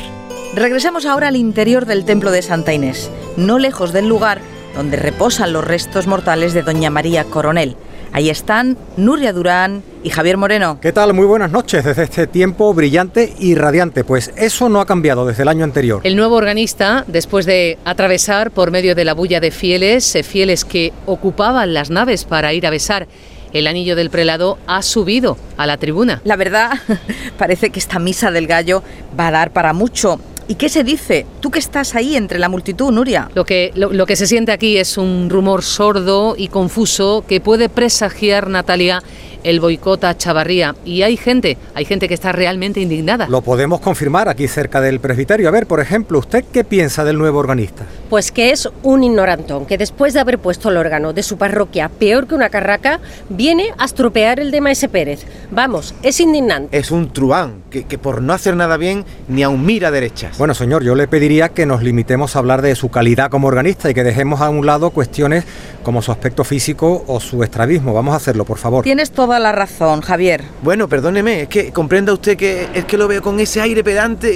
Regresamos 0.54 1.08
ahora 1.08 1.30
al 1.30 1.36
interior 1.36 1.88
del 1.88 2.06
templo 2.06 2.30
de 2.30 2.43
Santa 2.43 2.72
Inés, 2.72 3.10
no 3.38 3.58
lejos 3.58 3.93
del 3.93 4.08
lugar 4.08 4.39
donde 4.76 4.97
reposan 4.97 5.52
los 5.52 5.66
restos 5.66 6.06
mortales 6.06 6.54
de 6.54 6.62
Doña 6.62 6.91
María 6.91 7.24
Coronel. 7.24 7.76
Ahí 8.14 8.30
están 8.30 8.78
Nuria 8.97 9.32
Durán 9.32 9.84
y 10.03 10.09
Javier 10.09 10.38
Moreno. 10.38 10.80
¿Qué 10.82 10.91
tal? 10.91 11.14
Muy 11.14 11.26
buenas 11.26 11.51
noches 11.51 11.86
desde 11.86 12.03
este 12.03 12.28
tiempo 12.28 12.74
brillante 12.74 13.34
y 13.39 13.55
radiante. 13.55 14.03
Pues 14.03 14.34
eso 14.36 14.68
no 14.68 14.82
ha 14.82 14.86
cambiado 14.86 15.26
desde 15.26 15.43
el 15.43 15.49
año 15.49 15.64
anterior. 15.64 16.01
El 16.03 16.16
nuevo 16.16 16.36
organista, 16.36 17.05
después 17.07 17.45
de 17.45 17.78
atravesar 17.86 18.51
por 18.51 18.72
medio 18.72 18.95
de 18.95 19.05
la 19.05 19.14
bulla 19.14 19.39
de 19.39 19.51
fieles, 19.51 20.16
eh, 20.16 20.24
fieles 20.24 20.66
que 20.66 20.91
ocupaban 21.05 21.74
las 21.74 21.89
naves 21.89 22.26
para 22.26 22.53
ir 22.53 22.68
a 22.68 22.70
besar 22.70 23.07
el 23.53 23.68
anillo 23.68 23.95
del 23.95 24.09
prelado 24.09 24.57
ha 24.68 24.82
subido 24.82 25.38
a 25.57 25.66
la 25.66 25.78
tribuna. 25.78 26.22
La 26.24 26.36
verdad, 26.36 26.72
parece 27.38 27.70
que 27.70 27.80
esta 27.80 27.99
misa 27.99 28.32
del 28.32 28.47
gallo 28.47 28.84
va 29.20 29.28
a 29.28 29.32
dar 29.32 29.51
para 29.51 29.74
mucho. 29.74 30.20
¿Y 30.52 30.56
qué 30.56 30.68
se 30.68 30.84
dice? 30.84 31.26
Tú 31.39 31.49
que 31.49 31.60
estás 31.60 31.95
ahí 31.95 32.18
entre 32.18 32.38
la 32.38 32.49
multitud, 32.49 32.91
Nuria. 32.91 33.32
Lo 33.36 33.45
que, 33.45 33.72
lo, 33.74 34.06
que 34.06 34.18
se 34.18 34.28
siente 34.28 34.52
aquí 34.52 34.76
es 34.76 34.97
un 34.97 35.30
rumor 35.30 35.64
sordo 35.64 36.36
y 36.38 36.49
confuso 36.49 37.24
que 37.26 37.39
puede 37.39 37.70
presagiar, 37.70 38.49
Natalia, 38.49 39.02
el 39.44 39.60
boicot 39.60 40.04
a 40.04 40.18
Chavarría. 40.18 40.76
Y 40.86 41.02
hay 41.02 41.18
gente, 41.18 41.58
hay 41.74 41.86
gente 41.86 42.08
que 42.08 42.14
está 42.14 42.32
realmente 42.32 42.80
indignada. 42.80 43.28
Lo 43.28 43.42
podemos 43.42 43.82
confirmar 43.82 44.30
aquí 44.30 44.48
cerca 44.48 44.82
del 44.82 45.00
presbiterio. 45.00 45.48
A 45.48 45.52
ver, 45.52 45.68
por 45.68 45.80
ejemplo, 45.80 46.20
¿usted 46.20 46.46
qué 46.52 46.64
piensa 46.64 47.04
del 47.04 47.18
nuevo 47.18 47.39
organista? 47.39 47.86
Pues 48.10 48.32
que 48.32 48.52
es 48.52 48.70
un 48.84 49.04
ignorantón, 49.04 49.66
que 49.66 49.78
después 49.78 50.14
de 50.14 50.20
haber 50.20 50.39
puesto 50.39 50.70
el 50.70 50.78
órgano 50.78 51.14
de 51.14 51.24
su 51.24 51.38
parroquia 51.38 51.89
peor 51.89 52.28
que 52.28 52.36
una 52.36 52.50
carraca, 52.50 53.00
viene 53.30 53.74
a 53.78 53.86
estropear 53.86 54.39
el 54.39 54.52
de 54.52 54.62
Maese 54.62 54.89
Pérez. 54.89 55.26
Vamos, 55.52 55.94
es 56.04 56.20
indignante. 56.20 56.78
Es 56.78 56.92
un 56.92 57.12
truán, 57.12 57.64
que, 57.70 57.84
que 57.86 57.98
por 57.98 58.22
no 58.22 58.34
hacer 58.34 58.56
nada 58.56 58.78
bien 58.78 59.06
ni 59.28 59.44
aun 59.44 59.66
mira 59.66 59.92
derechas. 59.92 60.38
Bueno, 60.38 60.54
señor, 60.54 60.84
yo 60.84 60.96
le 60.96 61.08
pediría 61.08 61.50
que 61.50 61.66
nos 61.66 61.84
limitemos 61.84 62.36
a 62.36 62.39
hablar 62.39 62.62
de 62.62 62.76
su 62.76 62.89
calidad 62.89 63.30
como 63.30 63.48
organista 63.48 63.89
y 63.89 63.94
que 63.94 64.04
dejemos 64.04 64.42
a 64.42 64.50
un 64.50 64.66
lado 64.66 64.92
cuestiones 64.92 65.46
como 65.84 66.02
su 66.02 66.12
aspecto 66.12 66.44
físico 66.44 67.04
o 67.08 67.20
su 67.20 67.44
estrabismo. 67.44 67.94
Vamos 67.94 68.14
a 68.14 68.18
hacerlo, 68.18 68.46
por 68.46 68.58
favor. 68.58 68.84
Tienes 68.84 69.12
toda 69.32 69.40
la 69.40 69.54
razón, 69.54 70.02
Javier. 70.02 70.44
Bueno, 70.62 70.90
perdóneme, 70.90 71.44
es 71.44 71.48
que 71.48 71.72
comprenda 71.72 72.12
usted 72.12 72.36
que 72.36 72.68
es 72.74 72.84
que 72.84 72.98
lo 72.98 73.08
veo 73.08 73.22
con 73.22 73.40
ese 73.40 73.62
aire 73.62 73.82
pedante 73.82 74.30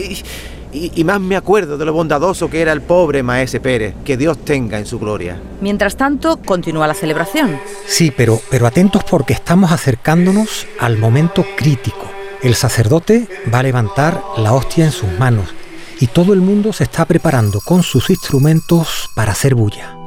y, 0.72 0.94
y, 0.96 1.04
más 1.04 1.20
me 1.20 1.36
acuerdo 1.36 1.78
de 1.78 1.84
lo 1.84 1.92
bondadoso 1.92 2.50
que 2.50 2.62
era 2.62 2.72
el 2.72 2.80
pobre 2.80 3.22
Maese 3.22 3.60
Pérez. 3.60 3.94
Que 4.06 4.16
Dios 4.16 4.38
tenga 4.46 4.80
en 4.80 4.86
su 4.86 4.98
gloria. 4.98 5.38
Mientras 5.60 5.98
tanto, 5.98 6.38
continúa 6.38 6.88
la 6.88 6.94
celebración. 6.94 7.60
Sí, 7.86 8.14
pero, 8.16 8.40
pero 8.50 8.68
atentos 8.68 9.04
porque 9.04 9.34
estamos 9.34 9.74
acercándonos 9.74 10.66
al 10.80 10.98
momento 10.98 11.46
crítico. 11.58 12.10
El 12.42 12.56
sacerdote 12.56 13.28
va 13.54 13.60
a 13.60 13.64
levantar 13.64 14.24
la 14.38 14.54
hostia 14.54 14.86
en 14.86 14.94
sus 14.94 15.12
manos 15.20 15.54
y 16.00 16.08
todo 16.08 16.32
el 16.32 16.40
mundo 16.40 16.72
se 16.72 16.86
está 16.86 17.04
preparando 17.04 17.60
con 17.60 17.84
sus 17.84 18.10
instrumentos 18.10 19.10
para 19.14 19.34
hacer 19.34 19.56
bulla. 19.56 19.98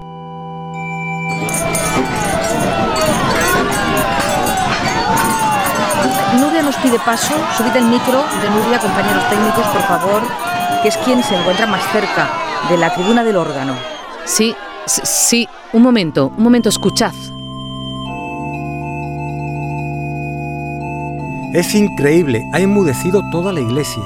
Pide 6.89 7.01
paso, 7.01 7.34
subid 7.55 7.76
el 7.76 7.84
micro 7.84 8.24
de 8.41 8.49
Nuria, 8.49 8.78
compañeros 8.78 9.28
técnicos, 9.28 9.66
por 9.66 9.82
favor, 9.82 10.22
que 10.80 10.89
es 10.89 10.97
quien 10.97 11.22
se 11.22 11.34
encuentra 11.34 11.66
más 11.66 11.82
cerca 11.93 12.30
de 12.70 12.78
la 12.78 12.95
tribuna 12.95 13.22
del 13.24 13.36
órgano. 13.36 13.74
Sí, 14.24 14.57
sí, 14.86 15.47
un 15.74 15.82
momento, 15.82 16.32
un 16.34 16.43
momento, 16.43 16.70
escuchad. 16.70 17.12
Es 21.53 21.74
increíble, 21.74 22.49
ha 22.55 22.61
enmudecido 22.61 23.20
toda 23.30 23.53
la 23.53 23.61
iglesia. 23.61 24.03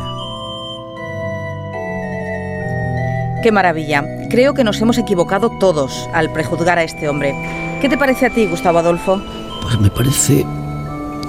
Qué 3.45 3.53
maravilla. 3.53 4.05
Creo 4.29 4.55
que 4.55 4.65
nos 4.65 4.81
hemos 4.81 4.99
equivocado 4.99 5.51
todos 5.51 6.09
al 6.13 6.33
prejuzgar 6.33 6.81
a 6.81 6.83
este 6.83 7.09
hombre. 7.09 7.33
¿Qué 7.81 7.89
te 7.89 7.97
parece 7.97 8.27
a 8.27 8.31
ti, 8.31 8.47
Gustavo 8.47 8.81
Adolfo? 8.81 9.23
Pues 9.63 9.79
me 9.79 9.89
parece 9.89 10.45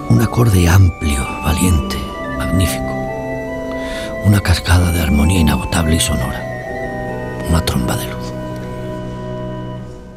un 0.09 0.21
acorde 0.21 0.67
amplio, 0.67 1.23
valiente, 1.43 1.97
magnífico. 2.37 2.93
Una 4.25 4.39
cascada 4.39 4.91
de 4.91 5.01
armonía 5.01 5.39
inagotable 5.39 5.95
y 5.95 5.99
sonora. 5.99 6.41
Una 7.49 7.63
tromba 7.65 7.95
de 7.97 8.05
luz. 8.05 8.33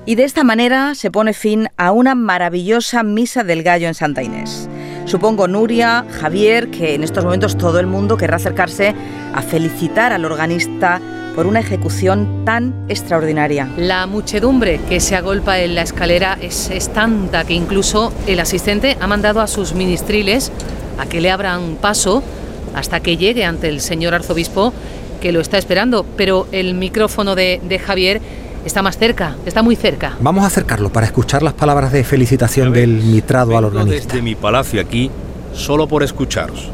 Y 0.05 0.15
de 0.15 0.25
esta 0.25 0.45
manera 0.45 0.95
se 0.95 1.11
pone 1.11 1.33
fin 1.33 1.69
a 1.77 1.91
una 1.93 2.15
maravillosa 2.15 3.03
misa 3.03 3.43
del 3.43 3.63
gallo 3.63 3.89
en 3.89 3.95
Santa 3.95 4.23
Inés. 4.23 4.69
Supongo 5.05 5.49
Nuria, 5.49 6.05
Javier, 6.21 6.71
que 6.71 6.95
en 6.95 7.03
estos 7.03 7.25
momentos 7.25 7.59
todo 7.59 7.81
el 7.81 7.87
mundo 7.87 8.17
querrá 8.17 8.37
acercarse 8.37 8.95
a 9.35 9.43
felicitar 9.43 10.13
al 10.13 10.25
organista 10.25 11.01
por 11.37 11.47
una 11.47 11.61
ejecución 11.61 12.45
tan 12.47 12.75
extraordinaria. 12.89 13.69
La 13.77 14.07
muchedumbre 14.07 14.81
que 14.89 15.01
se 15.01 15.15
agolpa 15.15 15.61
en 15.61 15.75
la 15.75 15.83
escalera 15.83 16.39
es, 16.41 16.89
tanta 16.95 17.45
que 17.45 17.53
incluso 17.53 18.13
el 18.27 18.41
asistente 18.41 18.97
ha 18.99 19.07
mandado 19.07 19.43
a 19.43 19.47
sus 19.47 19.75
ministriles 19.75 20.51
a 20.99 21.05
que 21.05 21.21
le 21.21 21.31
abran 21.31 21.77
paso 21.77 22.23
hasta 22.75 23.01
que 23.01 23.19
llegue 23.19 23.45
ante 23.45 23.69
el 23.69 23.83
señor 23.83 24.15
arzobispo 24.15 24.73
que 25.21 25.31
lo 25.31 25.41
está 25.41 25.59
esperando. 25.59 26.07
Pero 26.17 26.49
el 26.53 26.75
micrófono 26.75 27.35
de, 27.35 27.61
de 27.63 27.79
Javier 27.79 28.23
está 28.65 28.81
más 28.81 28.97
cerca, 28.97 29.37
está 29.45 29.63
muy 29.63 29.77
cerca. 29.77 30.17
Vamos 30.21 30.43
a 30.43 30.47
acercarlo 30.47 30.91
para 30.91 31.05
escuchar 31.05 31.43
las 31.43 31.53
palabras 31.53 31.93
de 31.93 32.03
felicitación 32.03 32.73
del 32.73 33.03
mitrado 33.03 33.59
al 33.59 33.67
organista. 33.67 34.07
Desde 34.07 34.23
mi 34.23 34.35
palacio 34.35 34.81
aquí, 34.81 35.11
solo 35.53 35.87
por 35.87 36.03
escucharos. 36.03 36.71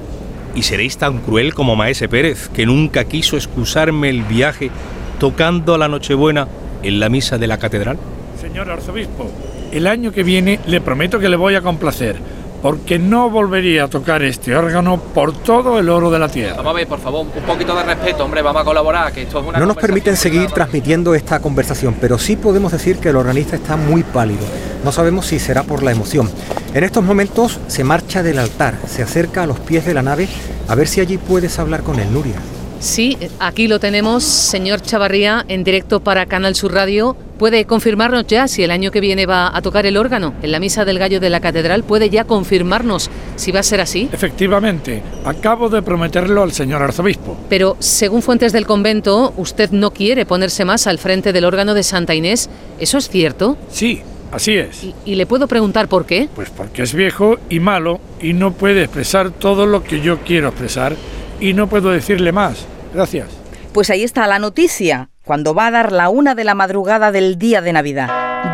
Y 0.55 0.63
seréis 0.63 0.99
tan 0.99 1.19
cruel 1.19 1.55
como 1.55 1.77
Maese 1.77 2.09
Pérez, 2.09 2.49
que 2.49 2.67
nunca 2.67 3.05
quiso 3.05 3.37
excusarme 3.37 4.11
el 4.11 4.23
viaje 4.23 4.71
tocando 5.19 5.79
la 5.79 5.89
Nochebuena 5.89 6.49
en 6.83 7.01
la 7.01 7.09
misa 7.09 7.39
de 7.39 7.47
la 7.47 7.59
catedral? 7.59 7.99
Señor 8.41 8.71
arzobispo, 8.71 9.31
el 9.73 9.87
año 9.87 10.13
que 10.13 10.23
viene 10.23 10.61
le 10.67 10.81
prometo 10.81 11.19
que 11.19 11.29
le 11.29 11.37
voy 11.37 11.55
a 11.55 11.63
complacer, 11.63 12.17
porque 12.63 12.99
no 12.99 13.29
volvería 13.29 13.85
a 13.85 13.89
tocar 13.89 14.23
este 14.23 14.55
órgano 14.55 14.99
por 14.99 15.33
todo 15.33 15.81
el 15.81 15.89
oro 15.89 16.11
de 16.11 16.19
la 16.21 16.29
tierra. 16.29 16.57
Vamos 16.57 16.71
a 16.71 16.77
ver, 16.77 16.87
por 16.87 17.01
favor, 17.01 17.27
un 17.27 17.43
poquito 17.43 17.75
de 17.75 17.83
respeto, 17.83 18.25
hombre, 18.25 18.41
vamos 18.41 18.63
a 18.63 18.65
colaborar, 18.65 19.13
que 19.13 19.23
esto 19.23 19.41
es 19.41 19.47
una 19.47 19.59
No 19.59 19.67
nos 19.67 19.77
permiten 19.77 20.17
seguir 20.17 20.51
transmitiendo 20.53 21.15
esta 21.15 21.41
conversación, 21.41 21.97
pero 22.01 22.19
sí 22.19 22.37
podemos 22.37 22.71
decir 22.71 22.99
que 22.99 23.09
el 23.09 23.17
organista 23.17 23.57
está 23.57 23.77
muy 23.77 24.05
pálido. 24.05 24.47
No 24.85 24.93
sabemos 24.93 25.27
si 25.27 25.41
será 25.41 25.65
por 25.65 25.83
la 25.83 25.91
emoción. 25.91 26.31
En 26.73 26.85
estos 26.85 27.05
momentos 27.05 27.61
se 27.67 27.85
marcha 27.85 28.23
del 28.23 28.39
altar, 28.39 28.77
se 28.87 29.03
acerca 29.03 29.43
a 29.43 29.47
los 29.47 29.59
pies 29.61 29.85
de 29.85 29.95
la 29.95 30.03
nave 30.03 30.29
a 30.69 30.75
ver 30.75 30.87
si 30.87 31.01
allí 31.01 31.19
puedes 31.19 31.59
hablar 31.59 31.83
con 31.83 31.99
él, 31.99 32.13
Nuria. 32.13 32.37
Sí, 32.81 33.17
aquí 33.39 33.69
lo 33.69 33.79
tenemos, 33.79 34.25
señor 34.25 34.81
Chavarría, 34.81 35.45
en 35.49 35.63
directo 35.65 36.01
para 36.01 36.27
Canal 36.27 36.55
Sur 36.55 36.73
Radio. 36.73 37.17
¿Puede 37.43 37.65
confirmarnos 37.65 38.29
ya 38.29 38.47
si 38.47 38.63
el 38.63 38.71
año 38.71 38.93
que 38.93 39.01
viene 39.01 39.27
va 39.27 39.51
a 39.53 39.61
tocar 39.63 39.85
el 39.85 39.97
órgano 39.97 40.33
en 40.43 40.53
la 40.53 40.61
Misa 40.61 40.85
del 40.85 41.01
Gallo 41.01 41.19
de 41.19 41.29
la 41.29 41.41
Catedral? 41.41 41.83
¿Puede 41.83 42.09
ya 42.09 42.23
confirmarnos 42.23 43.11
si 43.35 43.51
va 43.51 43.59
a 43.59 43.65
ser 43.65 43.81
así? 43.81 44.09
Efectivamente, 44.13 45.03
acabo 45.25 45.69
de 45.69 45.83
prometerlo 45.83 46.45
al 46.45 46.53
señor 46.53 46.83
arzobispo. 46.83 47.37
Pero 47.49 47.77
según 47.81 48.23
fuentes 48.23 48.53
del 48.53 48.65
convento, 48.65 49.35
usted 49.37 49.73
no 49.73 49.91
quiere 49.91 50.25
ponerse 50.25 50.65
más 50.65 50.87
al 50.87 50.99
frente 50.99 51.33
del 51.33 51.45
órgano 51.45 51.75
de 51.75 51.83
Santa 51.83 52.15
Inés. 52.15 52.49
¿Eso 52.79 52.99
es 52.99 53.09
cierto? 53.09 53.59
Sí, 53.73 54.03
así 54.31 54.53
es. 54.53 54.85
¿Y, 54.85 54.95
y 55.05 55.17
le 55.17 55.27
puedo 55.27 55.49
preguntar 55.49 55.89
por 55.89 56.07
qué? 56.07 56.29
Pues 56.37 56.49
porque 56.49 56.85
es 56.85 56.95
viejo 56.95 57.39
y 57.51 57.59
malo 57.59 57.99
y 58.21 58.35
no 58.35 58.53
puede 58.53 58.85
expresar 58.85 59.33
todo 59.33 59.67
lo 59.67 59.83
que 59.83 60.01
yo 60.01 60.21
quiero 60.21 60.51
expresar 60.51 60.95
y 61.41 61.55
no 61.55 61.69
puedo 61.69 61.91
decirle 61.91 62.31
más. 62.31 62.67
Gracias. 62.95 63.31
Pues 63.73 63.91
ahí 63.91 64.05
está 64.05 64.29
la 64.29 64.39
noticia. 64.39 65.09
Cuando 65.25 65.55
va 65.55 65.69
a 65.69 65.71
dar 65.71 65.93
la 65.93 66.09
una 66.09 66.35
de 66.35 66.43
la 66.43 66.57
madrugada 66.57 67.13
del 67.13 67.39
día 67.39 67.61
de 67.61 67.73
Navidad, 67.73 68.11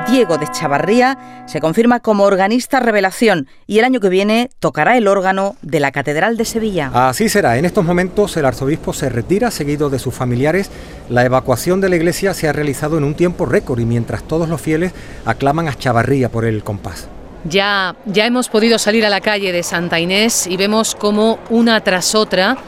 Diego 0.06 0.36
de 0.36 0.50
Chavarría 0.50 1.44
se 1.46 1.60
confirma 1.60 2.00
como 2.00 2.24
organista 2.24 2.78
revelación 2.78 3.48
y 3.66 3.78
el 3.78 3.86
año 3.86 4.00
que 4.00 4.10
viene 4.10 4.50
tocará 4.58 4.98
el 4.98 5.08
órgano 5.08 5.56
de 5.62 5.80
la 5.80 5.92
Catedral 5.92 6.36
de 6.36 6.44
Sevilla. 6.44 6.90
Así 6.92 7.30
será. 7.30 7.56
En 7.56 7.64
estos 7.64 7.86
momentos 7.86 8.36
el 8.36 8.44
arzobispo 8.44 8.92
se 8.92 9.08
retira 9.08 9.50
seguido 9.50 9.88
de 9.88 9.98
sus 9.98 10.14
familiares. 10.14 10.70
La 11.08 11.24
evacuación 11.24 11.80
de 11.80 11.88
la 11.88 11.96
iglesia 11.96 12.34
se 12.34 12.48
ha 12.48 12.52
realizado 12.52 12.98
en 12.98 13.04
un 13.04 13.14
tiempo 13.14 13.46
récord 13.46 13.80
y 13.80 13.86
mientras 13.86 14.22
todos 14.24 14.46
los 14.50 14.60
fieles 14.60 14.92
aclaman 15.24 15.68
a 15.68 15.74
Chavarría 15.74 16.28
por 16.28 16.44
el 16.44 16.62
compás. 16.62 17.08
Ya, 17.44 17.96
ya 18.04 18.26
hemos 18.26 18.50
podido 18.50 18.78
salir 18.78 19.06
a 19.06 19.08
la 19.08 19.22
calle 19.22 19.52
de 19.52 19.62
Santa 19.62 20.00
Inés 20.00 20.46
y 20.46 20.58
vemos 20.58 20.94
cómo 20.94 21.38
una 21.48 21.80
tras 21.82 22.14
otra 22.14 22.58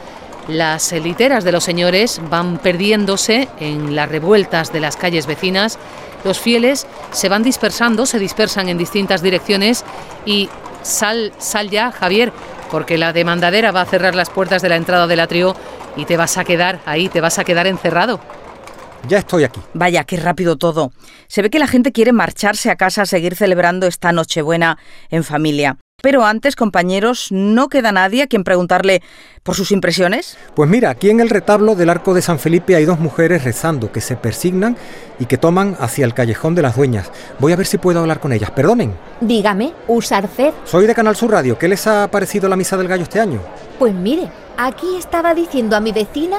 las 0.47 0.91
literas 0.91 1.43
de 1.43 1.51
los 1.51 1.63
señores 1.63 2.21
van 2.29 2.57
perdiéndose 2.57 3.47
en 3.59 3.95
las 3.95 4.09
revueltas 4.09 4.73
de 4.73 4.79
las 4.79 4.97
calles 4.97 5.27
vecinas. 5.27 5.77
Los 6.23 6.39
fieles 6.39 6.87
se 7.11 7.29
van 7.29 7.43
dispersando, 7.43 8.05
se 8.05 8.19
dispersan 8.19 8.69
en 8.69 8.77
distintas 8.77 9.21
direcciones 9.21 9.83
y 10.25 10.49
sal, 10.83 11.33
sal 11.37 11.69
ya, 11.69 11.91
Javier, 11.91 12.31
porque 12.69 12.97
la 12.97 13.13
demandadera 13.13 13.71
va 13.71 13.81
a 13.81 13.85
cerrar 13.85 14.15
las 14.15 14.29
puertas 14.29 14.61
de 14.61 14.69
la 14.69 14.75
entrada 14.75 15.07
del 15.07 15.19
atrio 15.19 15.55
y 15.95 16.05
te 16.05 16.17
vas 16.17 16.37
a 16.37 16.43
quedar 16.43 16.79
ahí, 16.85 17.09
te 17.09 17.21
vas 17.21 17.39
a 17.39 17.43
quedar 17.43 17.67
encerrado. 17.67 18.19
Ya 19.07 19.17
estoy 19.17 19.43
aquí. 19.43 19.59
Vaya, 19.73 20.03
qué 20.03 20.17
rápido 20.17 20.57
todo. 20.57 20.91
Se 21.27 21.41
ve 21.41 21.49
que 21.49 21.59
la 21.59 21.67
gente 21.67 21.91
quiere 21.91 22.13
marcharse 22.13 22.69
a 22.69 22.75
casa 22.75 23.01
a 23.01 23.05
seguir 23.05 23.35
celebrando 23.35 23.87
esta 23.87 24.11
Nochebuena 24.11 24.77
en 25.09 25.23
familia. 25.23 25.77
Pero 26.01 26.25
antes, 26.25 26.55
compañeros, 26.55 27.27
¿no 27.31 27.69
queda 27.69 27.91
nadie 27.91 28.23
a 28.23 28.27
quien 28.27 28.43
preguntarle 28.43 29.01
por 29.43 29.55
sus 29.55 29.71
impresiones? 29.71 30.37
Pues 30.55 30.69
mira, 30.69 30.89
aquí 30.89 31.09
en 31.09 31.19
el 31.19 31.29
retablo 31.29 31.75
del 31.75 31.89
arco 31.89 32.13
de 32.13 32.21
San 32.21 32.39
Felipe 32.39 32.75
hay 32.75 32.85
dos 32.85 32.99
mujeres 32.99 33.43
rezando 33.43 33.91
que 33.91 34.01
se 34.01 34.15
persignan 34.15 34.77
y 35.19 35.25
que 35.25 35.37
toman 35.37 35.75
hacia 35.79 36.05
el 36.05 36.13
callejón 36.13 36.55
de 36.55 36.61
las 36.61 36.75
dueñas. 36.75 37.11
Voy 37.39 37.53
a 37.53 37.55
ver 37.55 37.65
si 37.67 37.77
puedo 37.77 37.99
hablar 37.99 38.19
con 38.19 38.33
ellas. 38.33 38.51
Perdonen. 38.51 38.93
Dígame, 39.21 39.73
Usarced. 39.87 40.53
Soy 40.65 40.87
de 40.87 40.95
Canal 40.95 41.15
Sur 41.15 41.31
Radio. 41.31 41.57
¿Qué 41.57 41.67
les 41.67 41.85
ha 41.87 42.09
parecido 42.09 42.49
la 42.49 42.55
misa 42.55 42.77
del 42.77 42.87
gallo 42.87 43.03
este 43.03 43.19
año? 43.19 43.41
Pues 43.77 43.93
mire, 43.93 44.29
aquí 44.57 44.97
estaba 44.97 45.33
diciendo 45.33 45.75
a 45.75 45.79
mi 45.79 45.91
vecina 45.91 46.37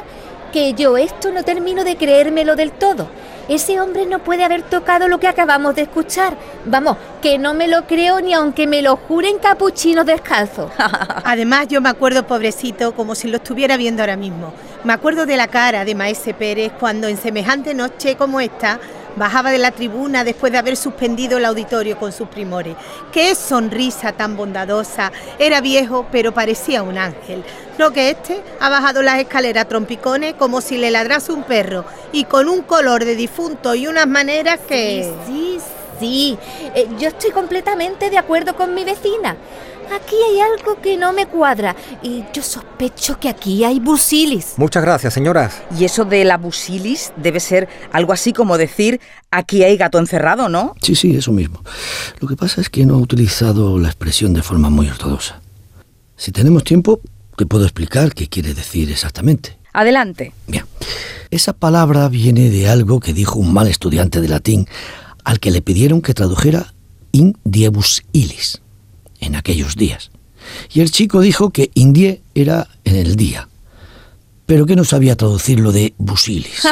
que 0.53 0.75
yo 0.75 0.97
esto 0.97 1.33
no 1.33 1.43
termino 1.43 1.83
de 1.83 1.97
creérmelo 1.97 2.57
del 2.57 2.73
todo. 2.73 3.09
Ese 3.49 3.81
hombre 3.81 4.07
no 4.07 4.21
puede 4.21 4.45
haber 4.45 4.63
tocado 4.63 5.09
lo 5.09 5.19
que 5.19 5.29
acabamos 5.29 5.75
de 5.75 5.83
escuchar. 5.83 6.37
Vamos, 6.65 6.97
que 7.21 7.39
no 7.39 7.55
me 7.55 7.69
lo 7.69 7.87
creo 7.87 8.21
ni 8.21 8.33
aunque 8.35 8.67
me 8.67 8.83
lo 8.83 8.97
juren 8.97 9.39
capuchinos 9.39 10.07
descalzos. 10.07 10.71
Además, 11.25 11.69
yo 11.69 11.81
me 11.81 11.89
acuerdo, 11.89 12.27
pobrecito, 12.27 12.95
como 12.95 13.15
si 13.15 13.29
lo 13.29 13.39
estuviera 13.39 13.77
viendo 13.77 14.03
ahora 14.03 14.17
mismo. 14.17 14.53
Me 14.85 14.93
acuerdo 14.93 15.27
de 15.27 15.37
la 15.37 15.49
cara 15.49 15.85
de 15.85 15.95
Maese 15.95 16.35
Pérez 16.35 16.73
cuando 16.79 17.09
en 17.09 17.17
semejante 17.17 17.75
noche 17.75 18.17
como 18.17 18.41
esta 18.41 18.79
bajaba 19.17 19.51
de 19.51 19.59
la 19.59 19.71
tribuna 19.71 20.25
después 20.25 20.53
de 20.53 20.59
haber 20.59 20.77
suspendido 20.77 21.39
el 21.39 21.45
auditorio 21.45 21.99
con 21.99 22.13
sus 22.13 22.29
primores. 22.29 22.77
Qué 23.13 23.35
sonrisa 23.35 24.13
tan 24.13 24.37
bondadosa. 24.37 25.13
Era 25.39 25.61
viejo, 25.61 26.07
pero 26.11 26.33
parecía 26.33 26.83
un 26.83 26.99
ángel. 26.99 27.45
No 27.79 27.91
que 27.91 28.11
este 28.11 28.43
ha 28.61 28.69
bajado 28.69 29.03
las 29.03 29.19
escaleras 29.19 29.69
trompicones 29.69 30.35
como 30.35 30.61
si 30.61 30.79
le 30.79 30.91
ladrase 30.91 31.33
un 31.33 31.43
perro 31.43 31.85
y 32.13 32.25
con 32.25 32.49
un 32.49 32.63
color 32.63 33.05
de 33.05 33.17
difunto 33.17 33.75
y 33.75 33.87
unas 33.87 34.07
maneras 34.07 34.61
que... 34.69 35.11
Sí, 35.27 35.59
sí. 35.99 36.39
Eh, 36.75 36.89
yo 36.99 37.09
estoy 37.09 37.31
completamente 37.31 38.11
de 38.11 38.19
acuerdo 38.19 38.55
con 38.55 38.75
mi 38.75 38.85
vecina. 38.85 39.37
Aquí 39.95 40.17
hay 40.17 40.41
algo 40.41 40.81
que 40.81 40.97
no 40.97 41.13
me 41.13 41.27
cuadra 41.27 41.77
y 42.03 42.25
yo 42.33 42.43
sospecho 42.43 43.21
que 43.21 43.29
aquí 43.29 43.63
hay 43.63 43.79
busilis. 43.79 44.55
Muchas 44.57 44.83
gracias, 44.83 45.13
señoras. 45.13 45.61
Y 45.79 45.85
eso 45.85 46.07
de 46.07 46.25
la 46.25 46.39
busilis 46.39 47.13
debe 47.19 47.41
ser 47.41 47.69
algo 47.93 48.15
así 48.15 48.33
como 48.33 48.57
decir 48.57 49.03
aquí 49.31 49.65
hay 49.65 49.77
gato 49.77 49.99
encerrado, 49.99 50.49
¿no? 50.49 50.75
Sí, 50.81 50.95
sí, 50.95 51.15
eso 51.15 51.31
mismo. 51.31 51.63
Lo 52.21 52.29
que 52.29 52.37
pasa 52.37 52.63
es 52.63 52.71
que 52.71 52.87
no 52.87 52.95
ha 52.95 52.99
utilizado 52.99 53.79
la 53.79 53.89
expresión 53.89 54.33
de 54.33 54.43
forma 54.43 54.71
muy 54.71 54.89
ortodoxa. 54.89 55.43
Si 56.17 56.33
tenemos 56.33 56.65
tiempo, 56.65 57.01
te 57.37 57.45
puedo 57.45 57.65
explicar 57.65 58.15
qué 58.15 58.29
quiere 58.29 58.55
decir 58.55 58.91
exactamente. 58.91 59.59
Adelante. 59.75 60.33
Esa 61.31 61.53
palabra 61.53 62.09
viene 62.09 62.49
de 62.49 62.67
algo 62.67 62.99
que 62.99 63.13
dijo 63.13 63.39
un 63.39 63.53
mal 63.53 63.69
estudiante 63.69 64.23
de 64.23 64.29
latín 64.29 64.67
al 65.23 65.39
que 65.39 65.51
le 65.51 65.61
pidieron 65.61 66.01
que 66.01 66.15
tradujera 66.15 66.73
in 67.13 67.37
diebus 67.45 68.05
illis 68.13 68.62
en 69.23 69.37
aquellos 69.37 69.77
días. 69.77 70.11
Y 70.73 70.81
el 70.81 70.91
chico 70.91 71.21
dijo 71.21 71.51
que 71.51 71.71
indie 71.75 72.21
era 72.35 72.69
en 72.85 72.97
el 72.97 73.17
día, 73.17 73.49
pero 74.45 74.67
que 74.67 74.77
no 74.77 74.85
sabía 74.85 75.17
traducir 75.17 75.61
lo 75.61 75.73
de 75.73 75.95
busilis. 75.97 76.63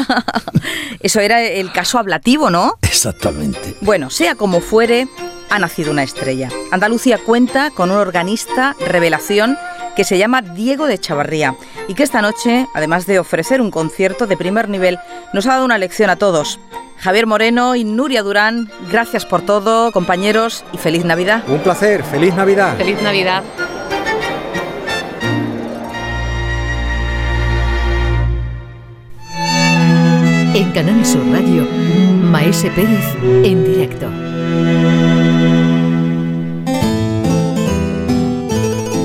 Eso 1.01 1.21
era 1.21 1.43
el 1.43 1.73
caso 1.73 1.99
ablativo, 1.99 2.51
¿no? 2.51 2.75
Exactamente. 2.83 3.77
Bueno, 3.81 4.11
sea 4.11 4.35
como 4.35 4.61
fuere, 4.61 5.09
ha 5.49 5.59
nacido 5.59 5.91
una 5.91 6.03
estrella. 6.03 6.51
Andalucía 6.71 7.19
cuenta 7.19 7.71
con 7.71 7.91
un 7.91 7.97
organista 7.97 8.77
revelación 8.87 9.57
que 9.97 10.05
se 10.05 10.19
llama 10.19 10.43
Diego 10.43 10.87
de 10.87 10.99
Chavarría 10.99 11.57
y 11.89 11.95
que 11.95 12.03
esta 12.03 12.23
noche, 12.23 12.67
además 12.75 13.07
de 13.07 13.19
ofrecer 13.19 13.61
un 13.61 13.71
concierto 13.71 14.27
de 14.27 14.37
primer 14.37 14.69
nivel, 14.69 14.99
nos 15.33 15.47
ha 15.47 15.51
dado 15.55 15.65
una 15.65 15.79
lección 15.79 16.11
a 16.11 16.17
todos. 16.17 16.59
Javier 17.01 17.27
Moreno 17.27 17.77
y 17.77 17.85
Nuria 17.85 18.23
Durán, 18.23 18.69
gracias 18.91 19.25
por 19.25 19.41
todo, 19.41 19.91
compañeros, 19.91 20.67
y 20.75 20.77
feliz 20.77 21.03
Navidad. 21.03 21.43
Un 21.49 21.61
placer, 21.61 22.05
feliz 22.05 22.35
Navidad. 22.35 22.77
Feliz 22.77 23.01
Navidad. 23.03 23.43
En 30.55 30.73
Canal 30.73 31.07
Sur 31.07 31.27
Radio, 31.33 31.67
Maese 32.23 32.71
Pérez 32.71 33.17
en 33.23 33.65
directo. 33.65 34.07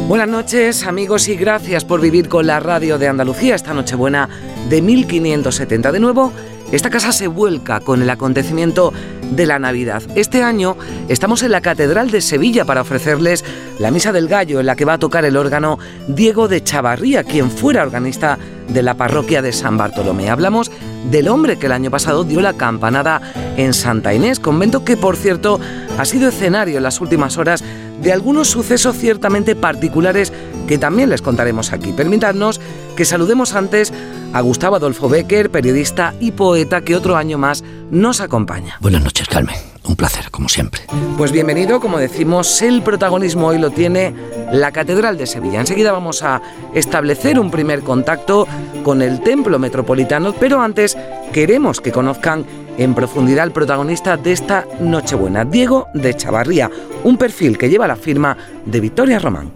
Buenas 0.10 0.28
noches 0.28 0.86
amigos 0.86 1.30
y 1.30 1.36
gracias 1.36 1.86
por 1.86 2.02
vivir 2.02 2.28
con 2.28 2.46
la 2.46 2.60
radio 2.60 2.98
de 2.98 3.08
Andalucía 3.08 3.56
esta 3.56 3.74
Nochebuena 3.74 4.28
de 4.70 4.82
1570. 4.82 5.94
De 5.94 6.00
nuevo, 6.02 6.34
esta 6.76 6.90
casa 6.90 7.14
se 7.14 7.28
vuelca 7.28 7.80
con 7.80 8.02
el 8.02 8.10
acontecimiento 8.10 8.92
de 9.32 9.46
la 9.46 9.60
Navidad. 9.60 10.04
Este 10.16 10.44
año 10.44 10.76
estamos 11.08 11.42
en 11.42 11.52
la 11.52 11.62
Catedral 11.62 12.12
de 12.12 12.20
Sevilla 12.20 12.66
para 12.66 12.82
ofrecerles 12.82 13.46
la 13.80 13.92
Misa 13.92 14.12
del 14.12 14.28
Gallo 14.28 14.60
en 14.60 14.66
la 14.66 14.76
que 14.76 14.84
va 14.84 14.94
a 14.94 15.00
tocar 15.00 15.24
el 15.24 15.38
órgano 15.38 15.80
Diego 16.10 16.50
de 16.50 16.62
Chavarría, 16.62 17.24
quien 17.24 17.50
fuera 17.50 17.82
organista 17.82 18.38
de 18.68 18.84
la 18.84 18.96
parroquia 18.96 19.42
de 19.42 19.54
San 19.54 19.78
Bartolomé. 19.78 20.30
Hablamos 20.30 20.70
del 21.10 21.30
hombre 21.30 21.58
que 21.58 21.68
el 21.68 21.72
año 21.72 21.92
pasado 21.92 22.26
dio 22.26 22.42
la 22.42 22.54
campanada 22.54 23.22
en 23.56 23.74
Santa 23.74 24.14
Inés, 24.14 24.42
convento 24.42 24.84
que 24.84 24.98
por 24.98 25.16
cierto 25.16 25.62
ha 25.98 26.04
sido 26.04 26.28
escenario 26.28 26.76
en 26.76 26.84
las 26.84 27.00
últimas 27.00 27.38
horas 27.38 27.64
de 28.02 28.12
algunos 28.12 28.50
sucesos 28.50 28.98
ciertamente 28.98 29.56
particulares 29.56 30.34
que 30.68 30.78
también 30.78 31.10
les 31.10 31.22
contaremos 31.22 31.74
aquí. 31.74 31.92
Permítadnos 31.92 32.60
que 32.96 33.06
saludemos 33.06 33.54
antes 33.54 33.94
a 34.34 34.42
Gustavo 34.42 34.76
Adolfo 34.76 35.10
Becker, 35.10 35.50
periodista 35.50 36.14
y 36.20 36.32
poeta 36.32 36.82
que 36.82 36.96
otro 36.96 37.16
año 37.16 37.38
más 37.38 37.64
nos 37.92 38.22
acompaña. 38.22 38.78
Buenas 38.82 39.04
noches, 39.04 39.28
Carmen. 39.28 39.56
Un 39.88 39.96
placer, 39.96 40.32
como 40.32 40.50
siempre. 40.50 40.82
Pues 41.18 41.32
bienvenido, 41.32 41.80
como 41.80 42.00
decimos, 42.00 42.62
el 42.64 42.82
protagonismo 42.82 43.48
hoy 43.48 43.60
lo 43.60 43.70
tiene 43.70 44.14
la 44.52 44.72
Catedral 44.72 45.18
de 45.18 45.28
Sevilla. 45.28 45.60
Enseguida 45.60 45.92
vamos 45.92 46.24
a 46.24 46.42
establecer 46.74 47.40
un 47.40 47.52
primer 47.52 47.82
contacto 47.82 48.48
con 48.84 49.04
el 49.04 49.22
Templo 49.22 49.60
Metropolitano, 49.60 50.34
pero 50.34 50.60
antes 50.60 50.98
queremos 51.32 51.82
que 51.82 51.92
conozcan 51.92 52.46
en 52.78 52.96
profundidad 52.96 53.44
al 53.44 53.52
protagonista 53.52 54.18
de 54.18 54.32
esta 54.32 54.66
Nochebuena, 54.80 55.46
Diego 55.46 55.88
de 55.94 56.16
Chavarría, 56.16 56.70
un 57.04 57.18
perfil 57.18 57.58
que 57.58 57.70
lleva 57.70 57.88
la 57.88 57.96
firma 57.96 58.36
de 58.66 58.80
Victoria 58.80 59.20
Román. 59.20 59.52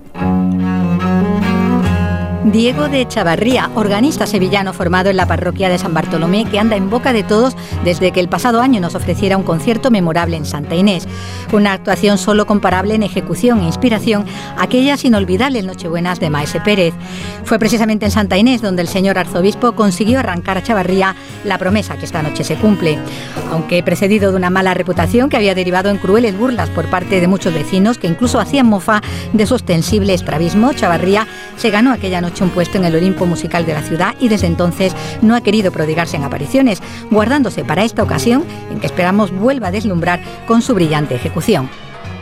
Diego 2.52 2.90
de 2.90 3.08
Chavarría, 3.08 3.70
organista 3.76 4.26
sevillano 4.26 4.74
formado 4.74 5.10
en 5.10 5.18
la 5.18 5.28
parroquia 5.28 5.70
de 5.70 5.78
San 5.78 5.94
Bartolomé, 5.94 6.46
que 6.46 6.58
anda 6.58 6.76
en 6.76 6.90
boca 6.90 7.14
de 7.14 7.22
todos 7.22 7.56
desde 7.84 8.12
que 8.12 8.20
el 8.20 8.28
pasado 8.28 8.62
año 8.62 8.80
nos 8.80 8.96
ofreciera 8.96 9.38
un 9.38 9.44
concierto 9.44 9.92
memorable 9.92 10.36
en 10.36 10.46
Santa 10.46 10.74
Inés. 10.74 11.08
Una 11.52 11.74
actuación 11.74 12.18
solo 12.18 12.48
comparable 12.48 12.96
en 12.96 13.04
ejecución 13.04 13.60
e 13.60 13.66
inspiración 13.66 14.26
a 14.58 14.64
aquellas 14.64 15.06
inolvidables 15.06 15.64
Nochebuenas 15.64 16.20
de 16.20 16.32
Maese 16.32 16.60
Pérez. 16.60 16.96
Fue 17.44 17.60
precisamente 17.60 18.06
en 18.06 18.12
Santa 18.12 18.38
Inés 18.38 18.62
donde 18.62 18.82
el 18.82 18.88
señor 18.88 19.20
arzobispo 19.20 19.74
consiguió 19.74 20.20
arrancar 20.20 20.58
a 20.58 20.64
Chavarría 20.64 21.16
la 21.44 21.60
promesa 21.60 21.98
que 21.98 22.06
esta 22.06 22.24
noche 22.24 22.44
se 22.44 22.56
cumple. 22.56 22.98
Aunque 23.52 23.84
precedido 23.84 24.32
de 24.32 24.38
una 24.38 24.50
mala 24.50 24.74
reputación 24.74 25.30
que 25.30 25.38
había 25.38 25.56
derivado 25.56 25.90
en 25.90 25.98
crueles 25.98 26.38
burlas 26.38 26.70
por 26.70 26.90
parte 26.90 27.22
de 27.22 27.28
muchos 27.28 27.54
vecinos 27.54 27.98
que 27.98 28.08
incluso 28.08 28.40
hacían 28.40 28.68
mofa 28.68 29.02
de 29.34 29.46
su 29.46 29.56
ostensible 29.56 30.14
estrabismo, 30.14 30.74
Chavarría 30.74 31.28
se 31.58 31.70
ganó 31.70 31.92
aquella 31.92 32.22
noche 32.22 32.39
un 32.44 32.50
puesto 32.50 32.78
en 32.78 32.86
el 32.86 32.96
Olimpo 32.96 33.26
musical 33.26 33.66
de 33.66 33.74
la 33.74 33.82
ciudad 33.82 34.16
y 34.20 34.30
desde 34.30 34.48
entonces 34.48 34.96
no 35.22 35.36
ha 35.36 35.42
querido 35.42 35.72
prodigarse 35.72 36.18
en 36.18 36.24
apariciones, 36.24 36.82
guardándose 37.12 37.64
para 37.64 37.84
esta 37.84 38.04
ocasión 38.04 38.44
en 38.72 38.80
que 38.80 38.88
esperamos 38.88 39.32
vuelva 39.32 39.68
a 39.68 39.72
deslumbrar 39.72 40.20
con 40.48 40.62
su 40.62 40.74
brillante 40.74 41.16
ejecución. 41.16 41.70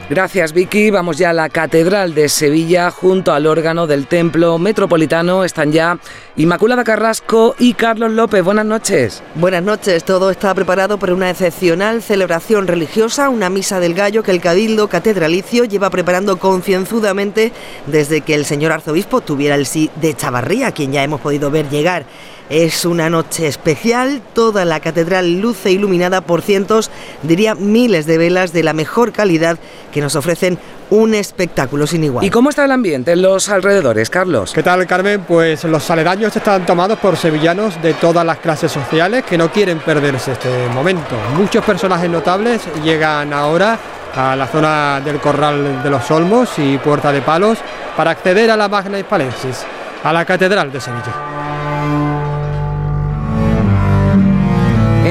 Gracias 0.09 0.53
Vicky, 0.53 0.89
vamos 0.89 1.17
ya 1.17 1.31
a 1.31 1.33
la 1.33 1.49
Catedral 1.49 2.15
de 2.15 2.29
Sevilla 2.29 2.91
junto 2.91 3.33
al 3.33 3.45
órgano 3.45 3.87
del 3.87 4.07
Templo 4.07 4.57
Metropolitano. 4.57 5.43
Están 5.43 5.73
ya 5.73 5.99
Inmaculada 6.37 6.85
Carrasco 6.85 7.55
y 7.59 7.73
Carlos 7.73 8.11
López. 8.11 8.41
Buenas 8.41 8.65
noches. 8.65 9.21
Buenas 9.35 9.63
noches, 9.63 10.05
todo 10.05 10.31
está 10.31 10.55
preparado 10.55 10.97
para 10.97 11.13
una 11.13 11.29
excepcional 11.29 12.01
celebración 12.01 12.67
religiosa, 12.67 13.27
una 13.27 13.49
misa 13.49 13.81
del 13.81 13.95
gallo 13.95 14.23
que 14.23 14.31
el 14.31 14.39
Cabildo 14.39 14.87
Catedralicio 14.87 15.65
lleva 15.65 15.89
preparando 15.89 16.37
concienzudamente 16.37 17.51
desde 17.85 18.21
que 18.21 18.33
el 18.33 18.45
señor 18.45 18.71
arzobispo 18.71 19.19
tuviera 19.19 19.55
el 19.55 19.65
sí 19.65 19.91
de 19.97 20.13
Chavarría, 20.13 20.71
quien 20.71 20.93
ya 20.93 21.03
hemos 21.03 21.19
podido 21.19 21.51
ver 21.51 21.67
llegar. 21.69 22.05
Es 22.49 22.85
una 22.85 23.09
noche 23.09 23.47
especial, 23.47 24.21
toda 24.33 24.63
la 24.63 24.79
catedral 24.79 25.41
luce 25.41 25.71
iluminada 25.71 26.21
por 26.21 26.41
cientos, 26.41 26.89
diría 27.23 27.55
miles 27.55 28.05
de 28.05 28.17
velas 28.17 28.53
de 28.53 28.63
la 28.63 28.71
mejor 28.71 29.11
calidad 29.11 29.57
que 29.91 29.99
nos 29.99 30.15
ofrecen 30.15 30.57
un 30.89 31.13
espectáculo 31.13 31.85
sin 31.87 32.05
igual. 32.05 32.23
¿Y 32.23 32.29
cómo 32.29 32.49
está 32.49 32.63
el 32.63 32.71
ambiente 32.71 33.11
en 33.11 33.21
los 33.21 33.49
alrededores, 33.49 34.09
Carlos? 34.09 34.53
¿Qué 34.53 34.63
tal, 34.63 34.87
Carmen? 34.87 35.25
Pues 35.27 35.65
los 35.65 35.89
aledaños 35.91 36.33
están 36.37 36.65
tomados 36.65 36.97
por 36.99 37.17
sevillanos 37.17 37.81
de 37.81 37.93
todas 37.95 38.25
las 38.25 38.37
clases 38.37 38.71
sociales 38.71 39.25
que 39.25 39.37
no 39.37 39.51
quieren 39.51 39.79
perderse 39.79 40.31
este 40.31 40.69
momento. 40.73 41.15
Muchos 41.35 41.65
personajes 41.65 42.09
notables 42.09 42.61
llegan 42.81 43.33
ahora 43.33 43.77
a 44.15 44.37
la 44.37 44.47
zona 44.47 45.01
del 45.03 45.19
Corral 45.19 45.83
de 45.83 45.89
los 45.89 46.09
Olmos 46.11 46.57
y 46.57 46.77
Puerta 46.77 47.11
de 47.11 47.21
Palos 47.21 47.57
para 47.97 48.11
acceder 48.11 48.49
a 48.49 48.55
la 48.55 48.69
Magna 48.69 48.97
Hispalensis, 48.97 49.65
a 50.01 50.13
la 50.13 50.23
Catedral 50.23 50.71
de 50.71 50.79
Sevilla. 50.79 51.36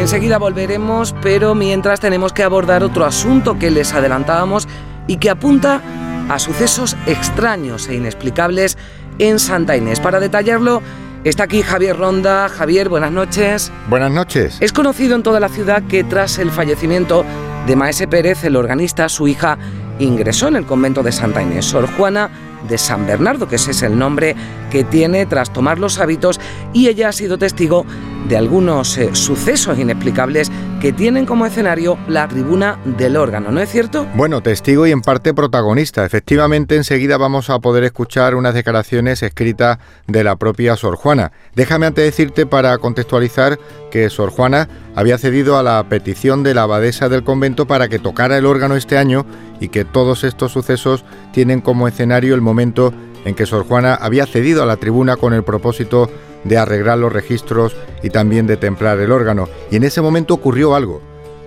Enseguida 0.06 0.38
volveremos, 0.38 1.16
pero 1.20 1.56
mientras 1.56 1.98
tenemos 1.98 2.32
que 2.32 2.44
abordar 2.44 2.84
otro 2.84 3.04
asunto 3.04 3.58
que 3.58 3.72
les 3.72 3.92
adelantábamos 3.92 4.68
y 5.08 5.16
que 5.16 5.30
apunta 5.30 5.82
a 6.28 6.38
sucesos 6.38 6.96
extraños 7.06 7.88
e 7.88 7.96
inexplicables 7.96 8.78
en 9.18 9.40
Santa 9.40 9.76
Inés. 9.76 9.98
Para 9.98 10.20
detallarlo, 10.20 10.80
está 11.24 11.42
aquí 11.42 11.60
Javier 11.60 11.96
Ronda. 11.96 12.48
Javier, 12.48 12.88
buenas 12.88 13.10
noches. 13.10 13.72
Buenas 13.90 14.12
noches. 14.12 14.58
Es 14.60 14.72
conocido 14.72 15.16
en 15.16 15.24
toda 15.24 15.40
la 15.40 15.48
ciudad 15.48 15.82
que 15.82 16.04
tras 16.04 16.38
el 16.38 16.52
fallecimiento 16.52 17.24
de 17.66 17.74
Maese 17.74 18.06
Pérez, 18.06 18.44
el 18.44 18.54
organista, 18.54 19.08
su 19.08 19.26
hija 19.26 19.58
ingresó 19.98 20.46
en 20.46 20.54
el 20.54 20.66
convento 20.66 21.02
de 21.02 21.10
Santa 21.10 21.42
Inés. 21.42 21.64
Sor 21.64 21.88
Juana 21.96 22.30
de 22.68 22.78
San 22.78 23.06
Bernardo, 23.06 23.48
que 23.48 23.56
ese 23.56 23.70
es 23.70 23.82
el 23.82 23.98
nombre 23.98 24.34
que 24.70 24.84
tiene 24.84 25.26
tras 25.26 25.52
tomar 25.52 25.78
los 25.78 25.98
hábitos, 25.98 26.40
y 26.72 26.88
ella 26.88 27.08
ha 27.08 27.12
sido 27.12 27.38
testigo 27.38 27.86
de 28.28 28.36
algunos 28.36 28.98
eh, 28.98 29.10
sucesos 29.14 29.78
inexplicables 29.78 30.50
que 30.80 30.92
tienen 30.92 31.24
como 31.26 31.46
escenario 31.46 31.98
la 32.06 32.28
tribuna 32.28 32.78
del 32.84 33.16
órgano, 33.16 33.50
¿no 33.50 33.60
es 33.60 33.70
cierto? 33.70 34.06
Bueno, 34.14 34.42
testigo 34.42 34.86
y 34.86 34.92
en 34.92 35.00
parte 35.00 35.32
protagonista. 35.32 36.04
Efectivamente, 36.04 36.76
enseguida 36.76 37.16
vamos 37.16 37.48
a 37.50 37.58
poder 37.60 37.84
escuchar 37.84 38.34
unas 38.34 38.54
declaraciones 38.54 39.22
escritas 39.22 39.78
de 40.06 40.22
la 40.22 40.36
propia 40.36 40.76
Sor 40.76 40.96
Juana. 40.96 41.32
Déjame 41.54 41.86
antes 41.86 42.04
decirte 42.04 42.46
para 42.46 42.76
contextualizar 42.78 43.58
que 43.90 44.10
Sor 44.10 44.30
Juana 44.30 44.68
había 44.94 45.18
cedido 45.18 45.58
a 45.58 45.62
la 45.62 45.82
petición 45.88 46.42
de 46.42 46.54
la 46.54 46.62
abadesa 46.62 47.08
del 47.08 47.24
convento 47.24 47.66
para 47.66 47.88
que 47.88 47.98
tocara 47.98 48.36
el 48.36 48.46
órgano 48.46 48.76
este 48.76 48.98
año 48.98 49.24
y 49.60 49.68
que 49.68 49.84
todos 49.84 50.24
estos 50.24 50.52
sucesos 50.52 51.04
tienen 51.32 51.60
como 51.60 51.88
escenario 51.88 52.34
el 52.34 52.42
momento 52.42 52.92
en 53.24 53.34
que 53.34 53.46
Sor 53.46 53.64
Juana 53.64 53.94
había 53.94 54.26
cedido 54.26 54.62
a 54.62 54.66
la 54.66 54.76
tribuna 54.76 55.16
con 55.16 55.32
el 55.32 55.42
propósito 55.42 56.10
de 56.44 56.58
arreglar 56.58 56.98
los 56.98 57.12
registros 57.12 57.76
y 58.02 58.10
también 58.10 58.46
de 58.46 58.56
templar 58.56 58.98
el 59.00 59.12
órgano. 59.12 59.48
Y 59.70 59.76
en 59.76 59.84
ese 59.84 60.00
momento 60.00 60.34
ocurrió 60.34 60.74
algo. 60.74 61.02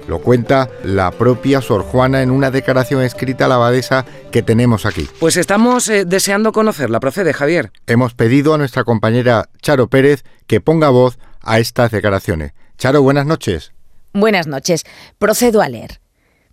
Lo 0.07 0.19
cuenta 0.19 0.69
la 0.83 1.11
propia 1.11 1.61
Sor 1.61 1.83
Juana 1.83 2.23
en 2.23 2.31
una 2.31 2.49
declaración 2.49 3.03
escrita 3.03 3.45
a 3.45 3.47
la 3.47 3.55
abadesa 3.55 4.05
que 4.31 4.41
tenemos 4.41 4.87
aquí. 4.87 5.07
Pues 5.19 5.37
estamos 5.37 5.87
eh, 5.87 6.03
deseando 6.03 6.51
conocerla, 6.51 6.99
procede 6.99 7.31
Javier. 7.31 7.71
Hemos 7.85 8.15
pedido 8.15 8.55
a 8.55 8.57
nuestra 8.57 8.83
compañera 8.83 9.49
Charo 9.61 9.87
Pérez 9.87 10.23
que 10.47 10.61
ponga 10.61 10.89
voz 10.89 11.19
a 11.41 11.59
estas 11.59 11.91
declaraciones. 11.91 12.53
Charo, 12.79 13.03
buenas 13.03 13.27
noches. 13.27 13.71
Buenas 14.11 14.47
noches. 14.47 14.83
Procedo 15.19 15.61
a 15.61 15.69
leer. 15.69 15.99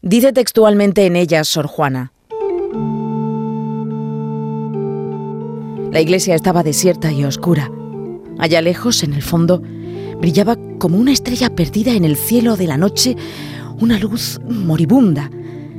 Dice 0.02 0.34
textualmente 0.34 1.06
en 1.06 1.16
ellas 1.16 1.48
Sor 1.48 1.66
Juana. 1.66 2.12
La 5.92 6.00
iglesia 6.02 6.34
estaba 6.34 6.62
desierta 6.62 7.10
y 7.10 7.24
oscura. 7.24 7.70
Allá 8.38 8.60
lejos, 8.62 9.02
en 9.02 9.14
el 9.14 9.22
fondo, 9.22 9.62
brillaba 10.20 10.56
como 10.78 10.98
una 10.98 11.12
estrella 11.12 11.54
perdida 11.54 11.92
en 11.92 12.04
el 12.04 12.16
cielo 12.16 12.56
de 12.56 12.66
la 12.66 12.76
noche 12.76 13.16
una 13.80 13.98
luz 13.98 14.40
moribunda, 14.48 15.30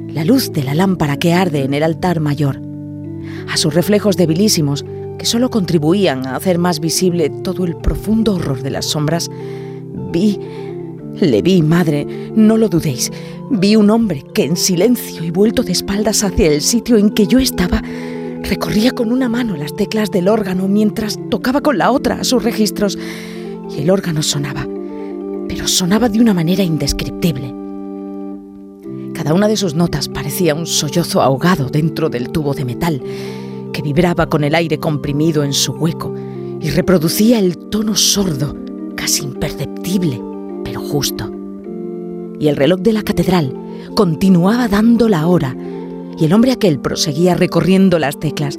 la 0.08 0.24
luz 0.24 0.52
de 0.52 0.64
la 0.64 0.76
lámpara 0.76 1.18
que 1.18 1.34
arde 1.34 1.64
en 1.64 1.74
el 1.74 1.84
altar 1.84 2.20
mayor. 2.20 2.62
A 3.52 3.58
sus 3.58 3.74
reflejos 3.74 4.18
debilísimos, 4.18 4.86
que 5.18 5.26
solo 5.26 5.50
contribuían 5.50 6.28
a 6.28 6.36
hacer 6.36 6.60
más 6.60 6.80
visible 6.80 7.30
todo 7.30 7.66
el 7.66 7.76
profundo 7.76 8.36
horror 8.36 8.62
de 8.62 8.70
las 8.70 8.86
sombras, 8.86 9.30
vi, 10.12 10.40
le 11.20 11.42
vi, 11.42 11.64
madre, 11.64 12.06
no 12.36 12.58
lo 12.58 12.70
dudéis, 12.70 13.12
vi 13.50 13.76
un 13.76 13.90
hombre 13.90 14.24
que 14.34 14.44
en 14.44 14.58
silencio 14.58 15.24
y 15.24 15.32
vuelto 15.32 15.64
de 15.64 15.72
espaldas 15.72 16.24
hacia 16.24 16.48
el 16.48 16.62
sitio 16.62 16.98
en 16.98 17.10
que 17.10 17.26
yo 17.26 17.40
estaba, 17.40 17.82
recorría 18.48 18.92
con 18.92 19.12
una 19.12 19.28
mano 19.30 19.56
las 19.56 19.76
teclas 19.76 20.10
del 20.10 20.28
órgano 20.28 20.68
mientras 20.68 21.20
tocaba 21.30 21.62
con 21.62 21.78
la 21.78 21.92
otra 21.92 22.24
sus 22.24 22.44
registros 22.44 22.98
y 23.70 23.82
el 23.82 23.90
órgano 23.90 24.24
sonaba, 24.24 24.66
pero 25.50 25.68
sonaba 25.68 26.08
de 26.08 26.22
una 26.22 26.34
manera 26.34 26.64
indescriptible. 26.64 27.54
Cada 29.14 29.34
una 29.34 29.48
de 29.48 29.58
sus 29.58 29.74
notas 29.74 30.08
parecía 30.08 30.56
un 30.56 30.66
sollozo 30.66 31.22
ahogado 31.22 31.70
dentro 31.70 32.10
del 32.10 32.30
tubo 32.30 32.54
de 32.54 32.66
metal 32.66 33.02
que 33.74 33.82
vibraba 33.82 34.28
con 34.28 34.44
el 34.44 34.56
aire 34.56 34.80
comprimido 34.80 35.44
en 35.44 35.54
su 35.54 35.74
hueco 35.74 36.14
y 36.62 36.70
reproducía 36.70 37.40
el 37.40 37.58
tono 37.58 37.96
sordo, 37.96 38.56
casi 38.96 39.24
imperceptible, 39.24 40.22
pero 40.64 40.80
justo. 40.80 41.30
Y 42.40 42.48
el 42.48 42.56
reloj 42.56 42.80
de 42.80 42.94
la 42.94 43.04
catedral 43.04 43.54
continuaba 43.96 44.68
dando 44.68 45.10
la 45.10 45.28
hora 45.28 45.56
y 46.18 46.26
el 46.26 46.34
hombre 46.34 46.52
aquel 46.52 46.80
proseguía 46.80 47.36
recorriendo 47.36 48.00
las 48.00 48.20
teclas. 48.20 48.58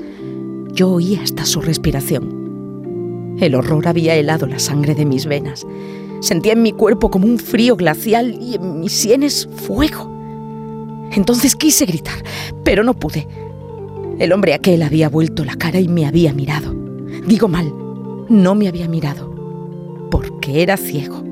Yo 0.72 0.90
oía 0.90 1.22
hasta 1.22 1.44
su 1.44 1.60
respiración. 1.60 3.36
El 3.40 3.54
horror 3.54 3.88
había 3.88 4.14
helado 4.14 4.46
la 4.46 4.58
sangre 4.58 4.94
de 4.94 5.04
mis 5.04 5.26
venas. 5.26 5.66
Sentía 6.20 6.52
en 6.52 6.62
mi 6.62 6.72
cuerpo 6.72 7.10
como 7.10 7.26
un 7.26 7.38
frío 7.38 7.76
glacial 7.76 8.38
y 8.40 8.56
en 8.56 8.80
mis 8.80 8.92
sienes 8.92 9.48
fuego. 9.66 10.10
Entonces 11.12 11.56
quise 11.56 11.86
gritar, 11.86 12.22
pero 12.64 12.84
no 12.84 12.94
pude. 12.94 13.26
El 14.18 14.32
hombre 14.32 14.54
aquel 14.54 14.82
había 14.82 15.08
vuelto 15.08 15.44
la 15.44 15.56
cara 15.56 15.80
y 15.80 15.88
me 15.88 16.06
había 16.06 16.32
mirado. 16.32 16.74
Digo 17.26 17.48
mal, 17.48 17.72
no 18.28 18.54
me 18.54 18.68
había 18.68 18.88
mirado, 18.88 19.32
porque 20.10 20.62
era 20.62 20.76
ciego. 20.76 21.22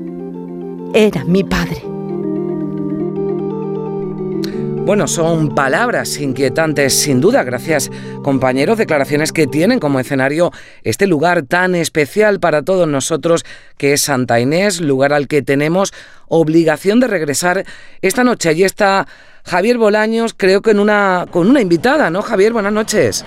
Era 0.93 1.25
mi 1.25 1.43
padre. 1.43 1.86
Bueno, 4.87 5.09
son 5.09 5.53
palabras 5.53 6.17
inquietantes, 6.17 6.97
sin 6.97 7.19
duda, 7.19 7.43
gracias 7.43 7.91
compañeros, 8.23 8.77
declaraciones 8.77 9.33
que 9.33 9.45
tienen 9.45 9.81
como 9.81 9.99
escenario 9.99 10.53
este 10.81 11.07
lugar 11.07 11.41
tan 11.41 11.75
especial 11.75 12.39
para 12.39 12.61
todos 12.61 12.87
nosotros 12.87 13.43
que 13.77 13.91
es 13.91 13.99
Santa 14.03 14.39
Inés, 14.39 14.79
lugar 14.79 15.11
al 15.11 15.27
que 15.27 15.41
tenemos 15.41 15.93
obligación 16.29 17.01
de 17.01 17.07
regresar 17.07 17.65
esta 18.01 18.23
noche. 18.23 18.47
Allí 18.47 18.63
está 18.63 19.09
Javier 19.43 19.77
Bolaños, 19.77 20.33
creo 20.33 20.61
que 20.61 20.71
en 20.71 20.79
una, 20.79 21.25
con 21.31 21.49
una 21.49 21.59
invitada, 21.59 22.09
¿no? 22.09 22.21
Javier, 22.21 22.53
buenas 22.53 22.71
noches. 22.71 23.25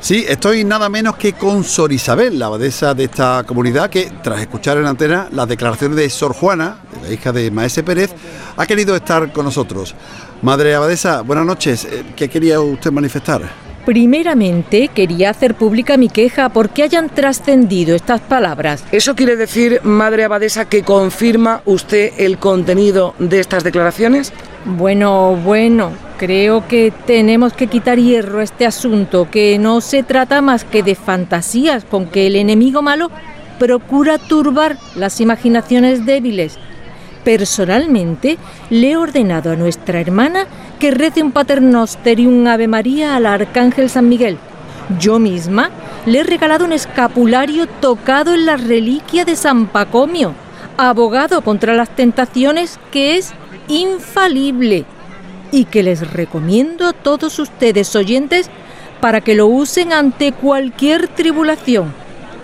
Sí, 0.00 0.24
estoy 0.26 0.64
nada 0.64 0.88
menos 0.88 1.16
que 1.16 1.34
con 1.34 1.62
Sor 1.62 1.92
Isabel, 1.92 2.38
la 2.38 2.46
abadesa 2.46 2.94
de 2.94 3.04
esta 3.04 3.44
comunidad, 3.46 3.90
que 3.90 4.10
tras 4.22 4.40
escuchar 4.40 4.78
en 4.78 4.86
antena 4.86 5.28
las 5.30 5.46
declaraciones 5.46 5.98
de 5.98 6.08
Sor 6.08 6.32
Juana, 6.32 6.78
la 7.02 7.12
hija 7.12 7.32
de 7.32 7.50
Maese 7.50 7.82
Pérez, 7.82 8.10
ha 8.56 8.66
querido 8.66 8.96
estar 8.96 9.30
con 9.30 9.44
nosotros. 9.44 9.94
Madre 10.40 10.74
abadesa, 10.74 11.20
buenas 11.20 11.44
noches. 11.44 11.84
Eh, 11.84 12.02
¿Qué 12.16 12.30
quería 12.30 12.60
usted 12.60 12.90
manifestar? 12.90 13.42
Primeramente, 13.84 14.88
quería 14.88 15.30
hacer 15.30 15.54
pública 15.54 15.98
mi 15.98 16.08
queja 16.08 16.48
porque 16.48 16.82
hayan 16.82 17.10
trascendido 17.10 17.94
estas 17.94 18.22
palabras. 18.22 18.84
¿Eso 18.92 19.14
quiere 19.14 19.36
decir, 19.36 19.80
Madre 19.84 20.24
Abadesa, 20.24 20.64
que 20.64 20.82
confirma 20.82 21.60
usted 21.66 22.12
el 22.16 22.38
contenido 22.38 23.14
de 23.18 23.40
estas 23.40 23.64
declaraciones? 23.64 24.32
Bueno, 24.64 25.36
bueno, 25.36 25.92
creo 26.20 26.68
que 26.68 26.92
tenemos 27.06 27.54
que 27.54 27.66
quitar 27.66 27.98
hierro 27.98 28.40
a 28.40 28.42
este 28.42 28.66
asunto, 28.66 29.28
que 29.30 29.58
no 29.58 29.80
se 29.80 30.02
trata 30.02 30.42
más 30.42 30.64
que 30.64 30.82
de 30.82 30.94
fantasías 30.94 31.86
con 31.86 32.04
que 32.04 32.26
el 32.26 32.36
enemigo 32.36 32.82
malo 32.82 33.10
procura 33.58 34.18
turbar 34.18 34.76
las 34.96 35.22
imaginaciones 35.22 36.04
débiles. 36.04 36.58
Personalmente, 37.24 38.36
le 38.68 38.90
he 38.90 38.96
ordenado 38.98 39.50
a 39.50 39.56
nuestra 39.56 39.98
hermana 39.98 40.44
que 40.78 40.90
rece 40.90 41.22
un 41.22 41.32
paternoster 41.32 42.20
y 42.20 42.26
un 42.26 42.46
Ave 42.46 42.68
María 42.68 43.16
al 43.16 43.24
Arcángel 43.24 43.88
San 43.88 44.10
Miguel. 44.10 44.36
Yo 44.98 45.18
misma 45.18 45.70
le 46.04 46.18
he 46.18 46.22
regalado 46.22 46.66
un 46.66 46.74
escapulario 46.74 47.66
tocado 47.66 48.34
en 48.34 48.44
la 48.44 48.58
reliquia 48.58 49.24
de 49.24 49.36
San 49.36 49.68
Pacomio, 49.68 50.34
abogado 50.76 51.40
contra 51.40 51.72
las 51.72 51.88
tentaciones 51.88 52.78
que 52.90 53.16
es 53.16 53.32
infalible 53.68 54.84
y 55.52 55.64
que 55.64 55.82
les 55.82 56.10
recomiendo 56.12 56.86
a 56.86 56.92
todos 56.92 57.38
ustedes 57.38 57.94
oyentes 57.96 58.50
para 59.00 59.20
que 59.20 59.34
lo 59.34 59.46
usen 59.46 59.92
ante 59.92 60.32
cualquier 60.32 61.08
tribulación. 61.08 61.92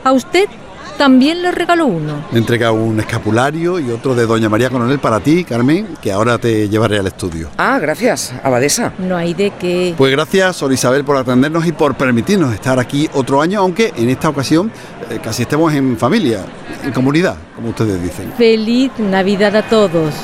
A 0.04 0.12
usted 0.12 0.48
también 0.96 1.42
le 1.42 1.50
regalo 1.50 1.86
uno. 1.86 2.24
Me 2.32 2.38
entrega 2.38 2.72
un 2.72 2.98
escapulario 2.98 3.78
y 3.78 3.90
otro 3.90 4.14
de 4.14 4.26
Doña 4.26 4.48
María 4.48 4.70
Coronel 4.70 4.98
para 4.98 5.20
ti, 5.20 5.44
Carmen, 5.44 5.88
que 6.00 6.11
ahora 6.11 6.38
te 6.38 6.68
llevaré 6.68 6.98
al 6.98 7.07
estudio. 7.07 7.50
Ah, 7.59 7.78
gracias, 7.78 8.32
abadesa. 8.42 8.92
No 8.98 9.16
hay 9.16 9.34
de 9.34 9.50
qué. 9.50 9.94
Pues 9.96 10.11
gracias, 10.11 10.57
Sor 10.57 10.72
Isabel, 10.72 11.04
por 11.04 11.16
atendernos 11.16 11.66
y 11.66 11.72
por 11.72 11.96
permitirnos 11.96 12.54
estar 12.54 12.78
aquí 12.78 13.09
otro 13.12 13.42
año, 13.42 13.61
aunque 13.61 13.92
en 13.96 14.09
esta 14.09 14.28
ocasión 14.28 14.72
eh, 15.11 15.18
casi 15.22 15.42
estemos 15.42 15.72
en 15.74 15.96
familia, 15.98 16.44
en 16.82 16.92
comunidad, 16.92 17.36
como 17.54 17.70
ustedes 17.70 18.02
dicen. 18.02 18.32
Feliz 18.36 18.90
Navidad 18.98 19.54
a 19.57 19.62
todos. 19.68 20.14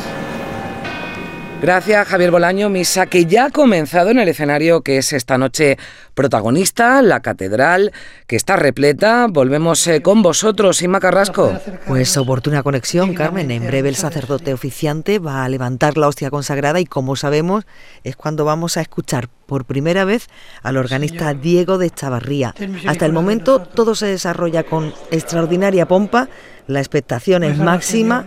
Gracias, 1.63 2.09
Javier 2.09 2.33
Bolaño. 2.33 2.69
Misa 2.71 3.07
que 3.07 3.25
ya 3.25 3.45
ha 3.45 3.51
comenzado 3.51 4.11
en 4.11 4.19
el 4.19 4.29
escenario 4.29 4.81
que 4.81 4.99
es 4.99 5.13
esta 5.13 5.39
noche 5.39 5.79
protagonista, 6.13 7.01
la 7.03 7.21
catedral, 7.21 7.93
que 8.27 8.35
está 8.35 8.57
repleta. 8.57 9.29
Volvemos 9.31 9.87
eh, 9.87 10.03
con 10.03 10.23
vosotros, 10.23 10.83
Inma 10.83 10.99
Carrasco. 10.99 11.57
Pues 11.87 12.17
oportuna 12.17 12.65
conexión, 12.65 13.15
Carmen. 13.15 13.53
En 13.53 13.65
breve 13.65 13.91
el 13.91 13.95
sacerdote 13.95 14.53
oficiante 14.53 15.21
va 15.21 15.45
a 15.45 15.49
levantar 15.49 15.97
la 15.97 16.09
hostia 16.09 16.31
consagrada 16.31 16.81
y, 16.81 16.85
como 16.85 17.15
sabemos, 17.15 17.65
es 18.03 18.17
cuando 18.17 18.45
vamos 18.45 18.77
a 18.77 18.81
escuchar 18.81 19.29
por 19.47 19.65
primera 19.65 20.05
vez 20.05 20.27
al 20.65 20.77
organista 20.77 21.33
Diego 21.33 21.79
de 21.79 21.91
Chavarría. 21.91 22.57
Hasta 22.89 23.07
el 23.07 23.13
momento 23.13 23.61
todo 23.61 23.95
se 23.95 24.07
desarrolla 24.07 24.65
con 24.65 24.93
extraordinaria 25.13 25.87
pompa, 25.87 26.29
la 26.67 26.81
expectación 26.81 27.45
es 27.45 27.57
máxima. 27.57 28.27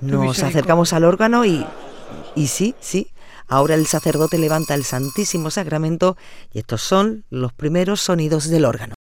Nos 0.00 0.42
acercamos 0.42 0.92
al 0.92 1.04
órgano 1.04 1.44
y 1.44 1.64
y 2.34 2.48
sí, 2.48 2.74
sí, 2.80 3.08
ahora 3.48 3.74
el 3.74 3.86
sacerdote 3.86 4.38
levanta 4.38 4.74
el 4.74 4.84
Santísimo 4.84 5.50
Sacramento 5.50 6.16
y 6.52 6.60
estos 6.60 6.82
son 6.82 7.24
los 7.30 7.52
primeros 7.52 8.00
sonidos 8.00 8.48
del 8.48 8.64
órgano. 8.64 8.94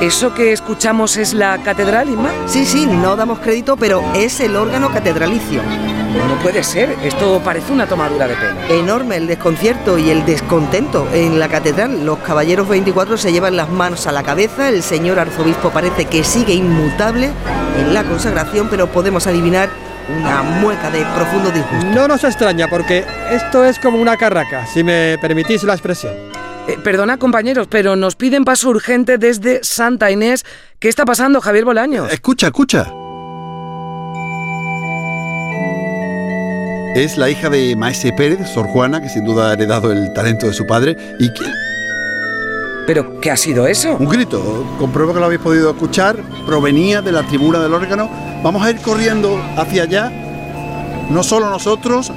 ¿Eso 0.00 0.34
que 0.34 0.52
escuchamos 0.52 1.16
es 1.16 1.32
la 1.34 1.62
catedral, 1.62 2.08
Inma? 2.08 2.30
Sí, 2.46 2.64
sí, 2.64 2.86
no 2.86 3.16
damos 3.16 3.40
crédito, 3.40 3.76
pero 3.76 4.02
es 4.14 4.38
el 4.40 4.54
órgano 4.54 4.92
catedralicio. 4.92 5.62
No 6.28 6.36
puede 6.42 6.62
ser, 6.62 6.96
esto 7.02 7.40
parece 7.44 7.72
una 7.72 7.86
tomadura 7.86 8.26
de 8.26 8.34
pelo. 8.34 8.80
Enorme 8.80 9.16
el 9.16 9.26
desconcierto 9.26 9.98
y 9.98 10.10
el 10.10 10.24
descontento 10.24 11.06
en 11.12 11.38
la 11.38 11.48
catedral. 11.48 12.04
Los 12.04 12.18
caballeros 12.18 12.68
24 12.68 13.16
se 13.16 13.32
llevan 13.32 13.56
las 13.56 13.68
manos 13.70 14.06
a 14.06 14.12
la 14.12 14.22
cabeza, 14.22 14.68
el 14.68 14.82
señor 14.82 15.18
arzobispo 15.18 15.70
parece 15.70 16.06
que 16.06 16.24
sigue 16.24 16.54
inmutable 16.54 17.30
en 17.78 17.94
la 17.94 18.04
consagración, 18.04 18.68
pero 18.68 18.86
podemos 18.88 19.26
adivinar 19.26 19.68
una 20.18 20.42
mueca 20.42 20.90
de 20.90 21.04
profundo 21.14 21.50
disgusto. 21.50 21.86
No 21.86 22.08
nos 22.08 22.24
extraña 22.24 22.68
porque 22.68 23.04
esto 23.30 23.64
es 23.64 23.78
como 23.78 24.00
una 24.00 24.16
carraca, 24.16 24.66
si 24.66 24.82
me 24.84 25.18
permitís 25.20 25.62
la 25.64 25.74
expresión. 25.74 26.14
Eh, 26.68 26.78
perdona 26.82 27.16
compañeros, 27.16 27.68
pero 27.70 27.94
nos 27.94 28.16
piden 28.16 28.44
paso 28.44 28.68
urgente 28.70 29.18
desde 29.18 29.62
Santa 29.62 30.10
Inés. 30.10 30.44
¿Qué 30.80 30.88
está 30.88 31.04
pasando, 31.04 31.40
Javier 31.40 31.64
Bolaños? 31.64 32.12
Escucha, 32.12 32.48
escucha. 32.48 32.92
Es 36.96 37.18
la 37.18 37.28
hija 37.28 37.50
de 37.50 37.76
Maese 37.76 38.10
Pérez, 38.10 38.48
Sor 38.48 38.68
Juana, 38.68 39.02
que 39.02 39.10
sin 39.10 39.26
duda 39.26 39.50
ha 39.50 39.52
heredado 39.52 39.92
el 39.92 40.14
talento 40.14 40.46
de 40.46 40.54
su 40.54 40.66
padre 40.66 40.96
y. 41.18 41.30
¿Pero 42.86 43.20
qué 43.20 43.30
ha 43.30 43.36
sido 43.36 43.66
eso? 43.66 43.98
Un 44.00 44.08
grito, 44.08 44.64
compruebo 44.78 45.12
que 45.12 45.20
lo 45.20 45.26
habéis 45.26 45.42
podido 45.42 45.72
escuchar, 45.72 46.16
provenía 46.46 47.02
de 47.02 47.12
la 47.12 47.22
tribuna 47.24 47.60
del 47.60 47.74
órgano. 47.74 48.08
Vamos 48.42 48.62
a 48.62 48.70
ir 48.70 48.78
corriendo 48.80 49.38
hacia 49.58 49.82
allá, 49.82 50.10
no 51.10 51.22
solo 51.22 51.50
nosotros, 51.50 52.10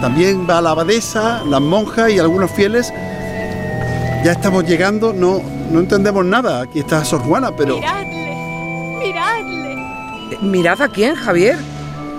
también 0.00 0.48
va 0.48 0.62
la 0.62 0.70
abadesa, 0.70 1.44
las 1.44 1.60
monjas 1.60 2.10
y 2.10 2.18
algunos 2.18 2.50
fieles 2.50 2.94
ya 4.24 4.32
estamos 4.32 4.64
llegando, 4.64 5.12
no, 5.12 5.42
no 5.70 5.80
entendemos 5.80 6.24
nada. 6.24 6.62
Aquí 6.62 6.78
está 6.78 7.04
Sor 7.04 7.20
Juana, 7.20 7.54
pero... 7.54 7.76
Miradle, 7.76 8.98
miradle. 9.00 10.38
¿Mirad 10.40 10.80
a 10.80 10.88
quién, 10.88 11.14
Javier? 11.14 11.73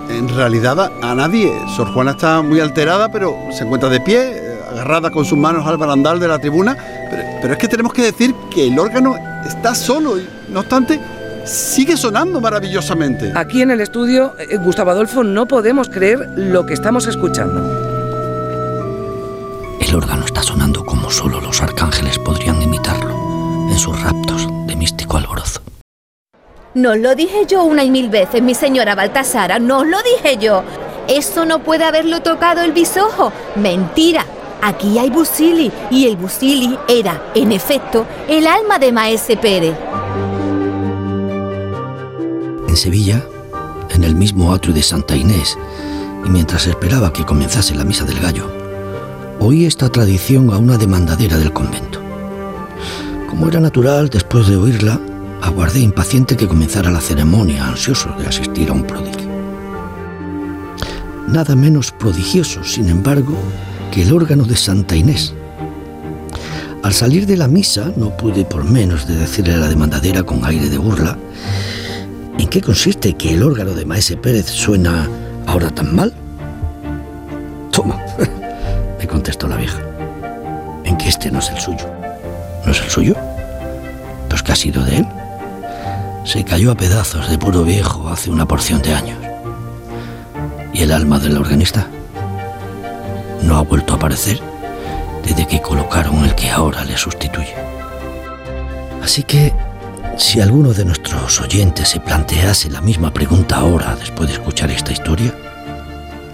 En 0.08 0.28
realidad 0.28 0.90
a 1.02 1.14
nadie. 1.14 1.52
Sor 1.76 1.92
Juana 1.92 2.12
está 2.12 2.42
muy 2.42 2.60
alterada, 2.60 3.10
pero 3.10 3.36
se 3.50 3.64
encuentra 3.64 3.88
de 3.88 4.00
pie, 4.00 4.58
agarrada 4.70 5.10
con 5.10 5.24
sus 5.24 5.38
manos 5.38 5.66
al 5.66 5.76
barandal 5.76 6.20
de 6.20 6.28
la 6.28 6.38
tribuna. 6.38 6.76
Pero, 7.10 7.22
pero 7.42 7.52
es 7.54 7.58
que 7.58 7.68
tenemos 7.68 7.92
que 7.92 8.02
decir 8.02 8.34
que 8.50 8.68
el 8.68 8.78
órgano 8.78 9.16
está 9.46 9.74
solo 9.74 10.18
y, 10.18 10.26
no 10.48 10.60
obstante, 10.60 11.00
sigue 11.46 11.96
sonando 11.96 12.40
maravillosamente. 12.40 13.32
Aquí 13.34 13.62
en 13.62 13.70
el 13.70 13.80
estudio, 13.80 14.34
eh, 14.38 14.56
Gustavo 14.58 14.90
Adolfo, 14.90 15.24
no 15.24 15.46
podemos 15.46 15.88
creer 15.88 16.28
lo 16.36 16.66
que 16.66 16.74
estamos 16.74 17.06
escuchando. 17.06 17.60
El 19.80 19.94
órgano 19.94 20.24
está 20.26 20.42
sonando 20.42 20.84
como 20.84 21.10
solo 21.10 21.40
los 21.40 21.62
arcángeles 21.62 22.18
podrían 22.18 22.60
imitarlo, 22.60 23.14
en 23.70 23.78
sus 23.78 24.00
raptos 24.02 24.46
de 24.66 24.76
místico 24.76 25.16
alborozo. 25.16 25.60
No 26.76 26.94
lo 26.94 27.14
dije 27.14 27.46
yo 27.48 27.64
una 27.64 27.84
y 27.84 27.90
mil 27.90 28.10
veces, 28.10 28.42
mi 28.42 28.54
señora 28.54 28.94
Baltasara, 28.94 29.58
no 29.58 29.82
lo 29.82 29.96
dije 30.02 30.36
yo. 30.36 30.62
Eso 31.08 31.46
no 31.46 31.60
puede 31.62 31.84
haberlo 31.84 32.20
tocado 32.20 32.60
el 32.60 32.72
bisojo. 32.72 33.32
Mentira. 33.54 34.26
Aquí 34.60 34.98
hay 34.98 35.08
Busili 35.08 35.72
y 35.90 36.06
el 36.06 36.16
Busili 36.16 36.76
era, 36.86 37.30
en 37.34 37.52
efecto, 37.52 38.04
el 38.28 38.46
alma 38.46 38.78
de 38.78 38.92
Maese 38.92 39.38
Pérez. 39.38 39.74
En 42.68 42.76
Sevilla, 42.76 43.24
en 43.88 44.04
el 44.04 44.14
mismo 44.14 44.52
atrio 44.52 44.74
de 44.74 44.82
Santa 44.82 45.16
Inés, 45.16 45.56
y 46.26 46.28
mientras 46.28 46.66
esperaba 46.66 47.10
que 47.10 47.24
comenzase 47.24 47.74
la 47.74 47.84
misa 47.84 48.04
del 48.04 48.20
gallo, 48.20 48.52
oí 49.40 49.64
esta 49.64 49.88
tradición 49.88 50.52
a 50.52 50.58
una 50.58 50.76
demandadera 50.76 51.38
del 51.38 51.54
convento. 51.54 52.02
Como 53.30 53.48
era 53.48 53.60
natural, 53.60 54.10
después 54.10 54.46
de 54.46 54.56
oírla, 54.56 55.00
aguardé 55.42 55.80
impaciente 55.80 56.36
que 56.36 56.48
comenzara 56.48 56.90
la 56.90 57.00
ceremonia, 57.00 57.66
ansioso 57.66 58.14
de 58.18 58.26
asistir 58.26 58.68
a 58.70 58.72
un 58.72 58.84
prodigio. 58.84 59.26
Nada 61.28 61.56
menos 61.56 61.92
prodigioso, 61.92 62.62
sin 62.62 62.88
embargo, 62.88 63.36
que 63.90 64.02
el 64.02 64.12
órgano 64.12 64.44
de 64.44 64.56
Santa 64.56 64.94
Inés. 64.94 65.34
Al 66.82 66.92
salir 66.92 67.26
de 67.26 67.36
la 67.36 67.48
misa, 67.48 67.92
no 67.96 68.16
pude 68.16 68.44
por 68.44 68.64
menos 68.64 69.08
de 69.08 69.16
decirle 69.16 69.54
a 69.54 69.58
la 69.58 69.68
demandadera 69.68 70.22
con 70.22 70.44
aire 70.44 70.68
de 70.68 70.78
burla, 70.78 71.18
¿en 72.38 72.48
qué 72.48 72.60
consiste 72.60 73.14
que 73.14 73.34
el 73.34 73.42
órgano 73.42 73.72
de 73.74 73.84
Maese 73.84 74.16
Pérez 74.16 74.46
suena 74.46 75.08
ahora 75.46 75.70
tan 75.70 75.94
mal? 75.96 76.12
Toma, 77.72 78.00
me 78.98 79.06
contestó 79.08 79.48
la 79.48 79.56
vieja, 79.56 79.80
en 80.84 80.96
que 80.96 81.08
este 81.08 81.30
no 81.30 81.40
es 81.40 81.50
el 81.50 81.58
suyo. 81.58 81.90
¿No 82.64 82.70
es 82.70 82.80
el 82.80 82.88
suyo? 82.88 83.16
Pues 84.28 84.42
que 84.42 84.52
ha 84.52 84.56
sido 84.56 84.84
de 84.84 84.98
él. 84.98 85.06
Se 86.26 86.42
cayó 86.42 86.72
a 86.72 86.74
pedazos 86.74 87.30
de 87.30 87.38
puro 87.38 87.62
viejo 87.62 88.08
hace 88.08 88.30
una 88.30 88.46
porción 88.46 88.82
de 88.82 88.94
años. 88.94 89.18
¿Y 90.72 90.82
el 90.82 90.90
alma 90.90 91.20
del 91.20 91.38
organista? 91.38 91.86
No 93.42 93.56
ha 93.56 93.62
vuelto 93.62 93.92
a 93.92 93.96
aparecer 93.96 94.40
desde 95.24 95.46
que 95.46 95.62
colocaron 95.62 96.24
el 96.24 96.34
que 96.34 96.50
ahora 96.50 96.84
le 96.84 96.96
sustituye. 96.96 97.54
Así 99.02 99.22
que, 99.22 99.54
si 100.18 100.40
alguno 100.40 100.72
de 100.72 100.84
nuestros 100.84 101.40
oyentes 101.40 101.90
se 101.90 102.00
plantease 102.00 102.70
la 102.70 102.80
misma 102.80 103.12
pregunta 103.12 103.58
ahora 103.58 103.94
después 103.94 104.28
de 104.28 104.34
escuchar 104.34 104.70
esta 104.72 104.92
historia, 104.92 105.32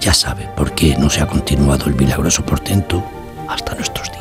ya 0.00 0.14
sabe 0.14 0.48
por 0.56 0.72
qué 0.72 0.96
no 0.96 1.10
se 1.10 1.20
ha 1.20 1.26
continuado 1.26 1.86
el 1.86 1.94
milagroso 1.96 2.42
portento 2.46 3.04
hasta 3.46 3.74
nuestros 3.74 4.10
días. 4.10 4.11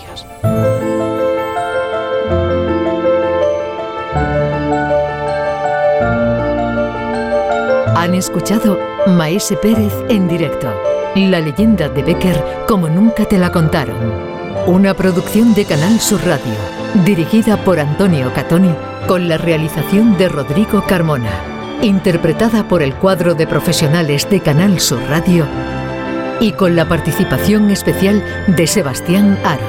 Escuchado 8.21 8.79
Maese 9.07 9.57
Pérez 9.57 9.93
en 10.07 10.27
directo. 10.27 10.71
La 11.15 11.39
leyenda 11.39 11.89
de 11.89 12.03
Becker 12.03 12.65
como 12.67 12.87
nunca 12.87 13.25
te 13.25 13.39
la 13.39 13.51
contaron. 13.51 13.97
Una 14.67 14.93
producción 14.93 15.55
de 15.55 15.65
Canal 15.65 15.99
Sur 15.99 16.23
Radio, 16.23 16.53
dirigida 17.03 17.57
por 17.57 17.79
Antonio 17.79 18.31
Catoni, 18.33 18.73
con 19.07 19.27
la 19.27 19.39
realización 19.39 20.17
de 20.19 20.29
Rodrigo 20.29 20.83
Carmona. 20.87 21.31
Interpretada 21.81 22.67
por 22.67 22.83
el 22.83 22.93
cuadro 22.93 23.33
de 23.33 23.47
profesionales 23.47 24.29
de 24.29 24.39
Canal 24.39 24.79
Sur 24.79 25.01
Radio 25.09 25.47
y 26.39 26.51
con 26.51 26.75
la 26.75 26.87
participación 26.87 27.71
especial 27.71 28.23
de 28.47 28.67
Sebastián 28.67 29.39
Aro. 29.43 29.65